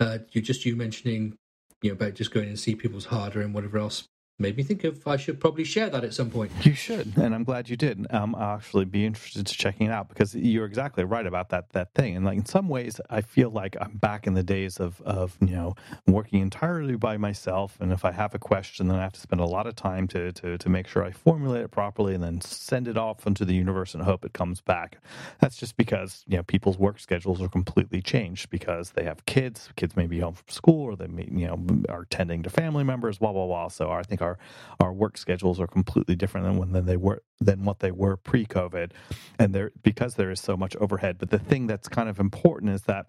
uh 0.00 0.18
you 0.32 0.42
just 0.42 0.64
you 0.64 0.76
mentioning 0.76 1.36
you 1.82 1.90
know 1.90 1.94
about 1.94 2.14
just 2.14 2.32
going 2.32 2.48
and 2.48 2.58
see 2.58 2.74
people's 2.74 3.06
hardware 3.06 3.44
and 3.44 3.54
whatever 3.54 3.78
else 3.78 4.08
made 4.40 4.56
me 4.56 4.62
think 4.62 4.84
of 4.84 5.06
I 5.06 5.16
should 5.16 5.38
probably 5.38 5.64
share 5.64 5.90
that 5.90 6.02
at 6.02 6.14
some 6.14 6.30
point. 6.30 6.50
You 6.64 6.74
should, 6.74 7.16
and 7.16 7.34
I'm 7.34 7.44
glad 7.44 7.68
you 7.68 7.76
did. 7.76 8.06
Um, 8.10 8.34
I'll 8.34 8.56
actually 8.56 8.84
be 8.86 9.04
interested 9.04 9.46
to 9.46 9.54
checking 9.54 9.86
it 9.86 9.90
out 9.90 10.08
because 10.08 10.34
you're 10.34 10.64
exactly 10.66 11.04
right 11.04 11.26
about 11.26 11.50
that 11.50 11.70
that 11.70 11.94
thing. 11.94 12.16
And 12.16 12.24
like 12.24 12.38
in 12.38 12.46
some 12.46 12.68
ways, 12.68 13.00
I 13.10 13.20
feel 13.20 13.50
like 13.50 13.76
I'm 13.80 13.96
back 13.96 14.26
in 14.26 14.34
the 14.34 14.42
days 14.42 14.78
of 14.78 15.00
of 15.02 15.36
you 15.40 15.54
know 15.54 15.74
working 16.06 16.40
entirely 16.40 16.96
by 16.96 17.16
myself. 17.16 17.76
And 17.80 17.92
if 17.92 18.04
I 18.04 18.12
have 18.12 18.34
a 18.34 18.38
question, 18.38 18.88
then 18.88 18.98
I 18.98 19.02
have 19.02 19.12
to 19.12 19.20
spend 19.20 19.40
a 19.40 19.46
lot 19.46 19.66
of 19.66 19.76
time 19.76 20.08
to 20.08 20.32
to 20.32 20.56
to 20.58 20.68
make 20.68 20.86
sure 20.86 21.04
I 21.04 21.10
formulate 21.10 21.62
it 21.62 21.70
properly 21.70 22.14
and 22.14 22.22
then 22.22 22.40
send 22.40 22.88
it 22.88 22.96
off 22.96 23.26
into 23.26 23.44
the 23.44 23.54
universe 23.54 23.94
and 23.94 24.02
hope 24.02 24.24
it 24.24 24.32
comes 24.32 24.60
back. 24.60 24.98
That's 25.40 25.56
just 25.56 25.76
because 25.76 26.24
you 26.26 26.36
know 26.36 26.42
people's 26.42 26.78
work 26.78 26.98
schedules 26.98 27.42
are 27.42 27.48
completely 27.48 28.00
changed 28.00 28.50
because 28.50 28.92
they 28.92 29.04
have 29.04 29.26
kids. 29.26 29.68
Kids 29.76 29.96
may 29.96 30.06
be 30.06 30.20
home 30.20 30.34
from 30.34 30.48
school 30.48 30.82
or 30.82 30.96
they 30.96 31.08
may 31.08 31.28
you 31.30 31.46
know 31.46 31.58
are 31.88 32.06
tending 32.06 32.42
to 32.44 32.50
family 32.50 32.84
members. 32.84 33.18
Blah 33.18 33.32
blah 33.32 33.46
blah. 33.46 33.68
So 33.68 33.90
I 33.90 34.02
think 34.02 34.22
our 34.22 34.29
our 34.30 34.38
our 34.86 34.92
work 34.92 35.18
schedules 35.18 35.60
are 35.60 35.66
completely 35.66 36.16
different 36.16 36.46
than 36.46 36.56
when 36.56 36.86
they 36.86 36.96
were 36.96 37.22
than 37.40 37.64
what 37.64 37.80
they 37.80 37.90
were 37.90 38.16
pre-COVID, 38.16 38.92
and 39.38 39.54
there 39.54 39.72
because 39.82 40.14
there 40.14 40.30
is 40.30 40.40
so 40.40 40.56
much 40.56 40.76
overhead. 40.76 41.18
But 41.18 41.30
the 41.30 41.38
thing 41.38 41.66
that's 41.66 41.88
kind 41.88 42.08
of 42.08 42.18
important 42.18 42.72
is 42.72 42.82
that 42.82 43.06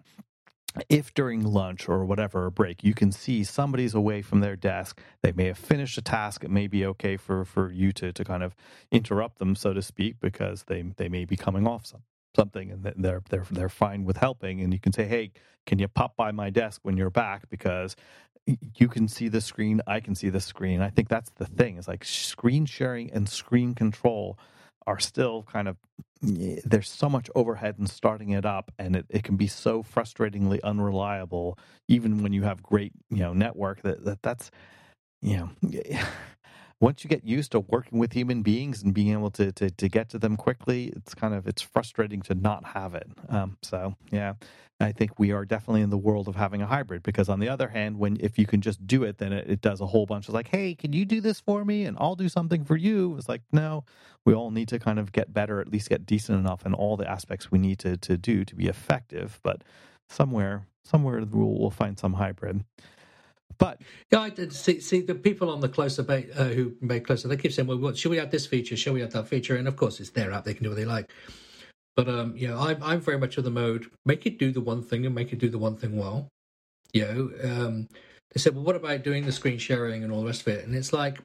if 0.88 1.12
during 1.12 1.44
lunch 1.44 1.86
or 1.86 2.02
whatever 2.02 2.46
a 2.46 2.50
break 2.50 2.82
you 2.82 2.94
can 2.94 3.12
see 3.12 3.44
somebody's 3.44 3.94
away 3.94 4.22
from 4.22 4.40
their 4.40 4.56
desk 4.56 5.02
they 5.20 5.30
may 5.32 5.44
have 5.44 5.58
finished 5.58 5.98
a 5.98 6.00
task 6.02 6.42
it 6.44 6.50
may 6.50 6.66
be 6.66 6.86
okay 6.86 7.16
for 7.18 7.44
for 7.44 7.70
you 7.70 7.92
to 7.92 8.10
to 8.10 8.24
kind 8.24 8.42
of 8.42 8.56
interrupt 8.90 9.38
them 9.38 9.54
so 9.54 9.74
to 9.74 9.82
speak 9.82 10.18
because 10.18 10.64
they 10.68 10.80
they 10.96 11.10
may 11.10 11.26
be 11.26 11.36
coming 11.36 11.66
off 11.66 11.84
some, 11.84 12.02
something 12.34 12.70
and 12.70 12.82
they're 12.96 13.22
they're 13.28 13.44
they're 13.50 13.68
fine 13.68 14.04
with 14.04 14.16
helping 14.16 14.62
and 14.62 14.72
you 14.72 14.80
can 14.80 14.94
say 14.94 15.04
hey 15.04 15.30
can 15.66 15.78
you 15.78 15.88
pop 15.88 16.16
by 16.16 16.32
my 16.32 16.48
desk 16.48 16.80
when 16.84 16.96
you're 16.96 17.10
back 17.10 17.50
because 17.50 17.94
you 18.46 18.88
can 18.88 19.08
see 19.08 19.28
the 19.28 19.40
screen 19.40 19.80
i 19.86 20.00
can 20.00 20.14
see 20.14 20.28
the 20.28 20.40
screen. 20.40 20.80
I 20.80 20.90
think 20.90 21.08
that's 21.08 21.30
the 21.36 21.46
thing 21.46 21.76
is 21.76 21.88
like 21.88 22.04
screen 22.04 22.66
sharing 22.66 23.10
and 23.12 23.28
screen 23.28 23.74
control 23.74 24.38
are 24.86 24.98
still 24.98 25.44
kind 25.44 25.68
of 25.68 25.76
there's 26.22 26.90
so 26.90 27.08
much 27.08 27.28
overhead 27.34 27.76
in 27.78 27.86
starting 27.86 28.30
it 28.30 28.44
up 28.44 28.72
and 28.78 28.94
it, 28.96 29.06
it 29.08 29.24
can 29.24 29.36
be 29.36 29.46
so 29.46 29.82
frustratingly 29.82 30.60
unreliable 30.62 31.58
even 31.88 32.22
when 32.22 32.32
you 32.32 32.42
have 32.42 32.62
great 32.62 32.92
you 33.10 33.18
know 33.18 33.32
network 33.32 33.82
that, 33.82 34.04
that 34.04 34.22
that's 34.22 34.50
you 35.20 35.36
know 35.36 35.50
once 36.82 37.04
you 37.04 37.08
get 37.08 37.22
used 37.22 37.52
to 37.52 37.60
working 37.60 38.00
with 38.00 38.12
human 38.12 38.42
beings 38.42 38.82
and 38.82 38.92
being 38.92 39.12
able 39.12 39.30
to, 39.30 39.52
to, 39.52 39.70
to 39.70 39.88
get 39.88 40.08
to 40.08 40.18
them 40.18 40.36
quickly, 40.36 40.92
it's 40.96 41.14
kind 41.14 41.32
of 41.32 41.46
it's 41.46 41.62
frustrating 41.62 42.20
to 42.20 42.34
not 42.34 42.64
have 42.64 42.96
it. 42.96 43.08
Um, 43.28 43.56
so 43.62 43.94
yeah, 44.10 44.34
I 44.80 44.90
think 44.90 45.16
we 45.16 45.30
are 45.30 45.44
definitely 45.44 45.82
in 45.82 45.90
the 45.90 45.96
world 45.96 46.26
of 46.26 46.34
having 46.34 46.60
a 46.60 46.66
hybrid 46.66 47.04
because 47.04 47.28
on 47.28 47.38
the 47.38 47.48
other 47.48 47.68
hand, 47.68 48.00
when 48.00 48.16
if 48.18 48.36
you 48.36 48.46
can 48.46 48.60
just 48.60 48.84
do 48.84 49.04
it, 49.04 49.18
then 49.18 49.32
it, 49.32 49.48
it 49.48 49.60
does 49.60 49.80
a 49.80 49.86
whole 49.86 50.06
bunch 50.06 50.26
of 50.26 50.34
like, 50.34 50.48
hey, 50.48 50.74
can 50.74 50.92
you 50.92 51.04
do 51.04 51.20
this 51.20 51.38
for 51.38 51.64
me? 51.64 51.84
And 51.84 51.96
I'll 52.00 52.16
do 52.16 52.28
something 52.28 52.64
for 52.64 52.76
you. 52.76 53.14
It's 53.16 53.28
like, 53.28 53.42
no, 53.52 53.84
we 54.24 54.34
all 54.34 54.50
need 54.50 54.66
to 54.68 54.80
kind 54.80 54.98
of 54.98 55.12
get 55.12 55.32
better, 55.32 55.60
at 55.60 55.68
least 55.68 55.88
get 55.88 56.04
decent 56.04 56.36
enough 56.36 56.66
in 56.66 56.74
all 56.74 56.96
the 56.96 57.08
aspects 57.08 57.48
we 57.48 57.60
need 57.60 57.78
to, 57.78 57.96
to 57.98 58.18
do 58.18 58.44
to 58.44 58.56
be 58.56 58.66
effective. 58.66 59.38
But 59.44 59.62
somewhere, 60.08 60.66
somewhere 60.82 61.24
we'll, 61.30 61.60
we'll 61.60 61.70
find 61.70 61.96
some 61.96 62.14
hybrid. 62.14 62.64
But 63.58 63.80
yeah, 64.10 64.20
I 64.20 64.30
did 64.30 64.52
see, 64.52 64.80
see 64.80 65.00
the 65.00 65.14
people 65.14 65.50
on 65.50 65.60
the 65.60 65.68
closer 65.68 66.04
uh, 66.08 66.44
who 66.48 66.74
made 66.80 67.06
closer. 67.06 67.28
They 67.28 67.36
keep 67.36 67.52
saying, 67.52 67.68
"Well, 67.68 67.78
what, 67.78 67.96
should 67.96 68.10
we 68.10 68.20
add 68.20 68.30
this 68.30 68.46
feature? 68.46 68.76
Should 68.76 68.94
we 68.94 69.02
add 69.02 69.12
that 69.12 69.28
feature?" 69.28 69.56
And 69.56 69.68
of 69.68 69.76
course, 69.76 70.00
it's 70.00 70.10
their 70.10 70.32
app; 70.32 70.44
they 70.44 70.54
can 70.54 70.64
do 70.64 70.70
what 70.70 70.76
they 70.76 70.84
like. 70.84 71.10
But 71.96 72.08
um, 72.08 72.36
know, 72.48 72.58
I'm 72.58 72.82
I'm 72.82 73.00
very 73.00 73.18
much 73.18 73.36
of 73.38 73.44
the 73.44 73.50
mode 73.50 73.86
make 74.04 74.26
it 74.26 74.38
do 74.38 74.50
the 74.50 74.60
one 74.60 74.82
thing 74.82 75.04
and 75.06 75.14
make 75.14 75.32
it 75.32 75.38
do 75.38 75.48
the 75.48 75.58
one 75.58 75.76
thing 75.76 75.96
well. 75.96 76.28
You 76.92 77.02
know, 77.02 77.30
um, 77.44 77.88
they 78.32 78.38
said, 78.40 78.54
"Well, 78.54 78.64
what 78.64 78.76
about 78.76 79.02
doing 79.02 79.26
the 79.26 79.32
screen 79.32 79.58
sharing 79.58 80.04
and 80.04 80.12
all 80.12 80.20
the 80.20 80.26
rest 80.26 80.42
of 80.42 80.48
it?" 80.48 80.64
And 80.64 80.74
it's 80.74 80.92
like, 80.92 81.20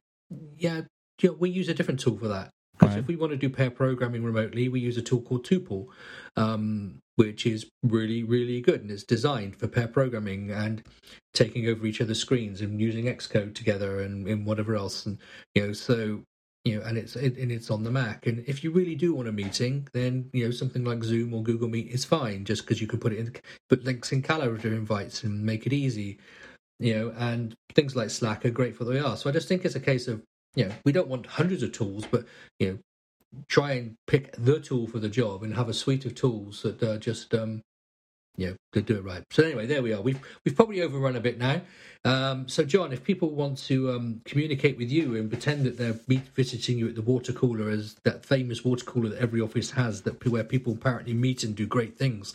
yeah, 0.57 0.81
you 1.21 1.29
know, 1.29 1.35
we 1.39 1.49
use 1.49 1.69
a 1.69 1.73
different 1.73 1.99
tool 1.99 2.17
for 2.17 2.27
that. 2.27 2.51
Right. 2.89 2.99
if 2.99 3.07
we 3.07 3.15
want 3.15 3.31
to 3.31 3.37
do 3.37 3.49
pair 3.49 3.69
programming 3.69 4.23
remotely, 4.23 4.69
we 4.69 4.79
use 4.79 4.97
a 4.97 5.01
tool 5.01 5.21
called 5.21 5.45
Tuple, 5.45 5.87
um, 6.35 6.99
which 7.15 7.45
is 7.45 7.65
really, 7.83 8.23
really 8.23 8.61
good 8.61 8.81
and 8.81 8.91
it's 8.91 9.03
designed 9.03 9.55
for 9.55 9.67
pair 9.67 9.87
programming 9.87 10.51
and 10.51 10.83
taking 11.33 11.67
over 11.67 11.85
each 11.85 12.01
other's 12.01 12.19
screens 12.19 12.61
and 12.61 12.79
using 12.79 13.05
Xcode 13.05 13.55
together 13.55 14.01
and, 14.01 14.27
and 14.27 14.45
whatever 14.45 14.75
else. 14.75 15.05
And 15.05 15.17
you 15.55 15.67
know, 15.67 15.73
so 15.73 16.23
you 16.67 16.77
know, 16.77 16.85
and 16.85 16.97
it's 16.97 17.15
it, 17.15 17.37
and 17.37 17.49
it's 17.49 17.71
on 17.71 17.83
the 17.83 17.91
Mac. 17.91 18.27
And 18.27 18.43
if 18.45 18.63
you 18.63 18.71
really 18.71 18.95
do 18.95 19.13
want 19.13 19.29
a 19.29 19.31
meeting, 19.31 19.87
then 19.93 20.29
you 20.33 20.43
know 20.43 20.51
something 20.51 20.83
like 20.83 21.03
Zoom 21.03 21.33
or 21.33 21.41
Google 21.41 21.69
Meet 21.69 21.87
is 21.87 22.03
fine, 22.03 22.43
just 22.43 22.63
because 22.63 22.81
you 22.81 22.87
can 22.87 22.99
put 22.99 23.13
it 23.13 23.19
in, 23.19 23.33
put 23.69 23.85
links 23.85 24.11
in 24.11 24.21
calendar 24.21 24.73
invites 24.73 25.23
and 25.23 25.41
make 25.41 25.65
it 25.65 25.71
easy. 25.71 26.19
You 26.79 26.95
know, 26.95 27.13
and 27.17 27.55
things 27.73 27.95
like 27.95 28.09
Slack 28.09 28.45
are 28.45 28.51
great 28.51 28.75
for 28.75 28.83
they 28.83 28.99
are. 28.99 29.15
So 29.15 29.29
I 29.29 29.33
just 29.33 29.47
think 29.47 29.63
it's 29.63 29.75
a 29.75 29.79
case 29.79 30.07
of 30.09 30.21
you 30.57 30.65
know, 30.65 30.73
we 30.83 30.91
don't 30.91 31.07
want 31.07 31.27
hundreds 31.27 31.61
of 31.61 31.71
tools, 31.71 32.07
but 32.09 32.25
you 32.59 32.67
know, 32.67 32.77
try 33.47 33.73
and 33.73 33.95
pick 34.07 34.35
the 34.37 34.59
tool 34.59 34.87
for 34.87 34.97
the 34.97 35.07
job 35.07 35.43
and 35.43 35.55
have 35.55 35.69
a 35.69 35.73
suite 35.73 36.03
of 36.05 36.15
tools 36.15 36.63
that 36.63 36.81
uh, 36.81 36.97
just 36.97 37.31
um, 37.35 37.61
you 38.37 38.47
know, 38.47 38.55
to 38.73 38.81
do 38.81 38.95
it 38.97 39.03
right. 39.03 39.23
So 39.31 39.43
anyway, 39.43 39.67
there 39.67 39.83
we 39.83 39.93
are. 39.93 40.01
We've 40.01 40.19
we've 40.43 40.55
probably 40.55 40.81
overrun 40.81 41.15
a 41.15 41.19
bit 41.19 41.37
now. 41.37 41.61
Um, 42.03 42.47
so, 42.47 42.63
John, 42.63 42.91
if 42.91 43.03
people 43.03 43.29
want 43.29 43.59
to 43.65 43.91
um, 43.91 44.21
communicate 44.25 44.77
with 44.77 44.89
you 44.91 45.15
and 45.15 45.29
pretend 45.29 45.65
that 45.65 45.77
they're 45.77 45.99
visiting 46.35 46.79
you 46.79 46.87
at 46.87 46.95
the 46.95 47.01
water 47.03 47.33
cooler, 47.33 47.69
as 47.69 47.95
that 48.03 48.25
famous 48.25 48.65
water 48.65 48.85
cooler 48.85 49.09
that 49.09 49.19
every 49.19 49.41
office 49.41 49.71
has, 49.71 50.01
that 50.03 50.25
where 50.25 50.43
people 50.43 50.73
apparently 50.73 51.13
meet 51.13 51.43
and 51.43 51.55
do 51.55 51.67
great 51.67 51.97
things, 51.97 52.33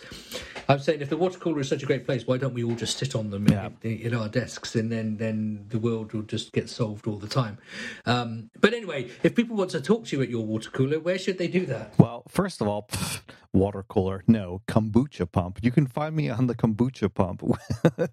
I'm 0.69 0.79
saying 0.79 1.01
if 1.01 1.09
the 1.09 1.17
water 1.17 1.39
cooler 1.39 1.61
is 1.61 1.69
such 1.69 1.83
a 1.83 1.87
great 1.87 2.05
place, 2.05 2.27
why 2.27 2.39
don't 2.39 2.55
we 2.55 2.65
all 2.65 2.75
just 2.75 2.99
sit 2.99 3.15
on 3.15 3.31
them 3.31 3.49
yeah. 3.49 3.71
in, 3.83 3.99
in, 3.99 4.15
our 4.15 4.29
desks, 4.29 4.75
and 4.75 4.91
then 4.91 5.17
then 5.17 5.67
the 5.69 5.79
world 5.79 6.13
will 6.13 6.23
just 6.23 6.53
get 6.53 6.69
solved 6.69 7.07
all 7.07 7.19
the 7.19 7.29
time. 7.29 7.59
Um, 8.07 8.51
but 8.61 8.75
anyway, 8.75 9.11
if 9.23 9.35
people 9.35 9.57
want 9.57 9.71
to 9.71 9.81
talk 9.81 10.07
to 10.07 10.17
you 10.17 10.23
at 10.23 10.29
your 10.29 10.45
water 10.45 10.71
cooler, 10.71 11.01
where 11.01 11.19
should 11.19 11.39
they 11.39 11.49
do 11.49 11.67
that? 11.67 11.95
Well, 11.99 12.25
first 12.29 12.61
of 12.61 12.69
all. 12.69 12.87
Pff, 12.91 13.21
water 13.53 13.85
cooler. 13.87 14.25
No, 14.27 14.63
kombucha 14.67 15.31
pump. 15.31 15.59
You 15.63 15.71
can 15.71 15.87
find 15.87 16.17
me 16.17 16.31
on 16.31 16.47
the 16.47 16.55
kombucha 16.55 17.13
pump, 17.13 17.43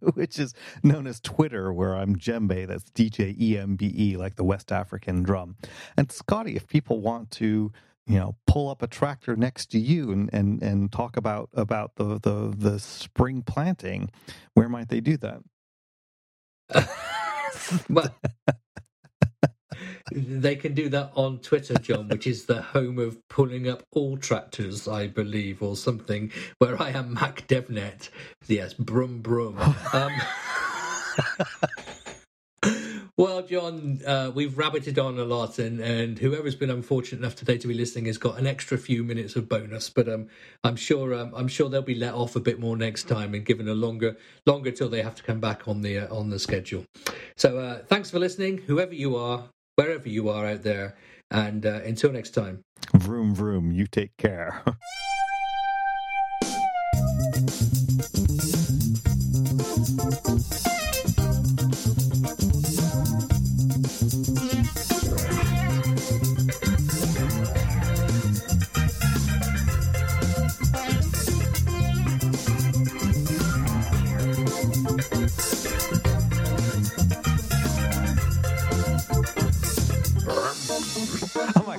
which 0.13 0.37
is 0.39 0.53
known 0.83 1.07
as 1.07 1.19
Twitter, 1.19 1.71
where 1.71 1.95
I'm 1.95 2.15
Djembe, 2.15 2.67
That's 2.67 2.83
D 2.91 3.09
J 3.09 3.35
E 3.39 3.57
M 3.57 3.75
B 3.75 3.93
E, 3.95 4.17
like 4.17 4.35
the 4.35 4.43
West 4.43 4.71
African 4.71 5.23
drum. 5.23 5.55
And 5.97 6.11
Scotty, 6.11 6.55
if 6.55 6.67
people 6.67 6.99
want 6.99 7.31
to 7.31 7.71
you 8.09 8.19
know 8.19 8.35
pull 8.47 8.69
up 8.69 8.81
a 8.81 8.87
tractor 8.87 9.35
next 9.37 9.67
to 9.67 9.79
you 9.79 10.11
and 10.11 10.29
and 10.33 10.61
and 10.61 10.91
talk 10.91 11.15
about 11.15 11.49
about 11.53 11.95
the 11.95 12.19
the 12.19 12.53
the 12.57 12.79
spring 12.79 13.41
planting 13.41 14.09
where 14.55 14.67
might 14.67 14.89
they 14.89 14.99
do 14.99 15.15
that 15.15 15.39
but 17.89 18.13
they 20.11 20.55
can 20.55 20.73
do 20.73 20.89
that 20.89 21.11
on 21.15 21.39
Twitter, 21.39 21.75
John, 21.75 22.07
which 22.07 22.25
is 22.25 22.45
the 22.45 22.61
home 22.61 22.99
of 22.99 23.17
pulling 23.27 23.69
up 23.69 23.83
all 23.91 24.17
tractors, 24.17 24.87
I 24.87 25.07
believe, 25.07 25.61
or 25.61 25.75
something. 25.75 26.31
Where 26.57 26.81
I 26.81 26.89
am 26.91 27.13
Mac 27.13 27.47
DevNet. 27.47 28.09
Yes, 28.47 28.73
brum 28.73 29.19
brum. 29.19 29.57
Um, 29.93 30.11
well, 31.17 31.69
John, 33.49 33.99
uh, 34.05 34.31
we've 34.31 34.51
rabbited 34.51 35.03
on 35.03 35.17
a 35.17 35.23
lot, 35.23 35.57
and, 35.57 35.79
and 35.79 36.19
whoever's 36.19 36.53
been 36.53 36.69
unfortunate 36.69 37.17
enough 37.17 37.35
today 37.35 37.57
to 37.57 37.67
be 37.67 37.73
listening 37.73 38.05
has 38.05 38.19
got 38.19 38.37
an 38.37 38.45
extra 38.45 38.77
few 38.77 39.03
minutes 39.03 39.35
of 39.35 39.49
bonus. 39.49 39.89
But 39.89 40.07
um, 40.07 40.27
I'm 40.63 40.75
sure 40.75 41.15
um, 41.15 41.33
I'm 41.35 41.47
sure 41.47 41.67
they'll 41.67 41.81
be 41.81 41.95
let 41.95 42.13
off 42.13 42.35
a 42.35 42.39
bit 42.39 42.59
more 42.59 42.77
next 42.77 43.07
time 43.07 43.33
and 43.33 43.43
given 43.43 43.67
a 43.67 43.73
longer 43.73 44.17
longer 44.45 44.69
till 44.69 44.87
they 44.87 45.01
have 45.01 45.15
to 45.15 45.23
come 45.23 45.39
back 45.39 45.67
on 45.67 45.81
the 45.81 45.97
uh, 45.97 46.15
on 46.15 46.29
the 46.29 46.37
schedule. 46.37 46.85
So 47.37 47.57
uh, 47.57 47.79
thanks 47.87 48.11
for 48.11 48.19
listening, 48.19 48.59
whoever 48.59 48.93
you 48.93 49.15
are, 49.15 49.49
wherever 49.75 50.07
you 50.07 50.29
are 50.29 50.45
out 50.45 50.61
there. 50.61 50.95
And 51.31 51.65
uh, 51.65 51.81
until 51.83 52.11
next 52.11 52.35
time. 52.35 52.61
Vroom, 52.95 53.33
vroom. 53.33 53.71
You 53.71 53.87
take 53.87 54.15
care. 54.17 54.63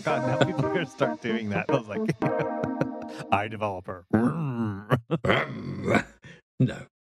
god, 0.01 0.26
now 0.26 0.36
people 0.44 0.66
are 0.66 0.74
going 0.74 0.84
to 0.84 0.90
start 0.90 1.20
doing 1.22 1.51
that. 1.51 1.66
I 1.68 1.72
was 1.72 1.88
like, 1.88 2.01
I 3.32 3.48
developer. 3.48 4.05
no, 4.12 4.92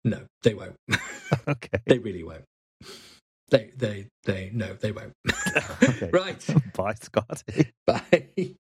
no, 0.05 0.27
they 0.43 0.55
won't. 0.55 0.77
okay. 1.49 1.79
They 1.87 1.99
really 1.99 2.23
won't. 2.23 2.45
They, 3.51 3.71
they, 3.77 4.09
they, 4.25 4.51
no, 4.53 4.75
they 4.75 4.93
won't. 4.93 5.13
okay. 5.83 6.11
right. 6.13 6.45
Bye, 6.75 6.95
Scott. 6.95 7.43
Bye. 7.87 8.57